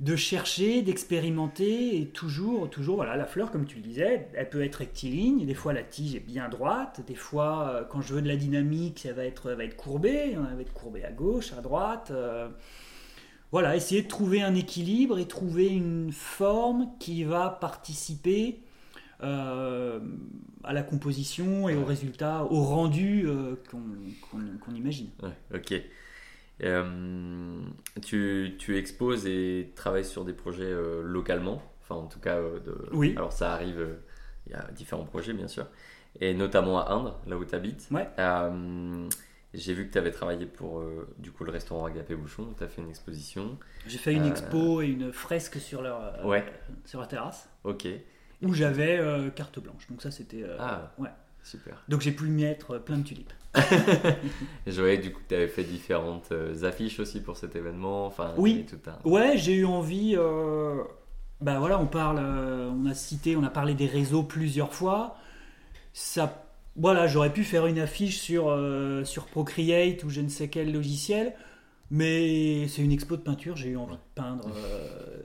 de 0.00 0.16
chercher, 0.16 0.80
d'expérimenter 0.80 2.00
et 2.00 2.06
toujours, 2.06 2.70
toujours, 2.70 2.96
voilà, 2.96 3.16
la 3.16 3.26
fleur, 3.26 3.50
comme 3.50 3.66
tu 3.66 3.76
le 3.76 3.82
disais, 3.82 4.28
elle 4.32 4.48
peut 4.48 4.64
être 4.64 4.76
rectiligne, 4.76 5.44
des 5.44 5.52
fois 5.52 5.74
la 5.74 5.82
tige 5.82 6.14
est 6.14 6.20
bien 6.26 6.48
droite, 6.48 7.02
des 7.06 7.14
fois, 7.14 7.86
quand 7.90 8.00
je 8.00 8.14
veux 8.14 8.22
de 8.22 8.28
la 8.28 8.36
dynamique, 8.36 9.04
elle 9.04 9.12
va 9.16 9.26
être, 9.26 9.50
elle 9.50 9.58
va 9.58 9.64
être 9.64 9.76
courbée, 9.76 10.30
elle 10.32 10.38
va 10.56 10.62
être 10.62 10.72
courbée 10.72 11.04
à 11.04 11.12
gauche, 11.12 11.52
à 11.52 11.60
droite. 11.60 12.08
euh, 12.12 12.48
voilà, 13.52 13.76
essayer 13.76 14.02
de 14.02 14.08
trouver 14.08 14.42
un 14.42 14.54
équilibre 14.54 15.18
et 15.18 15.26
trouver 15.26 15.68
une 15.68 16.12
forme 16.12 16.88
qui 16.98 17.24
va 17.24 17.50
participer 17.50 18.60
euh, 19.22 20.00
à 20.64 20.72
la 20.72 20.82
composition 20.82 21.68
et 21.68 21.76
au 21.76 21.84
résultat, 21.84 22.44
au 22.44 22.62
rendu 22.62 23.26
euh, 23.26 23.56
qu'on 23.70 24.74
imagine. 24.74 25.10
Ouais, 25.22 25.56
ok. 25.56 25.74
Euh, 26.62 27.60
tu, 28.02 28.54
tu 28.58 28.76
exposes 28.76 29.26
et 29.26 29.72
travailles 29.74 30.04
sur 30.04 30.24
des 30.24 30.34
projets 30.34 30.72
localement. 31.02 31.62
Enfin, 31.82 31.96
en 31.96 32.06
tout 32.06 32.20
cas, 32.20 32.40
de... 32.40 32.88
Oui. 32.92 33.14
Alors, 33.16 33.32
ça 33.32 33.52
arrive. 33.52 33.96
Il 34.46 34.52
y 34.52 34.54
a 34.54 34.70
différents 34.72 35.04
projets, 35.04 35.32
bien 35.32 35.48
sûr. 35.48 35.66
Et 36.20 36.34
notamment 36.34 36.78
à 36.80 36.92
Indre, 36.92 37.20
là 37.26 37.36
où 37.36 37.44
tu 37.44 37.54
habites. 37.54 37.88
Ouais. 37.90 38.08
J'ai 39.52 39.74
vu 39.74 39.88
que 39.88 39.92
tu 39.92 39.98
avais 39.98 40.12
travaillé 40.12 40.46
pour 40.46 40.78
euh, 40.78 41.08
du 41.18 41.32
coup 41.32 41.42
le 41.44 41.50
restaurant 41.50 41.84
Agapé 41.84 42.14
Bouchon. 42.14 42.54
Tu 42.56 42.62
as 42.64 42.68
fait 42.68 42.82
une 42.82 42.88
exposition. 42.88 43.58
J'ai 43.86 43.98
fait 43.98 44.12
une 44.14 44.22
Euh, 44.24 44.30
expo 44.30 44.80
et 44.82 44.86
une 44.86 45.12
fresque 45.12 45.58
sur 45.60 45.82
leur, 45.82 46.00
euh, 46.02 46.24
Ouais. 46.24 46.44
sur 46.84 47.00
la 47.00 47.06
terrasse 47.06 47.48
Ok. 47.64 47.88
où 48.42 48.54
j'avais 48.54 49.00
carte 49.34 49.58
blanche. 49.58 49.86
Donc 49.90 50.02
ça 50.02 50.10
c'était 50.10 50.44
Ah. 50.58 50.92
ouais. 50.98 51.10
Super. 51.42 51.82
Donc 51.88 52.00
j'ai 52.02 52.12
pu 52.12 52.26
y 52.26 52.30
mettre 52.30 52.78
plein 52.78 52.98
de 52.98 53.02
tulipes. 53.02 53.32
Je 54.66 54.80
voyais 54.80 54.98
du 54.98 55.12
coup 55.12 55.20
que 55.20 55.28
tu 55.28 55.34
avais 55.34 55.48
fait 55.48 55.64
différentes 55.64 56.32
affiches 56.62 57.00
aussi 57.00 57.20
pour 57.20 57.36
cet 57.36 57.56
événement. 57.56 58.06
Enfin, 58.06 58.34
Oui. 58.36 58.66
tout 58.68 58.78
un. 58.88 59.08
Ouais, 59.08 59.36
j'ai 59.36 59.54
eu 59.54 59.64
envie. 59.64 60.14
euh, 60.16 60.82
Bah 61.40 61.58
voilà, 61.58 61.80
on 61.80 61.86
parle, 61.86 62.18
euh, 62.20 62.68
on 62.70 62.84
a 62.86 62.92
cité, 62.94 63.34
on 63.36 63.42
a 63.42 63.48
parlé 63.50 63.72
des 63.74 63.86
réseaux 63.86 64.22
plusieurs 64.22 64.74
fois. 64.74 65.16
Ça, 65.94 66.44
voilà, 66.76 67.06
j'aurais 67.06 67.32
pu 67.32 67.44
faire 67.44 67.66
une 67.66 67.78
affiche 67.78 68.18
sur 68.18 68.44
sur 68.44 69.06
sur 69.06 69.26
Procreate 69.26 70.04
ou 70.04 70.10
je 70.10 70.20
ne 70.20 70.28
sais 70.28 70.48
quel 70.48 70.72
logiciel, 70.72 71.34
mais 71.90 72.66
c'est 72.68 72.82
une 72.82 72.92
expo 72.92 73.16
de 73.16 73.22
peinture. 73.22 73.56
J'ai 73.56 73.70
eu 73.70 73.76
envie 73.76 73.94
de 73.94 73.98
peindre. 74.14 74.48
euh, 74.56 75.20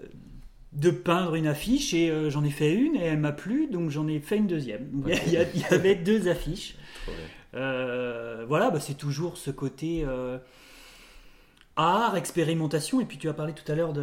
de 0.74 0.92
peindre 0.92 1.36
une 1.36 1.48
affiche 1.48 1.94
et 1.94 2.10
euh, 2.10 2.30
j'en 2.30 2.44
ai 2.44 2.50
fait 2.50 2.74
une 2.74 2.96
et 2.98 3.04
elle 3.04 3.20
m'a 3.20 3.32
plu 3.32 3.68
donc 3.72 3.90
j'en 3.92 4.08
ai 4.10 4.20
fait 4.20 4.36
une 4.38 4.48
deuxième. 4.48 4.90
Il 5.28 5.32
y 5.34 5.66
avait 5.74 5.96
deux 5.96 6.28
affiches. 6.28 6.76
Euh, 7.54 8.44
voilà, 8.50 8.70
bah, 8.70 8.82
c'est 8.82 8.96
toujours 8.98 9.38
ce 9.38 9.50
côté. 9.50 10.04
euh, 10.06 10.38
art, 11.78 12.18
expérimentation, 12.18 13.00
et 13.00 13.06
puis 13.06 13.18
tu 13.18 13.30
as 13.30 13.34
parlé 13.34 13.54
tout 13.54 13.70
à 13.72 13.76
l'heure 13.76 13.94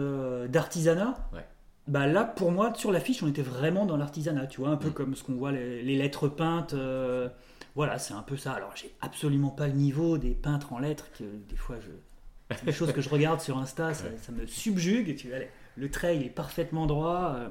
d'artisanat. 0.48 1.28
Ouais. 1.34 1.44
Bah 1.88 2.06
là, 2.06 2.24
pour 2.24 2.52
moi, 2.52 2.72
sur 2.74 2.92
l'affiche, 2.92 3.22
on 3.22 3.28
était 3.28 3.42
vraiment 3.42 3.86
dans 3.86 3.96
l'artisanat, 3.96 4.46
tu 4.46 4.60
vois, 4.60 4.70
un 4.70 4.76
peu 4.76 4.88
Mm. 4.90 4.92
comme 4.92 5.14
ce 5.16 5.24
qu'on 5.24 5.34
voit, 5.34 5.52
les, 5.52 5.82
les 5.82 5.96
lettres 5.96 6.28
peintes. 6.28 6.74
euh, 6.74 7.28
voilà, 7.74 7.98
c'est 7.98 8.14
un 8.14 8.22
peu 8.22 8.36
ça. 8.36 8.52
Alors, 8.52 8.72
j'ai 8.76 8.94
absolument 9.00 9.50
pas 9.50 9.66
le 9.66 9.72
niveau 9.74 10.18
des 10.18 10.30
peintres 10.34 10.72
en 10.72 10.78
lettres, 10.78 11.06
que 11.18 11.24
des 11.24 11.56
fois, 11.56 11.76
je, 11.80 12.54
c'est 12.56 12.64
des 12.66 12.72
choses 12.72 12.92
que 12.92 13.00
je 13.00 13.08
regarde 13.08 13.40
sur 13.40 13.58
Insta, 13.58 13.94
ça, 13.94 14.04
me 14.32 14.46
subjugue. 14.46 15.08
Et 15.08 15.16
tu 15.16 15.28
vois, 15.28 15.38
le 15.76 15.90
trait, 15.90 16.16
il 16.16 16.22
est 16.22 16.30
parfaitement 16.30 16.86
droit. 16.86 17.34
euh. 17.36 17.48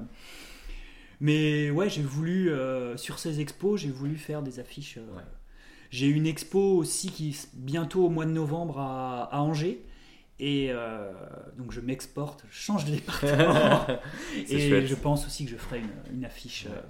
Mais 1.20 1.70
ouais, 1.70 1.90
j'ai 1.90 2.02
voulu, 2.02 2.52
euh, 2.52 2.98
sur 2.98 3.20
ces 3.20 3.42
expos, 3.42 3.80
j'ai 3.82 3.92
voulu 3.92 4.16
faire 4.16 4.42
des 4.42 4.60
affiches. 4.60 4.98
Ouais. 4.98 5.22
J'ai 5.92 6.08
une 6.08 6.26
expo 6.26 6.78
aussi 6.78 7.10
qui 7.12 7.38
bientôt 7.54 8.06
au 8.06 8.10
mois 8.10 8.26
de 8.26 8.32
novembre 8.32 8.80
à, 8.80 9.24
à 9.36 9.40
Angers. 9.42 9.84
Et 10.44 10.70
euh, 10.72 11.12
donc 11.58 11.72
je 11.72 11.80
m'exporte, 11.80 12.44
je 12.50 12.58
change 12.60 12.86
de 12.86 12.92
département. 12.92 13.86
Et 14.50 14.70
chouette. 14.70 14.88
je 14.88 14.96
pense 14.96 15.28
aussi 15.28 15.46
que 15.46 15.52
je 15.52 15.56
ferai 15.56 15.80
une, 15.80 16.16
une 16.18 16.26
affiche, 16.26 16.66
Ouais. 16.66 16.72
euh, 16.76 16.82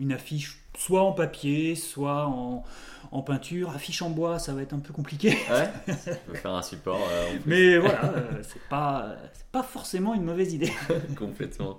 une 0.00 0.12
affiche 0.12 0.58
soit 0.76 1.02
en 1.02 1.12
papier, 1.12 1.76
soit 1.76 2.26
en, 2.26 2.64
en 3.12 3.22
peinture. 3.22 3.70
Affiche 3.70 4.02
en 4.02 4.10
bois, 4.10 4.40
ça 4.40 4.52
va 4.52 4.62
être 4.62 4.72
un 4.72 4.80
peu 4.80 4.92
compliqué. 4.92 5.30
Ouais, 5.48 5.94
ça 5.94 6.14
peut 6.26 6.34
faire 6.34 6.50
un 6.52 6.62
support 6.62 7.00
euh, 7.08 7.36
en. 7.36 7.38
Mais 7.46 7.78
voilà, 7.78 8.14
c'est 8.42 8.62
pas, 8.68 9.14
pas 9.52 9.62
forcément 9.62 10.14
une 10.14 10.24
mauvaise 10.24 10.52
idée. 10.54 10.72
complètement. 11.16 11.78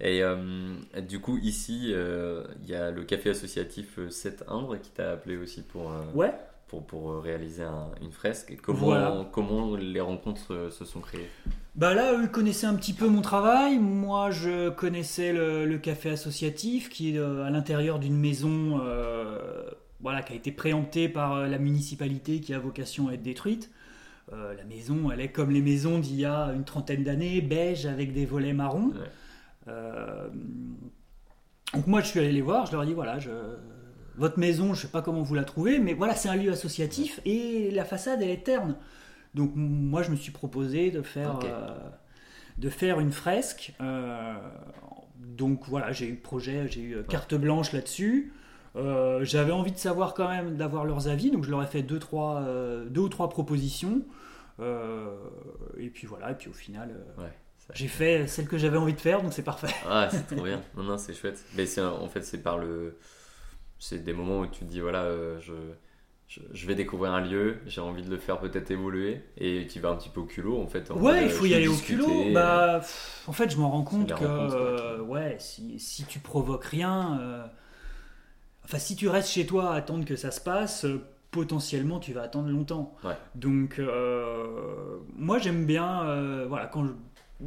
Et 0.00 0.22
du 1.08 1.20
coup, 1.20 1.38
ici, 1.38 1.88
il 1.92 2.68
y 2.68 2.74
a 2.74 2.90
le 2.92 3.02
café 3.04 3.30
associatif 3.30 3.98
euh, 3.98 4.10
7 4.10 4.44
Indre 4.48 4.76
qui 4.76 4.90
t'a 4.90 5.10
appelé 5.12 5.36
aussi 5.36 5.62
pour, 5.62 5.92
Ouais. 6.14 6.32
Pour, 6.72 6.86
pour 6.86 7.10
euh, 7.10 7.18
réaliser 7.20 7.64
un- 7.64 7.90
une 8.00 8.12
fresque. 8.12 8.50
Et 8.50 8.56
comment, 8.56 8.78
Voilà. 8.86 9.26
comment 9.30 9.76
les 9.76 10.00
rencontres 10.00 10.70
se 10.70 10.84
sont 10.86 11.00
créées 11.00 11.28
Bah 11.74 11.92
là, 11.92 12.14
eux 12.18 12.28
connaissaient 12.28 12.66
un 12.66 12.74
petit 12.76 12.94
peu 12.94 13.08
mon 13.08 13.20
travail. 13.20 13.78
Moi, 13.78 14.30
je 14.30 14.70
connaissais 14.70 15.34
le, 15.34 15.66
le 15.66 15.76
café 15.78 16.08
associatif 16.08 16.88
qui 16.88 17.14
est 17.14 17.18
euh, 17.18 17.44
à 17.44 17.50
l'intérieur 17.50 17.98
d'une 17.98 18.16
maison 18.16 18.80
euh, 18.82 19.64
voilà, 20.00 20.22
qui 20.22 20.32
a 20.32 20.36
été 20.36 20.50
préemptée 20.50 21.10
par 21.10 21.46
la 21.46 21.58
municipalité 21.58 22.40
qui 22.40 22.54
a 22.54 22.58
vocation 22.58 23.08
à 23.08 23.12
être 23.12 23.22
détruite. 23.22 23.70
Euh, 24.32 24.54
la 24.56 24.64
maison, 24.64 25.10
elle 25.12 25.20
est 25.20 25.28
comme 25.30 25.50
les 25.50 25.60
maisons 25.60 25.98
d'il 25.98 26.18
y 26.20 26.24
a 26.24 26.52
une 26.54 26.64
trentaine 26.64 27.04
d'années, 27.04 27.42
beige 27.42 27.84
avec 27.84 28.14
des 28.14 28.24
volets 28.24 28.54
marrons. 28.54 28.86
Ouais. 28.94 29.10
Euh, 29.68 30.28
donc 31.74 31.86
moi, 31.86 32.00
je 32.00 32.06
suis 32.06 32.18
allé 32.18 32.32
les 32.32 32.40
voir, 32.40 32.64
je 32.64 32.72
leur 32.72 32.82
ai 32.82 32.86
dit, 32.86 32.94
voilà, 32.94 33.18
je... 33.18 33.28
votre 34.16 34.38
maison, 34.38 34.74
je 34.74 34.82
sais 34.82 34.88
pas 34.88 35.02
comment 35.02 35.22
vous 35.22 35.34
la 35.34 35.44
trouvez, 35.44 35.78
mais 35.78 35.94
voilà, 35.94 36.14
c'est 36.14 36.28
un 36.28 36.36
lieu 36.36 36.52
associatif 36.52 37.20
et 37.24 37.70
la 37.70 37.84
façade, 37.84 38.20
elle 38.22 38.30
est 38.30 38.44
terne. 38.44 38.76
Donc 39.34 39.52
moi, 39.54 40.02
je 40.02 40.10
me 40.10 40.16
suis 40.16 40.32
proposé 40.32 40.90
de 40.90 41.00
faire, 41.02 41.38
euh, 41.44 41.68
de 42.58 42.68
faire 42.68 43.00
une 43.00 43.12
fresque. 43.12 43.72
Euh, 43.80 44.34
donc 45.18 45.62
voilà, 45.68 45.92
j'ai 45.92 46.06
eu 46.08 46.16
projet, 46.16 46.66
j'ai 46.68 46.80
eu 46.82 46.96
euh, 46.96 47.02
carte 47.02 47.34
blanche 47.34 47.72
là-dessus. 47.72 48.32
Euh, 48.76 49.24
J'avais 49.24 49.52
envie 49.52 49.72
de 49.72 49.78
savoir 49.78 50.12
quand 50.14 50.28
même, 50.28 50.56
d'avoir 50.56 50.84
leurs 50.84 51.08
avis, 51.08 51.30
donc 51.30 51.44
je 51.44 51.50
leur 51.50 51.62
ai 51.62 51.66
fait 51.66 51.82
deux, 51.82 51.98
trois, 51.98 52.42
deux 52.90 53.00
ou 53.02 53.08
trois 53.08 53.28
propositions. 53.28 54.02
Et 55.78 55.88
puis 55.90 56.06
voilà, 56.06 56.30
et 56.32 56.34
puis 56.34 56.48
au 56.48 56.52
final, 56.54 56.90
Ouais. 57.18 57.32
j'ai 57.74 57.88
fait 57.88 58.26
celle 58.26 58.46
que 58.46 58.58
j'avais 58.58 58.76
envie 58.78 58.94
de 58.94 59.00
faire, 59.00 59.22
donc 59.22 59.32
c'est 59.32 59.42
parfait. 59.42 59.74
Ah, 59.88 60.08
c'est 60.10 60.34
trop 60.34 60.44
bien. 60.44 60.60
Non, 60.76 60.82
non, 60.84 60.98
c'est 60.98 61.14
chouette. 61.14 61.42
Mais 61.56 61.66
en 61.80 62.08
fait, 62.08 62.22
c'est 62.22 62.42
par 62.42 62.58
le. 62.58 62.96
C'est 63.84 64.04
des 64.04 64.12
moments 64.12 64.40
où 64.40 64.46
tu 64.46 64.60
te 64.60 64.64
dis, 64.64 64.80
voilà, 64.80 65.02
euh, 65.04 65.40
je, 65.40 65.52
je, 66.28 66.40
je 66.52 66.66
vais 66.66 66.74
découvrir 66.76 67.12
un 67.12 67.20
lieu, 67.20 67.56
j'ai 67.66 67.80
envie 67.80 68.02
de 68.02 68.10
le 68.10 68.18
faire 68.18 68.38
peut-être 68.38 68.70
évoluer, 68.70 69.22
et 69.36 69.66
tu 69.66 69.80
vas 69.80 69.90
un 69.90 69.96
petit 69.96 70.08
peu 70.08 70.20
au 70.20 70.24
culot, 70.26 70.60
en 70.60 70.66
fait. 70.68 70.90
en 70.90 70.98
Ouais, 71.00 71.24
il 71.24 71.26
euh, 71.26 71.28
faut 71.30 71.44
y 71.46 71.50
vais 71.50 71.56
aller 71.56 71.68
au 71.68 71.76
culot. 71.76 72.06
euh, 72.08 72.32
Bah, 72.32 72.78
pff, 72.80 73.24
en 73.26 73.32
fait, 73.32 73.50
je 73.50 73.56
m'en 73.56 73.70
rends 73.70 73.82
compte 73.82 74.14
que 74.14 74.24
ouais, 74.24 74.24
euh, 74.24 75.00
ouais, 75.00 75.36
si, 75.40 75.78
si 75.80 76.04
tu 76.04 76.20
provoques 76.20 76.64
rien, 76.64 77.18
euh, 77.20 77.46
enfin, 78.64 78.78
si 78.78 78.96
tu 78.96 79.08
restes 79.08 79.30
chez 79.30 79.46
toi 79.46 79.72
à 79.72 79.76
attendre 79.76 80.04
que 80.04 80.16
ça 80.16 80.30
se 80.30 80.40
passe, 80.40 80.84
euh, 80.84 81.00
potentiellement, 81.30 81.98
tu 81.98 82.12
vas 82.12 82.22
attendre 82.22 82.48
longtemps. 82.50 82.94
Ouais. 83.04 83.16
Donc, 83.34 83.78
euh, 83.78 84.98
moi, 85.16 85.38
j'aime 85.38 85.66
bien, 85.66 86.04
euh, 86.04 86.46
voilà, 86.48 86.66
quand 86.66 86.84
je 86.86 86.92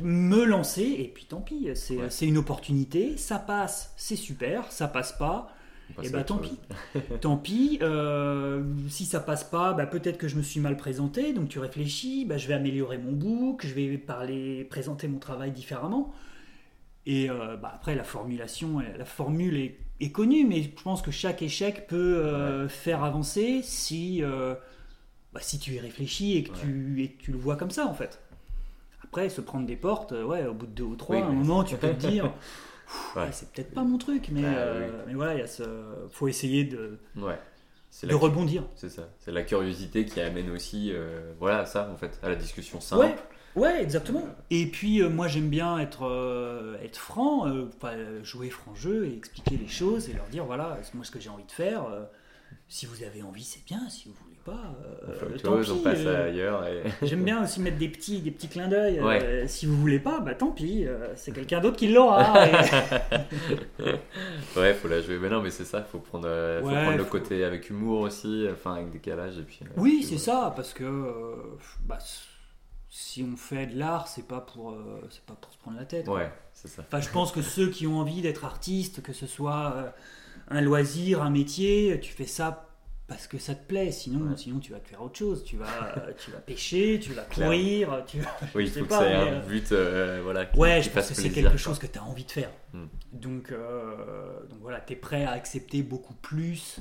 me 0.02 0.44
lancer, 0.44 0.84
et 1.00 1.08
puis 1.08 1.26
tant 1.26 1.40
pis, 1.42 1.70
c'est 1.76 1.98
Ouais. 1.98 2.10
une 2.28 2.38
opportunité, 2.38 3.16
ça 3.18 3.40
passe, 3.40 3.94
c'est 3.96 4.18
super, 4.18 4.72
ça 4.72 4.88
passe 4.90 5.14
pas, 5.14 5.55
et 6.02 6.08
à 6.08 6.10
bah 6.10 6.20
autre 6.20 6.26
tant 6.26 6.38
chose. 6.38 6.50
pis. 6.50 6.60
tant 7.22 7.38
pis. 7.38 7.80
euh, 7.82 8.64
si 8.90 9.06
ça 9.06 9.20
passe 9.20 9.44
pas, 9.44 9.74
bah, 9.74 9.86
peut-être 9.86 10.18
que 10.18 10.28
je 10.28 10.36
me 10.38 10.42
suis 10.44 10.60
mal 10.60 10.78
présenté. 10.78 11.34
Donc 11.34 11.50
tu 11.50 11.60
réfléchis, 11.60 12.26
bah, 12.26 12.38
je 12.38 12.48
vais 12.48 12.54
améliorer 12.56 12.98
mon 12.98 13.12
book, 13.14 13.66
je 13.66 13.74
vais 13.74 13.98
parler, 13.98 14.66
présenter 14.66 15.08
mon 15.08 15.20
travail 15.20 15.52
différemment. 15.52 16.14
Et 17.06 17.30
euh, 17.30 17.56
bah, 17.58 17.72
après 17.76 17.96
la 17.96 18.04
formulation, 18.04 18.80
la 18.98 19.06
formule 19.06 19.58
est, 19.58 19.78
est 20.00 20.12
connue, 20.12 20.46
mais 20.46 20.64
je 20.64 20.70
pense 20.84 21.02
que 21.02 21.12
chaque 21.12 21.42
échec 21.42 21.88
peut 21.88 22.18
euh, 22.26 22.68
faire 22.68 23.04
avancer 23.04 23.62
si 23.64 24.24
euh, 24.24 24.56
bah, 25.34 25.42
si 25.42 25.60
tu 25.60 25.74
y 25.74 25.80
réfléchis 25.80 26.38
et 26.38 26.44
que, 26.44 26.52
Ouais. 26.52 26.58
tu, 26.62 27.04
et 27.04 27.16
tu 27.20 27.32
le 27.32 27.38
vois 27.38 27.58
comme 27.58 27.72
ça 27.72 27.88
en 27.88 27.94
fait. 27.94 28.20
Après, 29.04 29.30
se 29.30 29.42
prendre 29.42 29.66
des 29.66 29.76
portes, 29.78 30.12
ouais, 30.14 30.46
au 30.46 30.54
bout 30.54 30.66
de 30.68 30.72
deux 30.72 30.84
ou 30.84 30.96
trois, 30.96 31.16
Oui, 31.16 31.22
à 31.22 31.26
un 31.28 31.32
moment, 31.32 31.64
tu 31.64 31.76
peux 31.78 31.90
te 31.90 31.94
dire, 32.08 32.34
Ouais. 33.16 33.24
Ouais, 33.24 33.30
c'est 33.32 33.52
peut-être 33.52 33.74
pas 33.74 33.84
mon 33.84 33.98
truc, 33.98 34.30
mais, 34.32 34.44
euh, 34.44 35.04
mais 35.08 35.14
voilà, 35.14 35.34
il 35.34 35.40
y 35.40 35.44
a 35.44 35.48
ce, 35.48 35.64
faut 36.12 36.28
essayer 36.28 36.64
de, 36.66 37.00
de 37.16 38.08
la, 38.08 38.16
rebondir. 38.16 38.64
c'est 38.76 38.90
ça. 38.90 39.10
C'est 39.20 39.32
la 39.32 39.44
curiosité 39.44 40.06
qui 40.06 40.20
amène 40.22 40.50
aussi, 40.52 40.92
euh, 40.92 41.34
voilà, 41.40 41.66
ça, 41.66 41.90
en 41.92 41.98
fait, 41.98 42.20
à 42.22 42.30
la 42.30 42.36
discussion 42.36 42.82
simple. 42.82 43.22
Ouais, 43.56 43.82
exactement. 43.82 44.28
Et 44.50 44.66
puis 44.66 45.02
euh, 45.02 45.10
moi 45.10 45.30
j'aime 45.30 45.50
bien 45.50 45.80
être, 45.80 46.06
euh, 46.06 46.78
être 46.84 46.98
franc, 46.98 47.48
euh, 47.48 48.22
jouer 48.22 48.50
franc 48.50 48.76
jeu 48.76 49.08
et 49.08 49.16
expliquer 49.16 49.56
les 49.56 49.68
choses 49.68 50.10
et 50.10 50.14
leur 50.14 50.28
dire 50.28 50.44
voilà, 50.44 50.78
moi 50.94 51.06
ce 51.06 51.12
que 51.12 51.22
j'ai 51.22 51.30
envie 51.30 51.46
de 51.46 51.52
faire. 51.52 51.86
si 52.68 52.86
vous 52.86 53.04
avez 53.04 53.24
envie, 53.24 53.46
c'est 53.46 53.64
bien. 53.66 53.88
Si 53.90 54.10
vous 54.10 54.16
voulez 54.24 54.35
pas, 54.46 54.52
euh, 54.86 55.08
On 55.10 55.14
fait 55.14 55.26
autre 55.26 55.44
tant 55.44 55.56
chose, 55.58 55.72
on 55.72 55.78
pis, 55.78 55.84
passe 55.84 56.00
euh, 56.06 56.28
ailleurs. 56.30 56.66
Et... 56.68 56.84
J'aime 57.06 57.24
bien 57.24 57.44
aussi 57.44 57.60
mettre 57.62 57.78
des 57.78 57.90
petits, 57.90 58.22
des 58.22 58.32
petits 58.32 58.48
clins 58.48 58.68
d'œil. 58.68 59.00
euh, 59.00 59.04
Ouais. 59.06 59.48
si 59.48 59.66
vous 59.66 59.76
voulez 59.76 60.00
pas, 60.00 60.20
bah 60.22 60.36
tant 60.36 60.52
pis, 60.52 60.86
c'est 61.16 61.34
quelqu'un 61.34 61.60
d'autre 61.60 61.78
qui 61.78 61.88
l'aura. 61.90 62.48
Et- 62.48 62.52
ouais, 64.60 64.74
faut 64.74 64.88
la 64.88 65.02
jouer. 65.02 65.18
Mais 65.20 65.30
non, 65.30 65.42
mais 65.42 65.50
c'est 65.50 65.66
ça, 65.66 65.84
faut 65.84 66.00
prendre, 66.00 66.28
faut 66.62 66.68
Ouais, 66.68 66.84
prendre 66.84 66.98
le 66.98 67.04
faut- 67.04 67.12
côté 67.12 67.44
avec 67.44 67.70
humour 67.70 68.02
aussi, 68.02 68.48
enfin 68.52 68.76
avec 68.76 68.92
décalage. 68.92 69.38
Et 69.40 69.44
puis, 69.44 69.60
oui, 69.78 70.06
c'est 70.08 70.18
ça, 70.18 70.54
parce 70.56 70.74
que 70.74 70.86
bah, 71.86 71.98
si 72.90 73.26
on 73.30 73.36
fait 73.36 73.68
de 73.68 73.78
l'art, 73.78 74.08
c'est 74.08 74.28
pas 74.28 74.40
pour, 74.42 74.72
euh, 74.72 75.02
c'est 75.10 75.24
pas 75.26 75.36
pour 75.40 75.52
se 75.52 75.58
prendre 75.58 75.78
la 75.78 75.86
tête. 75.86 76.08
Ouais, 76.08 76.32
c'est 76.54 76.68
ça. 76.70 76.84
Enfin, 76.88 77.02
je 77.02 77.10
pense 77.10 77.32
que 77.32 77.42
ceux 77.42 77.70
qui 77.70 77.88
ont 77.88 78.00
envie 78.00 78.22
d'être 78.22 78.46
artistes, 78.46 79.02
que 79.02 79.14
ce 79.14 79.28
soit 79.28 79.74
euh, 79.76 79.90
un 80.50 80.62
loisir, 80.62 81.22
un 81.22 81.30
métier, 81.30 82.00
tu 82.02 82.14
fais 82.14 82.26
ça 82.26 82.65
parce 83.08 83.28
que 83.28 83.38
ça 83.38 83.54
te 83.56 83.66
plaît. 83.68 83.92
Sinon, 83.92 84.30
Ouais. 84.32 84.38
sinon 84.38 84.60
tu 84.60 84.72
vas 84.72 84.80
te 84.80 84.88
faire 84.88 85.02
autre 85.02 85.18
chose. 85.18 85.44
Tu 85.44 85.58
vas, 85.58 85.66
euh, 85.98 86.12
tu 86.18 86.32
vas 86.32 86.40
pêcher, 86.40 87.00
tu 87.02 87.14
vas 87.14 87.24
courir. 87.24 88.04
Tu 88.08 88.20
vas- 88.20 88.30
Oui, 88.56 88.66
il 88.66 88.72
faut 88.72 88.86
que 88.86 88.92
ça 88.92 89.08
ait 89.10 89.14
un 89.16 89.34
euh, 89.34 89.40
but, 89.42 89.72
euh, 89.72 90.20
voilà, 90.24 90.46
qui, 90.46 90.58
Ouais, 90.60 90.78
qui 90.80 90.86
je 90.86 90.90
pense 90.94 91.08
que 91.10 91.14
c'est 91.14 91.30
quelque 91.30 91.50
quoi. 91.50 91.58
chose 91.58 91.80
que 91.80 91.88
tu 91.88 92.00
as 92.00 92.04
envie 92.04 92.26
de 92.26 92.32
faire. 92.32 92.50
Hmm. 92.74 92.86
Donc, 93.14 93.52
euh, 93.52 94.40
donc 94.50 94.60
voilà, 94.62 94.80
tu 94.82 94.94
es 94.94 94.96
prêt 94.96 95.24
à 95.26 95.32
accepter 95.32 95.84
beaucoup 95.84 96.14
plus 96.16 96.78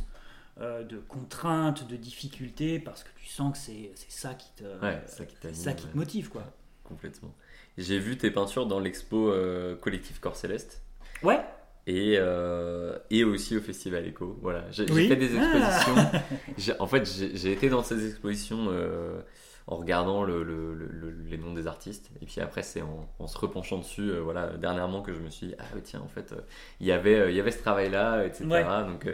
euh, 0.61 0.85
de 0.85 0.99
contraintes, 0.99 1.87
de 1.89 1.97
difficultés, 1.97 2.79
parce 2.79 3.03
que 3.03 3.09
tu 3.17 3.27
sens 3.27 3.53
que 3.53 3.59
c'est 3.59 3.91
ça 4.09 4.35
qui 4.35 4.49
te, 4.57 4.63
Ouais, 4.85 5.03
ça 5.07 5.25
qui 5.25 5.37
ça 5.55 5.73
te 5.75 5.83
motive. 5.97 6.29
quoi. 6.29 6.45
Complètement. 6.85 7.35
J'ai 7.77 7.99
vu 7.99 8.17
tes 8.17 8.31
peintures 8.31 8.67
dans 8.67 8.79
l'expo 8.79 9.33
Collectif 9.81 10.21
Corps 10.21 10.37
Céleste. 10.37 10.81
Ouais, 11.25 11.41
Et, 11.87 12.15
euh, 12.19 12.97
et 13.11 13.25
aussi 13.25 13.57
au 13.57 13.61
Festival 13.61 14.07
Echo. 14.07 14.39
Voilà. 14.41 14.65
J'ai 14.71 14.91
Oui. 14.91 15.07
fait 15.09 15.17
des 15.17 15.31
Ah. 15.39 15.77
expositions. 15.77 16.77
En 16.81 16.87
fait, 16.87 17.05
j'ai 17.35 17.53
été 17.53 17.69
dans 17.69 17.83
ces 17.83 18.07
expositions 18.09 18.69
euh, 18.71 19.21
en 19.67 19.77
regardant 19.77 20.25
le- 20.25 20.43
le- 20.43 20.75
le- 20.75 20.87
le- 20.89 21.15
les 21.29 21.37
noms 21.37 21.53
des 21.53 21.67
artistes. 21.67 22.11
Et 22.23 22.27
puis 22.27 22.41
après, 22.41 22.63
c'est 22.63 22.81
en, 22.83 23.07
en 23.19 23.27
se 23.27 23.37
repenchant 23.37 23.79
dessus, 23.79 24.11
euh, 24.11 24.21
voilà, 24.21 24.49
dernièrement, 24.57 25.03
que 25.03 25.13
je 25.13 25.21
me 25.21 25.29
suis 25.31 25.49
dit, 25.49 25.55
ah 25.59 25.65
tiens, 25.83 26.01
en 26.03 26.09
fait, 26.09 26.35
il 26.81 26.87
y 26.87 26.93
avait, 26.93 27.31
il 27.31 27.37
y 27.37 27.41
avait 27.41 27.51
ce 27.51 27.61
travail-là, 27.61 28.25
etc. 28.25 28.45
Ouais. 28.47 28.65
Donc, 28.65 29.07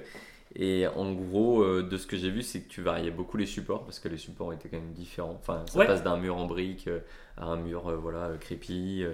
et 0.57 0.87
en 0.89 1.13
gros, 1.13 1.65
de 1.83 1.97
ce 1.97 2.07
que 2.09 2.17
j'ai 2.17 2.31
vu, 2.31 2.43
c'est 2.43 2.61
que 2.63 2.69
tu 2.69 2.83
variais 2.83 3.13
beaucoup 3.13 3.37
les 3.37 3.47
supports, 3.47 3.85
parce 3.85 4.01
que 4.01 4.09
les 4.09 4.17
supports 4.19 4.53
étaient 4.53 4.69
quand 4.69 4.79
même 4.81 4.93
différents. 4.93 5.37
Enfin, 5.41 5.65
ça 5.69 5.79
Ouais. 5.79 5.87
passe 5.87 6.03
d'un 6.03 6.17
mur 6.17 6.37
en 6.37 6.47
brique 6.47 6.87
euh, 6.89 6.99
à 7.37 7.45
un 7.47 7.57
mur, 7.57 7.97
voilà, 8.01 8.31
crépi. 8.41 9.05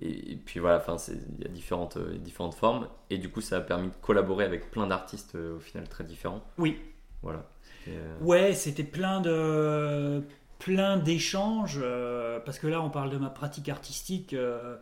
Et, 0.00 0.32
et 0.32 0.36
puis 0.36 0.60
voilà, 0.60 0.84
il 1.08 1.42
y 1.42 1.46
a 1.46 1.48
différentes, 1.48 1.96
euh, 1.96 2.16
différentes 2.18 2.54
formes. 2.54 2.88
Et 3.10 3.18
du 3.18 3.28
coup, 3.30 3.40
ça 3.40 3.58
a 3.58 3.60
permis 3.60 3.88
de 3.88 3.94
collaborer 4.02 4.44
avec 4.44 4.70
plein 4.70 4.86
d'artistes 4.86 5.34
euh, 5.36 5.56
au 5.56 5.60
final 5.60 5.88
très 5.88 6.04
différents. 6.04 6.42
oui. 6.58 6.78
Voilà. 7.22 7.44
Euh, 7.88 8.16
Ouais, 8.20 8.52
c'était 8.54 8.84
plein 8.84 9.20
de 9.22 10.22
plein 10.58 10.96
d'échanges 10.98 11.78
euh, 11.82 12.38
parce 12.40 12.58
que 12.58 12.66
là 12.66 12.80
on 12.82 12.88
parle 12.90 13.10
de 13.10 13.16
ma 13.18 13.28
pratique 13.30 13.68
artistique 13.68 14.32
euh, 14.34 14.76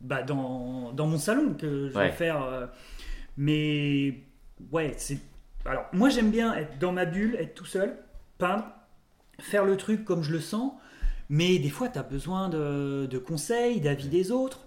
bah, 0.00 0.22
dans, 0.22 0.92
dans 0.92 1.06
mon 1.06 1.18
salon 1.18 1.54
que 1.54 1.88
je 1.88 1.96
Ouais. 1.96 2.06
vais 2.06 2.12
faire 2.12 2.42
euh, 2.44 2.66
mais 3.36 4.22
ouais 4.72 4.94
c'est 4.96 5.18
alors 5.64 5.84
moi 5.92 6.08
j'aime 6.08 6.30
bien 6.30 6.54
être 6.54 6.78
dans 6.78 6.92
ma 6.92 7.04
bulle 7.04 7.36
être 7.36 7.54
tout 7.54 7.66
seul 7.66 7.96
peindre 8.38 8.64
faire 9.40 9.64
le 9.64 9.76
truc 9.76 10.04
comme 10.04 10.22
je 10.22 10.32
le 10.32 10.40
sens 10.40 10.72
Mais 11.30 11.58
des 11.58 11.68
fois, 11.70 11.88
tu 11.88 11.98
as 11.98 12.02
besoin 12.02 12.48
de, 12.48 13.06
de 13.10 13.18
conseils, 13.18 13.80
d'avis 13.80 14.08
des 14.08 14.30
autres. 14.30 14.60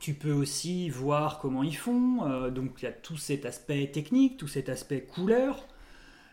Tu 0.00 0.14
peux 0.14 0.32
aussi 0.32 0.88
voir 0.90 1.38
comment 1.38 1.62
ils 1.62 1.76
font. 1.76 2.24
euh, 2.24 2.50
donc, 2.50 2.70
il 2.78 2.84
y 2.84 2.88
a 2.88 2.92
tout 2.92 3.16
cet 3.16 3.46
aspect 3.46 3.86
technique, 3.92 4.36
tout 4.36 4.48
cet 4.48 4.68
aspect 4.68 5.02
couleur. 5.02 5.66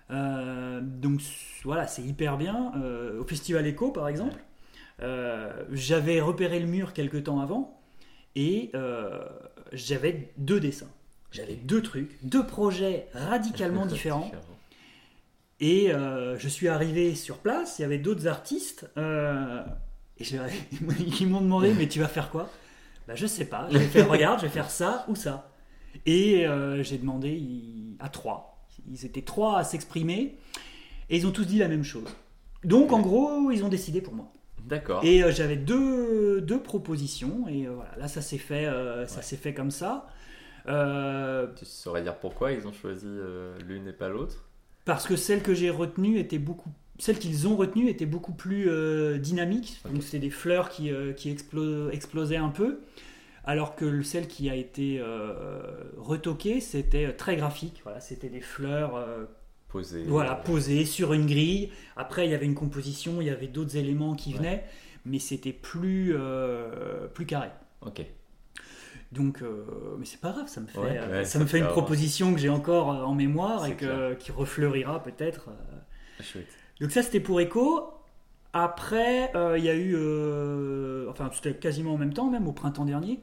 Euh, 0.09 0.81
donc, 0.81 1.21
voilà, 1.63 1.87
c'est 1.87 2.01
hyper 2.01 2.37
bien. 2.37 2.71
Euh, 2.81 3.21
au 3.21 3.25
Festival 3.25 3.65
Echo, 3.67 3.91
par 3.91 4.07
exemple, 4.07 4.43
j'avais 5.71 6.21
repéré 6.21 6.59
le 6.59 6.67
mur 6.67 6.93
quelques 6.93 7.23
temps 7.23 7.39
avant 7.39 7.81
et 8.35 8.71
j'avais 9.73 10.31
deux 10.37 10.59
dessins. 10.59 10.91
J'avais 11.31 11.55
deux 11.55 11.81
trucs, 11.81 12.17
deux 12.23 12.45
projets 12.45 13.07
radicalement 13.13 13.85
différents. 13.85 14.31
Et 15.61 15.93
euh, 15.93 16.37
je 16.39 16.47
suis 16.49 16.67
arrivé 16.67 17.15
sur 17.15 17.37
place, 17.37 17.79
il 17.79 17.83
y 17.83 17.85
avait 17.85 17.99
d'autres 17.99 18.27
artistes, 18.27 18.89
euh, 18.97 19.61
et 20.17 20.23
je- 20.23 20.37
ils 21.21 21.27
m'ont 21.27 21.41
demandé 21.41 21.73
Mais 21.77 21.87
tu 21.87 21.99
vas 21.99 22.07
faire 22.09 22.31
quoi? 22.31 22.49
Bah, 23.07 23.15
Je 23.15 23.27
sais 23.27 23.45
pas, 23.45 23.67
je 23.71 23.77
vais 23.77 23.85
faire, 23.85 24.09
regarde, 24.09 24.39
je 24.39 24.45
vais 24.45 24.51
faire 24.51 24.71
ça 24.71 25.05
ou 25.07 25.15
ça. 25.15 25.51
Et 26.05 26.47
euh, 26.47 26.83
j'ai 26.83 26.97
demandé 26.97 27.41
à 27.99 28.09
trois. 28.09 28.65
Ils 28.89 29.05
étaient 29.05 29.21
trois 29.21 29.59
à 29.59 29.63
s'exprimer, 29.63 30.37
et 31.09 31.17
ils 31.17 31.27
ont 31.27 31.31
tous 31.31 31.45
dit 31.45 31.59
la 31.59 31.67
même 31.67 31.83
chose. 31.83 32.07
Donc 32.63 32.91
en 32.93 33.01
gros, 33.01 33.51
ils 33.51 33.63
ont 33.63 33.69
décidé 33.69 34.01
pour 34.01 34.13
moi. 34.13 34.31
D'accord. 34.65 35.03
Et 35.03 35.23
j'avais 35.31 35.57
deux, 35.57 36.41
deux 36.41 36.61
propositions, 36.61 37.47
et 37.47 37.67
voilà, 37.67 37.91
là 37.97 38.07
ça 38.07 38.21
s'est 38.21 38.37
fait, 38.37 38.65
ça 39.07 39.17
Ouais. 39.17 39.23
s'est 39.23 39.37
fait 39.37 39.53
comme 39.53 39.71
ça. 39.71 40.07
Tu 40.65 41.65
saurais 41.65 42.01
dire 42.03 42.17
pourquoi 42.19 42.51
ils 42.51 42.67
ont 42.67 42.73
choisi 42.73 43.07
l'une 43.67 43.87
et 43.87 43.93
pas 43.93 44.09
l'autre? 44.09 44.45
Parce 44.85 45.05
que 45.07 45.15
celle 45.15 45.41
que 45.43 45.53
j'ai 45.53 45.69
retenue 45.69 46.17
était 46.19 46.39
beaucoup 46.39 46.69
celle 46.99 47.17
qu'ils 47.17 47.47
ont 47.47 47.55
retenue 47.55 47.89
était 47.89 48.05
beaucoup 48.05 48.33
plus 48.33 48.69
euh, 48.69 49.17
dynamique 49.17 49.81
Ok. 49.85 49.93
donc 49.93 50.03
c'était 50.03 50.19
des 50.19 50.29
fleurs 50.29 50.69
qui, 50.69 50.91
euh, 50.91 51.13
qui 51.13 51.33
explo- 51.33 51.89
explosaient 51.91 52.37
un 52.37 52.49
peu 52.49 52.79
alors 53.43 53.75
que 53.75 53.85
le- 53.85 54.03
celle 54.03 54.27
qui 54.27 54.49
a 54.49 54.55
été 54.55 54.99
euh, 54.99 55.61
retoquée 55.97 56.59
c'était 56.61 57.11
très 57.13 57.35
graphique 57.35 57.81
voilà 57.83 57.99
c'était 57.99 58.29
des 58.29 58.41
fleurs 58.41 58.95
euh, 58.95 59.25
Posé. 59.69 60.03
voilà 60.03 60.35
posées 60.35 60.85
sur 60.85 61.13
une 61.13 61.25
grille 61.25 61.71
après 61.95 62.25
il 62.27 62.31
y 62.31 62.35
avait 62.35 62.45
une 62.45 62.55
composition 62.55 63.21
il 63.21 63.27
y 63.27 63.29
avait 63.29 63.47
d'autres 63.47 63.77
éléments 63.77 64.15
qui 64.15 64.31
Ouais. 64.33 64.37
venaient 64.37 64.63
mais 65.05 65.17
c'était 65.19 65.53
plus 65.53 66.13
euh, 66.15 67.07
plus 67.07 67.25
carré 67.25 67.49
Ok. 67.85 68.05
Donc, 69.11 69.41
euh, 69.41 69.65
mais 69.99 70.05
c'est 70.05 70.19
pas 70.21 70.31
grave, 70.31 70.47
ça 70.47 70.61
me 70.61 70.67
fait, 70.67 70.79
Ouais, 70.79 70.97
euh, 70.97 71.11
ouais, 71.19 71.25
ça 71.25 71.31
ça 71.31 71.39
me 71.39 71.45
fait 71.45 71.59
une 71.59 71.67
proposition 71.67 72.33
que 72.33 72.39
j'ai 72.39 72.49
encore 72.49 72.91
euh, 72.91 73.03
en 73.03 73.13
mémoire 73.13 73.65
et 73.65 73.75
que, 73.75 74.13
qui 74.15 74.31
refleurira 74.31 75.03
peut-être. 75.03 75.49
Chouette. 76.21 76.47
Donc 76.79 76.91
ça, 76.91 77.03
c'était 77.03 77.19
pour 77.19 77.39
Echo. 77.41 77.89
Après, 78.53 79.31
euh, 79.35 79.57
il 79.57 79.63
y 79.63 79.69
a 79.69 79.75
eu, 79.75 79.95
enfin, 81.09 81.29
c'était 81.33 81.53
quasiment 81.55 81.93
en 81.93 81.97
même 81.97 82.13
temps, 82.13 82.29
même 82.29 82.47
au 82.47 82.51
printemps 82.53 82.85
dernier, 82.85 83.19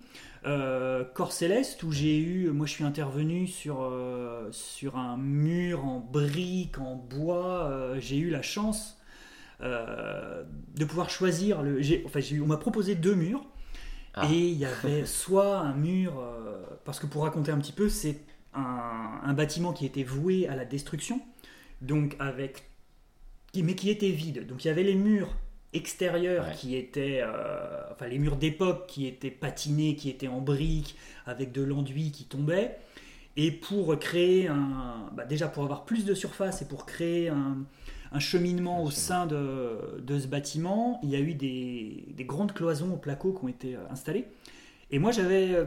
Corps 1.15 1.33
Céleste, 1.33 1.83
où 1.83 1.93
j'ai 1.93 2.19
eu, 2.19 2.49
moi 2.51 2.65
je 2.67 2.73
suis 2.73 2.85
intervenu 2.85 3.47
sur, 3.47 3.91
sur 4.51 4.97
un 4.97 5.17
mur 5.19 5.85
en 5.85 6.01
briques, 6.01 6.79
en 6.79 6.95
bois. 6.97 7.95
j'ai 7.99 8.17
eu 8.19 8.31
la 8.31 8.43
chance 8.43 8.99
de 9.61 10.85
pouvoir 10.87 11.11
choisir. 11.11 11.63
Le, 11.63 11.81
enfin, 12.07 12.21
eu- 12.21 12.41
on 12.41 12.47
m'a 12.47 12.57
proposé 12.57 12.95
deux 12.95 13.15
murs. 13.15 13.45
Ah. 14.21 14.29
Et 14.33 14.49
il 14.49 14.59
y 14.59 14.65
avait 14.65 15.07
soit 15.07 15.59
un 15.59 15.75
mur, 15.75 16.19
euh, 16.21 16.63
parce 16.85 16.99
que 17.01 17.07
pour 17.07 17.23
raconter 17.23 17.51
un 17.53 17.59
petit 17.59 17.73
peu, 17.73 17.89
c'est 17.89 18.21
un, 18.55 19.21
un 19.23 19.33
bâtiment 19.35 19.73
qui 19.73 19.87
était 19.87 20.03
voué 20.03 20.49
à 20.49 20.57
la 20.57 20.65
destruction, 20.65 21.21
donc 21.83 22.17
avec, 22.19 22.65
mais 23.55 23.75
qui 23.75 23.91
était 23.91 24.11
vide. 24.11 24.47
Donc 24.47 24.65
il 24.65 24.69
y 24.69 24.71
avait 24.71 24.83
les 24.83 24.95
murs 24.95 25.35
extérieurs 25.73 26.47
Ouais. 26.47 26.55
qui 26.55 26.77
étaient, 26.77 27.21
euh, 27.23 27.83
enfin 27.93 28.09
les 28.09 28.19
murs 28.19 28.37
d'époque 28.37 28.87
qui 28.87 29.07
étaient 29.07 29.31
patinés, 29.31 29.97
qui 29.97 30.09
étaient 30.11 30.29
en 30.29 30.41
briques, 30.41 30.97
avec 31.27 31.53
de 31.53 31.63
l'enduit 31.63 32.11
qui 32.11 32.25
tombait. 32.25 32.79
Et 33.37 33.53
pour 33.53 33.97
créer 33.99 34.49
un, 34.49 35.11
bah, 35.13 35.25
déjà 35.25 35.47
pour 35.47 35.63
avoir 35.63 35.85
plus 35.85 36.05
de 36.05 36.15
surface 36.15 36.63
et 36.63 36.67
pour 36.67 36.87
créer 36.87 37.29
un, 37.29 37.59
un 38.13 38.21
cheminement 38.21 38.83
au 38.83 38.91
sein 38.91 39.27
de, 39.27 40.01
de 40.01 40.19
ce 40.19 40.27
bâtiment, 40.27 41.01
il 41.03 41.11
y 41.11 41.17
a 41.17 41.21
eu 41.21 41.35
des, 41.35 42.07
des 42.17 42.25
grandes 42.25 42.53
cloisons 42.53 42.93
au 42.95 42.97
placo 42.97 43.33
qui 43.33 43.45
ont 43.45 43.49
été 43.49 43.77
euh, 43.77 43.81
installées. 43.91 44.27
Et 44.91 44.99
moi, 44.99 45.13
j'avais, 45.13 45.55
euh, 45.55 45.65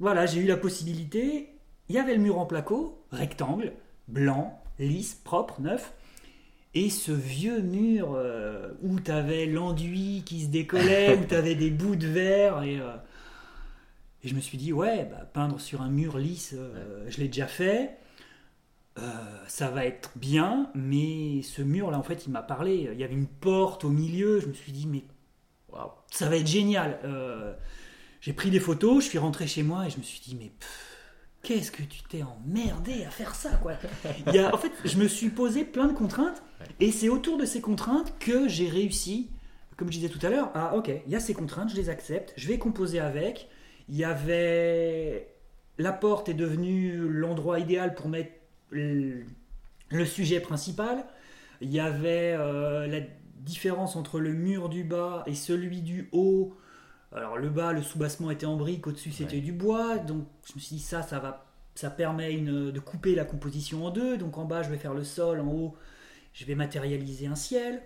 voilà, 0.00 0.26
j'ai 0.26 0.40
eu 0.40 0.46
la 0.46 0.56
possibilité. 0.56 1.50
Il 1.88 1.94
y 1.94 1.98
avait 1.98 2.14
le 2.14 2.20
mur 2.20 2.38
en 2.38 2.46
placo, 2.46 3.04
rectangle, 3.12 3.72
blanc, 4.08 4.60
lisse, 4.78 5.14
propre, 5.14 5.60
neuf. 5.60 5.92
Et 6.74 6.90
ce 6.90 7.12
vieux 7.12 7.60
mur 7.60 8.14
euh, 8.16 8.72
où 8.82 8.98
tu 8.98 9.10
avais 9.12 9.46
l'enduit 9.46 10.22
qui 10.26 10.42
se 10.42 10.48
décollait, 10.48 11.16
où 11.22 11.24
tu 11.24 11.34
avais 11.34 11.54
des 11.54 11.70
bouts 11.70 11.96
de 11.96 12.08
verre. 12.08 12.62
Et, 12.64 12.80
euh, 12.80 12.96
et 14.24 14.28
je 14.28 14.34
me 14.34 14.40
suis 14.40 14.58
dit, 14.58 14.72
ouais, 14.72 15.06
bah, 15.08 15.28
peindre 15.32 15.60
sur 15.60 15.82
un 15.82 15.90
mur 15.90 16.18
lisse, 16.18 16.56
je 17.08 17.16
l'ai 17.18 17.28
déjà 17.28 17.46
fait. 17.46 17.96
Euh, 18.98 19.10
ça 19.48 19.70
va 19.70 19.84
être 19.84 20.12
bien, 20.16 20.70
mais 20.74 21.42
ce 21.42 21.62
mur-là, 21.62 21.98
en 21.98 22.02
fait, 22.02 22.26
il 22.26 22.30
m'a 22.30 22.42
parlé. 22.42 22.90
Il 22.92 22.98
y 22.98 23.04
avait 23.04 23.14
une 23.14 23.26
porte 23.26 23.84
au 23.84 23.90
milieu. 23.90 24.40
Je 24.40 24.46
me 24.46 24.52
suis 24.52 24.72
dit, 24.72 24.86
mais 24.86 25.04
ça 26.10 26.28
va 26.28 26.36
être 26.36 26.46
génial. 26.46 27.00
Euh, 27.04 27.54
j'ai 28.20 28.32
pris 28.32 28.50
des 28.50 28.60
photos, 28.60 29.04
je 29.04 29.08
suis 29.10 29.18
rentré 29.18 29.46
chez 29.46 29.62
moi 29.62 29.86
et 29.86 29.90
je 29.90 29.98
me 29.98 30.02
suis 30.02 30.20
dit, 30.20 30.36
mais 30.36 30.52
qu'est-ce 31.42 31.70
que 31.70 31.82
tu 31.82 32.02
t'es 32.04 32.22
emmerdé 32.22 33.04
à 33.04 33.10
faire 33.10 33.34
ça, 33.34 33.50
quoi? 33.56 33.72
En 34.52 34.58
fait, 34.58 34.72
je 34.84 34.96
me 34.96 35.08
suis 35.08 35.28
posé 35.28 35.64
plein 35.64 35.88
de 35.88 35.92
contraintes 35.92 36.42
et 36.80 36.90
c'est 36.90 37.08
autour 37.08 37.36
de 37.36 37.44
ces 37.44 37.60
contraintes 37.60 38.14
que 38.18 38.48
j'ai 38.48 38.68
réussi, 38.68 39.30
comme 39.76 39.88
je 39.88 39.98
disais 39.98 40.08
tout 40.08 40.24
à 40.24 40.30
l'heure, 40.30 40.50
à, 40.54 40.76
ok, 40.76 40.90
il 41.04 41.12
y 41.12 41.16
a 41.16 41.20
ces 41.20 41.34
contraintes, 41.34 41.70
je 41.70 41.76
les 41.76 41.90
accepte, 41.90 42.32
je 42.36 42.48
vais 42.48 42.58
composer 42.58 43.00
avec. 43.00 43.48
Il 43.88 43.96
y 43.96 44.04
avait. 44.04 45.28
La 45.76 45.92
porte 45.92 46.28
est 46.28 46.34
devenue 46.34 47.08
l'endroit 47.08 47.58
idéal 47.58 47.94
pour 47.94 48.08
mettre 48.08 48.30
le, 48.74 49.24
le 49.90 50.04
sujet 50.04 50.40
principal. 50.40 51.04
Il 51.60 51.72
y 51.72 51.80
avait 51.80 52.34
euh, 52.38 52.86
la 52.86 53.00
différence 53.38 53.96
entre 53.96 54.20
le 54.20 54.32
mur 54.32 54.68
du 54.68 54.84
bas 54.84 55.22
et 55.26 55.34
celui 55.34 55.80
du 55.82 56.08
haut. 56.12 56.54
Alors 57.12 57.36
le 57.38 57.48
bas, 57.48 57.72
le 57.72 57.82
soubassement 57.82 58.30
était 58.30 58.46
en 58.46 58.56
brique, 58.56 58.86
au-dessus 58.86 59.12
c'était 59.12 59.36
Ouais. 59.36 59.40
du 59.40 59.52
bois. 59.52 59.98
Donc 59.98 60.26
je 60.48 60.54
me 60.56 60.60
suis 60.60 60.76
dit 60.76 60.82
ça, 60.82 61.02
ça 61.02 61.18
va, 61.20 61.46
ça 61.74 61.90
permet 61.90 62.32
une- 62.34 62.70
de 62.72 62.80
couper 62.80 63.14
la 63.14 63.24
composition 63.24 63.86
en 63.86 63.90
deux. 63.90 64.16
Donc 64.18 64.36
en 64.36 64.44
bas 64.44 64.62
je 64.62 64.70
vais 64.70 64.78
faire 64.78 64.94
le 64.94 65.04
sol, 65.04 65.40
en 65.40 65.46
haut 65.46 65.76
je 66.32 66.44
vais 66.44 66.56
matérialiser 66.56 67.26
un 67.28 67.36
ciel. 67.36 67.82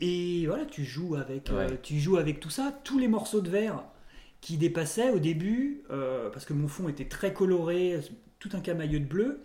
Et 0.00 0.46
voilà, 0.46 0.64
tu 0.64 0.84
joues 0.84 1.14
avec, 1.16 1.50
euh, 1.50 1.68
tu 1.82 2.00
joues 2.00 2.16
avec 2.16 2.40
tout 2.40 2.50
ça. 2.50 2.72
Tous 2.84 2.98
les 2.98 3.06
morceaux 3.08 3.42
de 3.42 3.50
verre 3.50 3.84
qui 4.40 4.56
dépassaient 4.56 5.10
au 5.10 5.18
début, 5.18 5.82
euh, 5.90 6.30
parce 6.30 6.44
que 6.46 6.52
mon 6.54 6.66
fond 6.68 6.88
était 6.88 7.04
très 7.08 7.32
coloré, 7.32 8.00
tout 8.38 8.48
un 8.54 8.60
camailleux 8.60 9.00
de 9.00 9.04
bleu. 9.06 9.44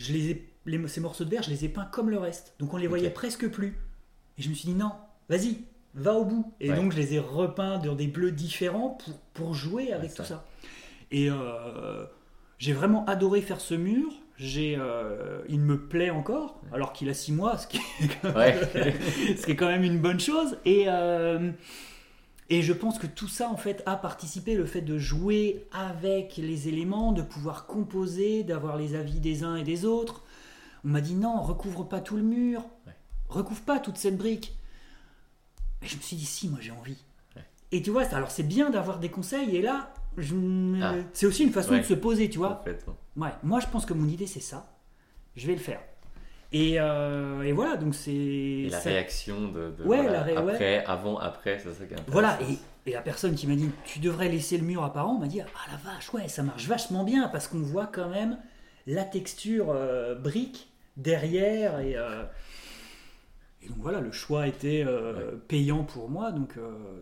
Je 0.00 0.12
les 0.14 0.30
ai, 0.30 0.48
les- 0.66 0.88
ces 0.88 1.00
morceaux 1.00 1.24
de 1.24 1.30
verre, 1.30 1.42
je 1.42 1.50
les 1.50 1.64
ai 1.64 1.68
peints 1.68 1.84
comme 1.92 2.08
le 2.10 2.18
reste. 2.18 2.54
Donc 2.58 2.72
on 2.74 2.76
les 2.78 2.86
voyait 2.86 3.10
presque 3.10 3.48
plus. 3.50 3.76
Et 4.38 4.42
je 4.42 4.48
me 4.48 4.54
suis 4.54 4.68
dit 4.70 4.74
non, 4.74 4.92
vas-y, 5.28 5.58
va 5.94 6.14
au 6.14 6.24
bout. 6.24 6.54
Et 6.60 6.70
Ouais. 6.70 6.76
donc 6.76 6.92
je 6.92 6.96
les 6.96 7.14
ai 7.14 7.18
repeints 7.18 7.78
dans 7.78 7.94
des 7.94 8.06
bleus 8.06 8.32
différents 8.32 8.90
pour, 9.04 9.14
pour 9.34 9.54
jouer 9.54 9.92
avec 9.92 10.14
tout 10.14 10.24
ça. 10.24 10.44
Et 11.10 11.30
euh, 11.30 12.04
j'ai 12.58 12.72
vraiment 12.72 13.04
adoré 13.06 13.42
faire 13.42 13.60
ce 13.60 13.74
mur. 13.74 14.06
J'ai, 14.38 14.74
euh, 14.78 15.42
il 15.50 15.60
me 15.60 15.78
plaît 15.78 16.08
encore, 16.08 16.62
alors 16.72 16.94
qu'il 16.94 17.10
a 17.10 17.14
six 17.14 17.30
mois, 17.32 17.58
ce 17.58 17.66
qui 17.66 17.76
est 17.76 18.08
quand 18.22 18.32
Ouais. 18.34 18.58
ce 19.36 19.44
qui 19.44 19.50
est 19.50 19.56
quand 19.56 19.68
même 19.68 19.84
une 19.84 19.98
bonne 19.98 20.18
chose. 20.20 20.56
Et, 20.64 20.84
euh, 20.88 21.50
et 22.50 22.62
je 22.62 22.72
pense 22.72 22.98
que 22.98 23.06
tout 23.06 23.28
ça, 23.28 23.48
en 23.48 23.56
fait, 23.56 23.82
a 23.86 23.96
participé, 23.96 24.54
le 24.56 24.66
fait 24.66 24.80
de 24.82 24.98
jouer 24.98 25.66
avec 25.72 26.36
les 26.36 26.68
éléments, 26.68 27.12
de 27.12 27.22
pouvoir 27.22 27.66
composer, 27.66 28.42
d'avoir 28.44 28.76
les 28.76 28.94
avis 28.94 29.20
des 29.20 29.44
uns 29.44 29.56
et 29.56 29.62
des 29.64 29.84
autres. 29.84 30.22
On 30.84 30.88
m'a 30.88 31.00
dit 31.00 31.14
non, 31.14 31.40
recouvre 31.40 31.84
pas 31.84 32.00
tout 32.00 32.16
le 32.16 32.22
mur, 32.22 32.62
Ouais. 32.86 32.92
recouvre 33.28 33.60
pas 33.62 33.78
toute 33.78 33.96
cette 33.98 34.16
brique. 34.18 34.56
Mais 35.80 35.88
je 35.88 35.96
me 35.96 36.02
suis 36.02 36.16
dit 36.16 36.26
si, 36.26 36.48
moi 36.48 36.58
j'ai 36.60 36.72
envie. 36.72 36.98
Ouais. 37.36 37.44
Et 37.72 37.82
tu 37.82 37.90
vois, 37.90 38.02
alors 38.14 38.30
c'est 38.30 38.42
bien 38.42 38.70
d'avoir 38.70 38.98
des 38.98 39.10
conseils, 39.10 39.56
et 39.56 39.62
là, 39.62 39.94
je 40.18 40.34
Ah. 40.82 40.94
c'est 41.12 41.26
aussi 41.26 41.44
une 41.44 41.52
façon 41.52 41.72
Ouais. 41.72 41.80
de 41.80 41.84
se 41.84 41.94
poser, 41.94 42.28
tu 42.28 42.38
vois. 42.38 42.64
Ouais, 43.16 43.32
moi 43.42 43.60
je 43.60 43.66
pense 43.68 43.86
que 43.86 43.94
mon 43.94 44.08
idée 44.08 44.26
c'est 44.26 44.40
ça. 44.40 44.76
Je 45.36 45.46
vais 45.46 45.54
le 45.54 45.60
faire. 45.60 45.80
Et, 46.52 46.80
euh, 46.80 47.42
et 47.42 47.52
voilà, 47.52 47.76
donc 47.76 47.94
c'est. 47.94 48.66
La 48.70 48.80
ça- 48.80 48.90
réaction 48.90 49.48
de, 49.52 49.70
de- 49.70 49.84
Ouais, 49.84 49.98
voilà, 50.02 50.12
la 50.12 50.22
ré- 50.22 50.36
ouais. 50.36 50.52
après, 50.52 50.84
avant, 50.84 51.16
après, 51.18 51.58
c'est 51.58 51.72
ça 51.72 51.84
qui 51.86 51.94
est. 51.94 51.96
Voilà, 52.08 52.38
et, 52.42 52.90
et 52.90 52.92
la 52.92 53.02
personne 53.02 53.34
qui 53.36 53.46
m'a 53.46 53.54
dit 53.54 53.70
tu 53.84 54.00
devrais 54.00 54.28
laisser 54.28 54.58
le 54.58 54.64
mur 54.64 54.82
apparent 54.82 55.18
m'a 55.18 55.28
dit 55.28 55.40
ah 55.40 55.46
la 55.70 55.76
vache, 55.92 56.12
ouais, 56.12 56.26
ça 56.28 56.42
marche 56.42 56.66
vachement 56.66 57.04
bien 57.04 57.28
parce 57.28 57.46
qu'on 57.46 57.60
voit 57.60 57.86
quand 57.86 58.08
même 58.08 58.36
la 58.86 59.04
texture 59.04 59.66
euh, 59.70 60.14
brique 60.16 60.68
derrière 60.96 61.78
et. 61.80 61.94
euh, 61.96 62.24
et 63.62 63.68
donc 63.68 63.76
voilà, 63.80 64.00
le 64.00 64.10
choix 64.10 64.46
était 64.48 64.86
payant 65.46 65.84
pour 65.84 66.08
moi, 66.08 66.32
donc 66.32 66.54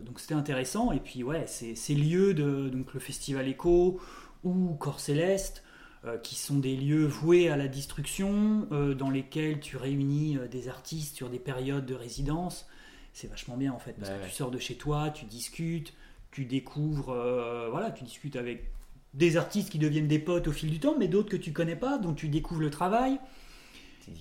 donc 0.03 0.19
c'était 0.19 0.33
intéressant. 0.33 0.91
Et 0.91 0.99
puis 0.99 1.23
ouais, 1.23 1.45
ces, 1.47 1.73
ces 1.73 1.95
lieux 1.95 2.33
de 2.33 2.67
donc 2.67 2.93
le 2.93 2.99
festival 2.99 3.47
Echo 3.47 3.97
ou 4.43 4.75
Corps 4.77 4.99
Céleste, 4.99 5.63
euh, 6.05 6.17
qui 6.17 6.35
sont 6.35 6.57
des 6.59 6.75
lieux 6.75 7.05
voués 7.05 7.49
à 7.49 7.57
la 7.57 7.67
destruction, 7.67 8.67
euh, 8.71 8.93
dans 8.93 9.09
lesquels 9.09 9.59
tu 9.59 9.75
réunis 9.77 10.37
euh, 10.37 10.47
des 10.47 10.67
artistes 10.69 11.15
sur 11.15 11.29
des 11.29 11.39
périodes 11.39 11.85
de 11.85 11.95
résidence. 11.95 12.67
c'est 13.13 13.27
vachement 13.29 13.57
bien 13.57 13.73
en 13.73 13.79
fait. 13.79 13.93
Parce 13.93 14.09
Bah 14.09 14.15
que 14.17 14.21
ouais. 14.23 14.29
tu 14.29 14.35
sors 14.35 14.51
de 14.51 14.59
chez 14.59 14.75
toi, 14.75 15.09
tu 15.09 15.25
discutes, 15.25 15.93
tu 16.31 16.45
découvres, 16.45 17.13
voilà, 17.71 17.91
tu 17.91 18.03
discutes 18.03 18.35
avec 18.35 18.69
des 19.15 19.35
artistes 19.35 19.69
qui 19.71 19.79
deviennent 19.79 20.07
des 20.07 20.19
potes 20.19 20.47
au 20.47 20.51
fil 20.51 20.69
du 20.69 20.79
temps, 20.79 20.95
mais 20.97 21.07
d'autres 21.07 21.29
que 21.29 21.35
tu 21.37 21.51
connais 21.51 21.75
pas, 21.75 21.97
donc 21.97 22.15
tu 22.17 22.27
découvres 22.29 22.61
le 22.61 22.69
travail. 22.69 23.17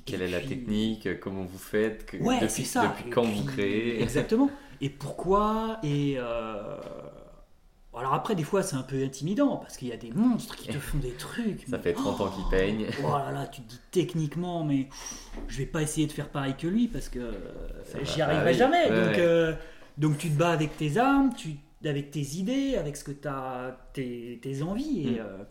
Quelle 0.07 0.23
Et 0.23 0.25
est 0.25 0.29
la 0.31 0.41
technique, 0.41 1.21
comment 1.21 1.45
vous 1.45 1.59
faites, 1.59 2.07
que- 2.07 2.17
Ouais, 2.19 2.41
depuis, 2.41 2.65
ça. 2.65 2.95
quand 3.11 3.23
puis- 3.25 3.35
vous 3.41 3.45
créez? 3.45 4.03
Exactement. 4.03 4.51
Et 4.81 4.89
pourquoi? 4.91 5.79
Et 5.83 6.17
alors 7.99 8.15
après, 8.15 8.35
des 8.35 8.45
fois, 8.45 8.63
c'est 8.63 8.77
un 8.77 8.83
peu 8.83 9.03
intimidant 9.05 9.57
parce 9.57 9.77
qu'il 9.77 9.89
y 9.89 9.93
a 9.93 9.97
des 9.97 10.11
monstres 10.13 10.57
qui 10.57 10.69
te 10.69 10.79
font 10.79 10.99
des 10.99 11.13
trucs. 11.13 11.63
Ça 11.69 11.77
mais- 11.77 11.83
fait 11.83 11.93
30 11.95 12.21
ans 12.21 12.31
qu'ils 12.31 12.49
peignent. 12.51 12.87
Oh 13.05 13.11
là 13.19 13.31
là, 13.33 13.47
tu 13.47 13.61
te 13.63 13.69
dis 13.71 13.81
techniquement, 13.91 14.65
mais 14.65 14.89
je 15.49 15.59
vais 15.59 15.67
pas 15.67 15.83
essayer 15.83 16.07
de 16.07 16.13
faire 16.13 16.29
pareil 16.29 16.55
que 16.57 16.67
lui 16.67 16.89
parce 16.89 17.09
que 17.09 17.33
Ça 17.85 17.99
j'y 18.05 18.21
arriverai 18.23 18.55
jamais. 18.55 18.85
Ouais, 18.91 19.05
donc, 19.07 19.15
ouais. 19.17 19.21
euh, 19.21 19.53
donc 19.99 20.19
tu 20.19 20.31
te 20.31 20.37
bats 20.39 20.51
avec 20.53 20.77
tes 20.77 20.97
armes, 20.97 21.33
tu, 21.37 21.57
avec 21.85 22.11
tes 22.11 22.21
idées, 22.37 22.77
avec 22.77 22.97
ce 22.97 23.05
que 23.05 23.13
tu 23.13 23.29
as, 23.29 23.77
tes, 23.93 24.39
tes 24.43 24.63
envies. 24.63 25.09
Et, 25.09 25.11
Mm. 25.13 25.17
euh, 25.21 25.45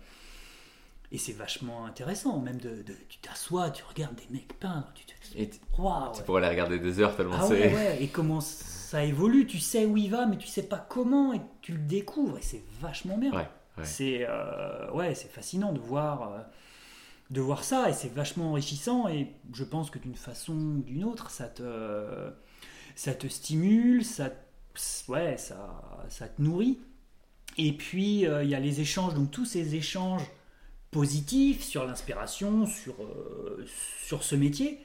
et 1.12 1.18
c'est 1.18 1.32
vachement 1.34 1.86
intéressant, 1.86 2.40
même 2.40 2.58
de, 2.58 2.70
de- 2.84 2.94
tu 3.08 3.18
t'assois, 3.20 3.70
tu 3.70 3.82
regardes 3.88 4.16
des 4.16 4.28
mecs 4.30 4.60
peindre, 4.60 4.92
tu 4.94 5.06
te 5.06 5.12
dis, 5.32 5.42
Et 5.42 5.50
tu 5.50 5.58
waouh. 5.78 6.12
tu 6.12 6.20
ouais. 6.20 6.26
pourrais 6.26 6.42
les 6.42 6.50
regarder 6.50 6.80
des 6.80 7.00
heures 7.00 7.16
tellement 7.16 7.38
Ah 7.40 7.46
c'est. 7.48 7.98
et 8.02 8.08
comment 8.08 8.42
ça 8.88 9.04
évolue, 9.04 9.46
tu 9.46 9.60
sais 9.60 9.86
où 9.86 9.98
il 9.98 10.10
va, 10.10 10.28
mais 10.28 10.38
tu 10.38 10.48
sais 10.48 10.64
pas 10.64 10.78
comment, 10.78 11.34
et 11.34 11.42
tu 11.62 11.74
le 11.74 11.78
découvres, 11.78 12.38
et 12.38 12.42
c'est 12.42 12.64
vachement 12.80 13.18
bien. 13.18 13.32
Ouais, 13.32 13.50
ouais. 13.78 13.84
C'est 13.84 14.26
euh, 14.26 14.90
ouais, 14.92 15.14
fascinant 15.14 15.74
de 15.74 15.80
voir, 15.80 16.32
euh, 16.32 16.40
de 17.30 17.42
voir 17.42 17.66
ça, 17.66 17.90
et 17.90 17.94
c'est 17.94 18.14
vachement 18.14 18.52
enrichissant, 18.52 19.10
et 19.10 19.28
je 19.52 19.66
pense 19.66 19.90
que 19.90 20.00
d'une 20.00 20.16
façon 20.16 20.54
ou 20.54 20.84
d'une 20.84 21.04
autre, 21.04 21.32
ça 21.32 21.50
te, 21.50 22.32
ça 22.96 23.14
te 23.14 23.28
stimule, 23.28 24.06
ça, 24.06 24.30
ouais, 25.10 25.36
ça, 25.36 26.06
ça 26.08 26.30
te 26.30 26.42
nourrit. 26.42 26.80
Et 27.58 27.74
puis, 27.74 28.26
euh, 28.26 28.46
il 28.46 28.50
y 28.50 28.56
a 28.56 28.60
les 28.62 28.80
échanges, 28.80 29.16
donc 29.16 29.32
tous 29.32 29.44
ces 29.44 29.76
échanges 29.76 30.24
positifs 30.92 31.62
sur 31.62 31.86
l'inspiration, 31.86 32.66
sur, 32.66 32.96
sur 34.06 34.24
ce 34.24 34.38
métier. 34.38 34.80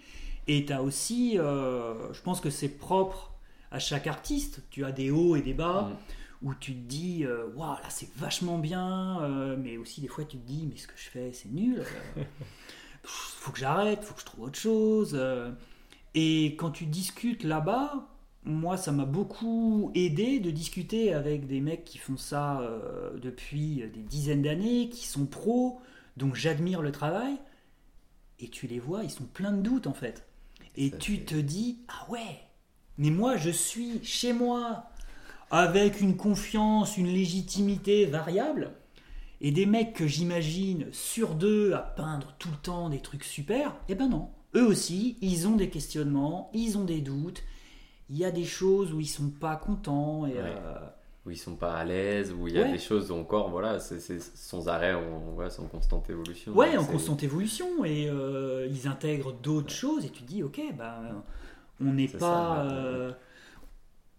Et 0.48 0.66
tu 0.66 0.72
as 0.72 0.82
aussi, 0.82 1.34
je 1.36 2.20
pense 2.22 2.40
que 2.40 2.50
c'est 2.50 2.68
propre 2.68 3.31
à 3.72 3.78
chaque 3.80 4.06
artiste. 4.06 4.62
Tu 4.70 4.84
as 4.84 4.92
des 4.92 5.10
hauts 5.10 5.36
et 5.36 5.42
des 5.42 5.54
bas 5.54 5.90
Mm. 5.90 6.46
où 6.48 6.54
tu 6.54 6.72
te 6.74 6.78
dis, 6.80 7.24
euh, 7.24 7.46
waouh, 7.56 7.74
là 7.74 7.88
c'est 7.90 8.08
vachement 8.16 8.58
bien, 8.58 9.20
euh, 9.22 9.56
mais 9.58 9.76
aussi 9.76 10.00
des 10.00 10.08
fois 10.08 10.24
tu 10.24 10.36
te 10.38 10.46
dis, 10.46 10.66
mais 10.70 10.76
ce 10.76 10.86
que 10.88 10.94
je 10.96 11.08
fais 11.08 11.32
c'est 11.32 11.50
nul. 11.52 11.84
euh, 12.16 12.22
faut 13.04 13.52
que 13.52 13.58
j'arrête, 13.58 14.02
faut 14.04 14.14
que 14.14 14.20
je 14.20 14.26
trouve 14.26 14.44
autre 14.46 14.58
chose. 14.58 15.12
euh. 15.14 15.50
Et 16.14 16.56
quand 16.58 16.70
tu 16.72 16.86
discutes 16.86 17.42
là-bas, 17.44 18.08
moi 18.44 18.76
ça 18.76 18.92
m'a 18.92 19.04
beaucoup 19.06 19.90
aidé 19.94 20.40
de 20.40 20.50
discuter 20.50 21.14
avec 21.14 21.46
des 21.46 21.60
mecs 21.60 21.84
qui 21.84 21.98
font 21.98 22.16
ça 22.16 22.60
depuis 23.22 23.76
des 23.94 24.02
dizaines 24.02 24.42
d'années, 24.42 24.88
qui 24.90 25.06
sont 25.06 25.26
pros, 25.26 25.80
donc 26.16 26.34
j'admire 26.34 26.82
le 26.82 26.92
travail. 26.92 27.36
Et 28.40 28.48
tu 28.48 28.66
les 28.66 28.80
vois, 28.80 29.04
ils 29.04 29.10
sont 29.10 29.24
pleins 29.24 29.52
de 29.52 29.62
doutes 29.62 29.86
en 29.86 29.94
fait. 29.94 30.26
Et 30.76 30.90
Ça, 30.90 30.96
tu 30.98 31.24
te 31.24 31.34
dis, 31.36 31.78
ah 31.88 32.10
ouais, 32.10 32.40
mais 32.98 33.10
moi 33.10 33.36
je 33.36 33.50
suis 33.50 34.04
chez 34.04 34.32
moi 34.32 34.84
avec 35.50 36.00
une 36.00 36.16
confiance, 36.16 36.96
une 36.96 37.08
légitimité 37.08 38.06
variable, 38.06 38.72
et 39.40 39.50
des 39.50 39.66
mecs 39.66 39.92
que 39.94 40.06
j'imagine 40.06 40.86
sur 40.92 41.34
deux 41.34 41.72
à 41.74 41.78
peindre 41.80 42.34
tout 42.38 42.48
le 42.50 42.56
temps 42.56 42.88
des 42.88 43.00
trucs 43.00 43.24
super, 43.24 43.74
eh 43.88 43.94
ben 43.94 44.08
non. 44.08 44.28
Eux 44.54 44.66
aussi, 44.66 45.16
ils 45.20 45.48
ont 45.48 45.56
des 45.56 45.68
questionnements, 45.68 46.50
ils 46.54 46.78
ont 46.78 46.84
des 46.84 47.00
doutes, 47.00 47.42
il 48.10 48.16
y 48.18 48.24
a 48.24 48.30
des 48.30 48.44
choses 48.44 48.92
où 48.92 49.00
ils 49.00 49.06
sont 49.08 49.30
pas 49.30 49.56
contents, 49.56 50.26
et 50.26 50.32
Ouais. 50.34 50.38
euh, 50.44 50.78
Où 51.26 51.30
ils 51.30 51.38
sont 51.38 51.56
pas 51.56 51.74
à 51.74 51.84
l'aise, 51.84 52.32
où 52.32 52.48
il 52.48 52.54
y 52.54 52.58
a 52.58 52.62
Ouais. 52.62 52.72
des 52.72 52.78
choses 52.78 53.10
encore, 53.12 53.48
voilà, 53.50 53.78
c'est 53.78 54.00
sans 54.20 54.68
arrêt, 54.68 54.94
on, 54.94 55.38
c'est 55.50 55.60
en 55.60 55.66
constante 55.66 56.08
évolution. 56.10 56.52
ouais, 56.52 56.76
en 56.76 56.84
constante 56.84 57.22
évolution, 57.22 57.84
et 57.84 58.08
euh, 58.08 58.68
ils 58.70 58.86
intègrent 58.88 59.32
d'autres 59.32 59.70
choses, 59.72 60.04
et 60.04 60.10
tu 60.10 60.22
te 60.22 60.28
dis, 60.28 60.42
ok, 60.42 60.60
ben, 60.76 61.22
on 61.84 61.92
n'est 61.92 62.08
pas... 62.08 62.18
ça, 62.18 62.62
euh, 62.62 63.12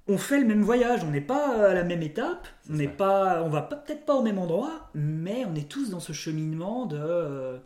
on 0.08 0.18
fait 0.18 0.40
le 0.40 0.46
même 0.46 0.62
voyage, 0.64 1.04
on 1.04 1.12
n'est 1.12 1.22
pas 1.22 1.70
à 1.70 1.74
la 1.74 1.84
même 1.84 2.02
étape, 2.02 2.48
on 2.70 2.74
n'est 2.74 2.88
pas, 2.90 3.42
on 3.44 3.50
va 3.50 3.62
peut-être 3.62 4.06
pas 4.06 4.16
au 4.16 4.22
même 4.22 4.38
endroit, 4.38 4.90
mais 4.94 5.46
on 5.46 5.56
est 5.56 5.70
tous 5.70 5.90
dans 5.92 6.02
ce 6.02 6.12
cheminement 6.12 6.86
de, 6.86 6.98
euh, 7.00 7.58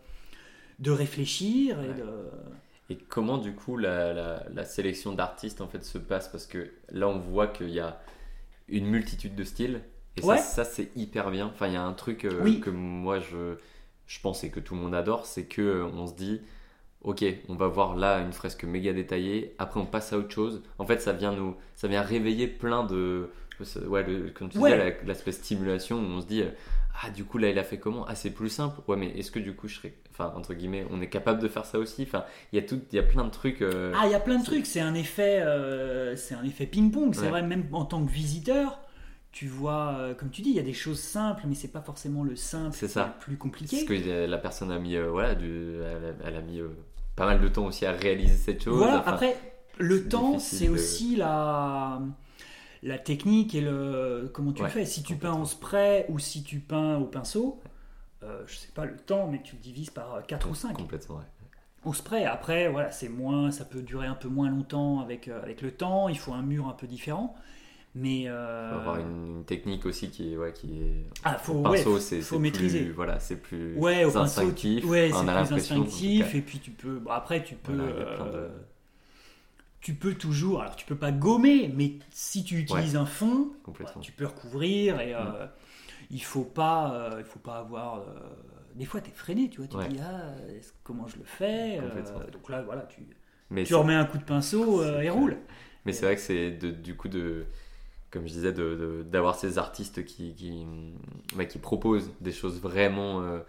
de 0.80 0.92
réfléchir 0.92 1.82
et 1.84 1.88
Ouais. 1.90 1.94
de... 1.96 2.06
Et 2.90 2.96
comment 2.96 3.38
du 3.38 3.54
coup 3.54 3.76
la, 3.76 4.14
la- 4.14 4.44
la 4.54 4.64
sélection 4.64 5.12
d'artistes 5.12 5.60
en 5.60 5.68
fait 5.68 5.84
se 5.84 5.98
passe? 5.98 6.30
Parce 6.30 6.46
que 6.46 6.72
là 6.90 7.10
on 7.10 7.20
voit 7.20 7.48
qu'il 7.48 7.70
y 7.70 7.82
a 7.82 8.00
une 8.70 8.86
multitude 8.86 9.36
de 9.36 9.44
styles 9.44 9.82
et 10.16 10.24
Ouais. 10.24 10.38
ça, 10.38 10.64
ça, 10.64 10.66
c'est 10.66 10.90
hyper 10.96 11.30
bien. 11.32 11.48
Enfin 11.48 11.68
il 11.68 11.74
y 11.74 11.76
a 11.76 11.84
un 11.84 11.92
truc 11.94 12.24
euh, 12.24 12.40
Oui. 12.44 12.62
que 12.62 12.70
moi 12.70 13.20
je, 13.20 13.56
je 14.06 14.20
pense 14.22 14.44
et 14.46 14.52
que 14.52 14.62
tout 14.62 14.74
le 14.76 14.80
monde 14.82 14.96
adore, 14.96 15.26
c'est 15.26 15.46
que 15.48 15.84
on 15.94 16.08
se 16.08 16.14
dit 16.14 16.40
ok 17.04 17.24
on 17.50 17.56
va 17.56 17.68
voir 17.68 17.96
là 17.96 18.20
une 18.20 18.34
fresque 18.34 18.64
méga 18.64 18.94
détaillée, 18.94 19.56
après 19.60 19.80
on 19.80 19.86
passe 19.86 20.14
à 20.14 20.18
autre 20.18 20.32
chose. 20.34 20.64
En 20.80 20.86
fait 20.86 21.00
ça 21.02 21.14
vient 21.14 21.34
nous 21.34 21.56
ça 21.76 21.88
vient 21.88 22.02
réveiller 22.02 22.48
plein 22.48 22.84
de 22.84 23.30
ouais 23.88 24.04
le- 24.04 24.30
comme 24.30 24.50
tu 24.50 24.58
Ouais. 24.60 25.00
l'aspect 25.06 25.32
stimulation 25.32 25.98
où 25.98 26.02
on 26.02 26.22
se 26.22 26.28
dit 26.28 26.42
euh, 26.44 26.50
ah 27.04 27.10
du 27.10 27.24
coup 27.26 27.38
là 27.40 27.50
il 27.50 27.58
a 27.60 27.64
fait 27.64 27.78
comment? 27.80 28.06
Ah 28.08 28.16
c'est 28.16 28.32
plus 28.32 28.50
simple 28.50 28.82
ouais 28.88 28.98
mais 28.98 29.08
est-ce 29.18 29.32
que 29.32 29.40
du 29.40 29.56
coup 29.56 29.68
je 29.68 29.76
serais 29.78 29.94
enfin 30.12 30.32
entre 30.36 30.54
guillemets 30.54 30.86
on 30.92 31.02
est 31.02 31.10
capable 31.10 31.40
de 31.42 31.48
faire 31.48 31.66
ça 31.66 31.80
aussi? 31.80 32.04
Enfin 32.04 32.24
il 32.52 32.58
y 32.58 32.60
a 32.60 32.68
tout 32.68 32.80
il 32.92 32.96
y 32.96 33.00
a 33.00 33.04
plein 33.04 33.24
de 33.24 33.32
trucs 33.32 33.62
euh, 33.62 33.94
Ah, 33.96 34.04
il 34.06 34.12
y 34.12 34.16
a 34.16 34.20
plein 34.20 34.38
de 34.40 34.44
trucs, 34.46 34.66
c'est 34.68 34.80
un 34.82 34.94
effet, 34.96 35.42
euh, 35.42 36.16
c'est 36.16 36.36
un 36.36 36.44
effet 36.44 36.66
ping-pong, 36.68 37.14
c'est 37.16 37.22
Ouais. 37.22 37.30
vrai, 37.30 37.42
même 37.44 37.66
en 37.72 37.86
tant 37.86 38.04
que 38.06 38.12
visiteur, 38.12 38.80
tu 39.32 39.48
vois, 39.48 39.96
euh, 40.00 40.14
comme 40.16 40.30
tu 40.32 40.42
dis, 40.42 40.50
il 40.50 40.56
y 40.56 40.60
a 40.60 40.64
des 40.64 40.74
choses 40.74 41.00
simples, 41.00 41.44
mais 41.48 41.54
c'est 41.56 41.68
pas 41.72 41.82
forcément 41.82 42.24
le 42.24 42.36
simple 42.36 42.76
C'est 42.76 42.88
ça. 42.88 43.14
le 43.16 43.20
plus 43.24 43.38
compliqué. 43.38 43.86
parce 43.86 43.88
que 44.02 44.08
euh, 44.10 44.28
la 44.28 44.38
personne 44.38 44.72
a 44.72 44.80
mis 44.80 44.96
euh, 44.96 45.10
voilà 45.12 45.36
du, 45.36 45.76
elle, 45.84 46.06
a, 46.06 46.28
elle 46.28 46.36
a 46.36 46.42
mis 46.42 46.60
euh, 46.60 46.70
pas 47.16 47.26
mal 47.26 47.40
de 47.42 47.48
temps 47.48 47.66
aussi 47.66 47.86
à 47.86 47.92
réaliser 47.92 48.36
cette 48.36 48.64
chose 48.64 48.78
Voilà, 48.78 49.00
Enfin, 49.02 49.12
après, 49.14 49.38
le 49.78 50.08
temps, 50.10 50.40
c'est 50.40 50.68
de- 50.68 50.72
aussi 50.72 51.16
la, 51.16 52.02
la 52.84 52.98
technique 52.98 53.54
et 53.54 53.62
le 53.62 54.32
comment 54.34 54.54
tu 54.54 54.64
Ouais, 54.64 54.70
le 54.70 54.74
fais. 54.74 54.86
Si 54.86 55.04
tu 55.04 55.16
peins 55.16 55.34
en 55.34 55.46
spray 55.46 56.06
ou 56.10 56.18
si 56.20 56.44
tu 56.44 56.60
peins 56.60 56.98
au 56.98 57.06
pinceau, 57.06 57.60
je 58.46 58.56
sais 58.56 58.72
pas 58.74 58.86
le 58.86 58.96
temps, 58.98 59.28
mais 59.28 59.42
tu 59.44 59.56
le 59.56 59.62
divises 59.62 59.90
par 59.90 60.26
4 60.26 60.50
ou 60.50 60.56
5 60.56 60.74
complètement 60.74 61.18
ouais. 61.18 61.24
au 61.86 61.94
spray. 61.94 62.26
Après, 62.26 62.70
voilà, 62.70 62.92
c'est 62.92 63.08
moins, 63.10 63.52
ça 63.52 63.66
peut 63.66 63.82
durer 63.82 64.08
un 64.08 64.16
peu 64.16 64.28
moins 64.28 64.50
longtemps 64.50 65.00
avec, 65.00 65.28
avec 65.28 65.62
le 65.62 65.72
temps. 65.72 66.10
Il 66.10 66.18
faut 66.18 66.34
un 66.34 66.42
mur 66.42 66.68
un 66.68 66.74
peu 66.74 66.88
différent. 66.88 67.36
Mais 68.00 68.28
euh, 68.28 68.70
faut 68.74 68.80
avoir 68.80 68.98
une, 69.00 69.38
une 69.38 69.44
technique 69.46 69.86
aussi 69.86 70.10
qui 70.10 70.34
est 70.34 70.38
ouais 70.38 70.54
qui 70.54 70.82
est 70.82 71.06
ah, 71.24 71.38
faut, 71.38 71.54
au 71.54 71.62
pinceau 71.64 71.96
ouais, 71.96 72.00
c'est 72.00 72.22
faut 72.22 72.38
maîtriser. 72.38 72.84
plus 72.84 72.92
voilà 72.92 73.20
c'est 73.20 73.38
plus 73.38 73.76
Ouais, 73.78 74.06
au 74.06 74.12
pinceau, 74.12 74.52
tu- 74.52 74.84
ouais, 74.86 75.10
on 75.14 75.24
c'est 75.24 75.30
a 75.30 75.44
plus 75.46 75.54
instinctif. 75.56 76.36
Et 76.36 76.42
puis 76.42 76.60
tu 76.60 76.72
peux, 76.72 77.00
bon, 77.00 77.12
après, 77.12 77.44
tu 77.44 77.56
peux, 77.56 77.74
Voilà, 77.74 77.92
de- 77.92 78.36
euh, 78.36 78.50
tu 79.82 79.94
peux 79.94 80.14
toujours. 80.16 80.62
Alors, 80.62 80.76
tu 80.76 80.86
peux 80.86 80.96
pas 80.96 81.12
gommer, 81.12 81.72
mais 81.74 81.94
si 82.12 82.44
tu 82.44 82.58
utilises 82.58 82.96
un 82.96 83.06
fond, 83.06 83.50
tu 84.02 84.12
peux 84.12 84.26
recouvrir 84.26 85.00
et 85.00 85.14
euh, 85.16 85.46
il 86.12 86.22
faut 86.24 86.44
pas, 86.44 86.94
euh, 86.94 87.16
il 87.20 87.26
faut 87.26 87.40
pas 87.40 87.60
avoir. 87.60 88.04
des 88.76 88.86
fois, 88.86 89.02
tu 89.02 89.10
es 89.10 89.14
freiné, 89.14 89.50
tu 89.50 89.58
vois. 89.62 89.68
Tu 89.68 89.78
te 89.78 89.94
dis 89.94 90.00
ah, 90.04 90.34
comment 90.84 91.08
je 91.08 91.18
le 91.18 91.24
fais. 91.26 91.80
Donc 92.32 92.50
là, 92.50 92.62
voilà, 92.62 92.84
tu, 92.84 93.02
mais 93.50 93.64
tu 93.64 93.74
remets 93.76 93.96
un 93.96 94.06
coup 94.06 94.18
de 94.18 94.24
pinceau 94.24 94.84
et 94.84 95.10
roule. 95.10 95.38
Mais 95.86 95.94
c'est 95.94 96.06
vrai 96.06 96.16
que 96.16 96.22
c'est 96.22 96.52
de- 96.52 96.72
du 96.72 96.96
coup 96.96 97.08
de, 97.08 97.46
comme 98.12 98.28
je 98.28 98.34
disais, 98.34 98.54
d'avoir 98.54 99.36
ces 99.36 99.58
artistes 99.58 100.06
qui, 100.06 100.34
qui, 100.34 100.66
bah, 101.36 101.46
qui 101.46 101.58
proposent 101.60 102.10
des 102.22 102.32
choses 102.32 102.60
vraiment 102.62 103.22
euh, 103.22 103.40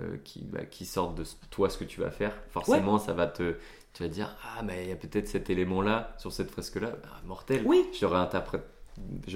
euh, 0.00 0.16
qui, 0.24 0.40
bah, 0.44 0.64
qui 0.64 0.84
sortent 0.86 1.16
de 1.16 1.24
toi 1.50 1.70
ce 1.70 1.78
que 1.78 1.84
tu 1.84 2.00
vas 2.00 2.10
faire. 2.10 2.32
Forcément, 2.50 2.98
ça 2.98 3.12
va 3.12 3.26
te, 3.26 3.54
tu 3.94 4.02
vas 4.02 4.08
te 4.08 4.14
dire 4.14 4.36
ah 4.44 4.62
mais 4.62 4.84
il 4.84 4.88
y 4.88 4.92
a 4.92 4.96
peut-être 4.96 5.28
cet 5.28 5.50
élément 5.50 5.82
là 5.82 6.14
sur 6.18 6.32
cette 6.32 6.50
fresque 6.50 6.76
là, 6.76 6.92
mortel. 7.26 7.62
Oui. 7.64 7.86
Je 7.92 8.06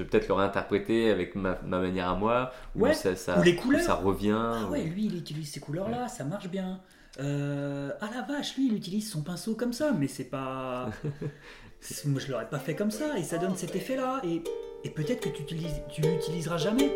vais 0.02 0.08
peut-être 0.08 0.26
le 0.28 0.34
réinterpréter 0.34 1.10
avec 1.10 1.36
ma, 1.36 1.58
ma 1.64 1.78
manière 1.78 2.08
à 2.08 2.16
moi, 2.16 2.52
ou 2.74 2.80
Ouais. 2.82 2.94
ça, 2.94 3.14
ça, 3.14 3.38
Ou 3.38 3.42
les 3.42 3.54
couleurs. 3.54 3.82
ça 3.82 3.94
revient. 3.94 4.36
Ah 4.36 4.66
ou- 4.66 4.72
ouais, 4.72 4.82
lui, 4.84 5.06
il 5.06 5.16
utilise 5.16 5.52
ces 5.52 5.60
couleurs-là, 5.60 6.08
ça 6.08 6.24
marche 6.24 6.48
bien. 6.48 6.80
Euh, 7.20 7.92
ah 8.00 8.08
la 8.12 8.22
vache, 8.22 8.56
lui, 8.56 8.66
il 8.68 8.74
utilise 8.74 9.08
son 9.10 9.22
pinceau 9.22 9.54
comme 9.54 9.72
ça, 9.72 9.92
mais 9.92 10.08
c'est 10.08 10.24
pas. 10.24 10.88
Moi, 12.06 12.20
je 12.20 12.30
l'aurais 12.30 12.48
pas 12.48 12.58
fait 12.58 12.74
comme 12.74 12.90
ça, 12.90 13.18
et 13.18 13.22
ça 13.22 13.38
donne 13.38 13.54
cet 13.56 13.74
effet-là. 13.76 14.20
Et, 14.24 14.42
et 14.84 14.90
peut-être 14.90 15.20
que 15.20 15.28
tu 15.28 15.44
tu 15.44 16.02
l'utiliseras 16.02 16.58
jamais. 16.58 16.90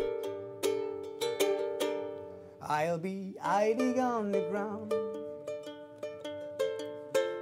I'll 2.69 2.97
be 2.97 3.33
hiding 3.41 3.97
on 3.99 4.31
the 4.31 4.41
ground 4.51 4.93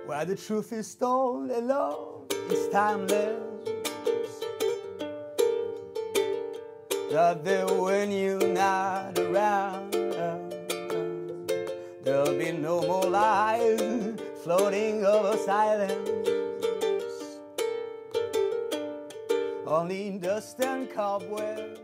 where 0.05 0.23
the 0.23 0.35
truth 0.35 0.71
is 0.71 0.93
told 0.93 1.49
and 1.49 1.67
love 1.67 2.25
is 2.51 2.69
timeless. 2.69 3.39
That 7.11 7.43
there 7.43 7.65
when 7.65 8.11
you're 8.11 8.47
not 8.47 9.17
around, 9.17 9.93
there'll 12.03 12.37
be 12.37 12.51
no 12.51 12.81
more 12.81 13.05
lies 13.05 14.13
floating 14.43 15.05
over 15.05 15.35
silence. 15.37 16.44
all 19.67 19.89
in 19.89 20.19
dust 20.19 20.59
and 20.61 20.89
cobwebs. 20.89 21.74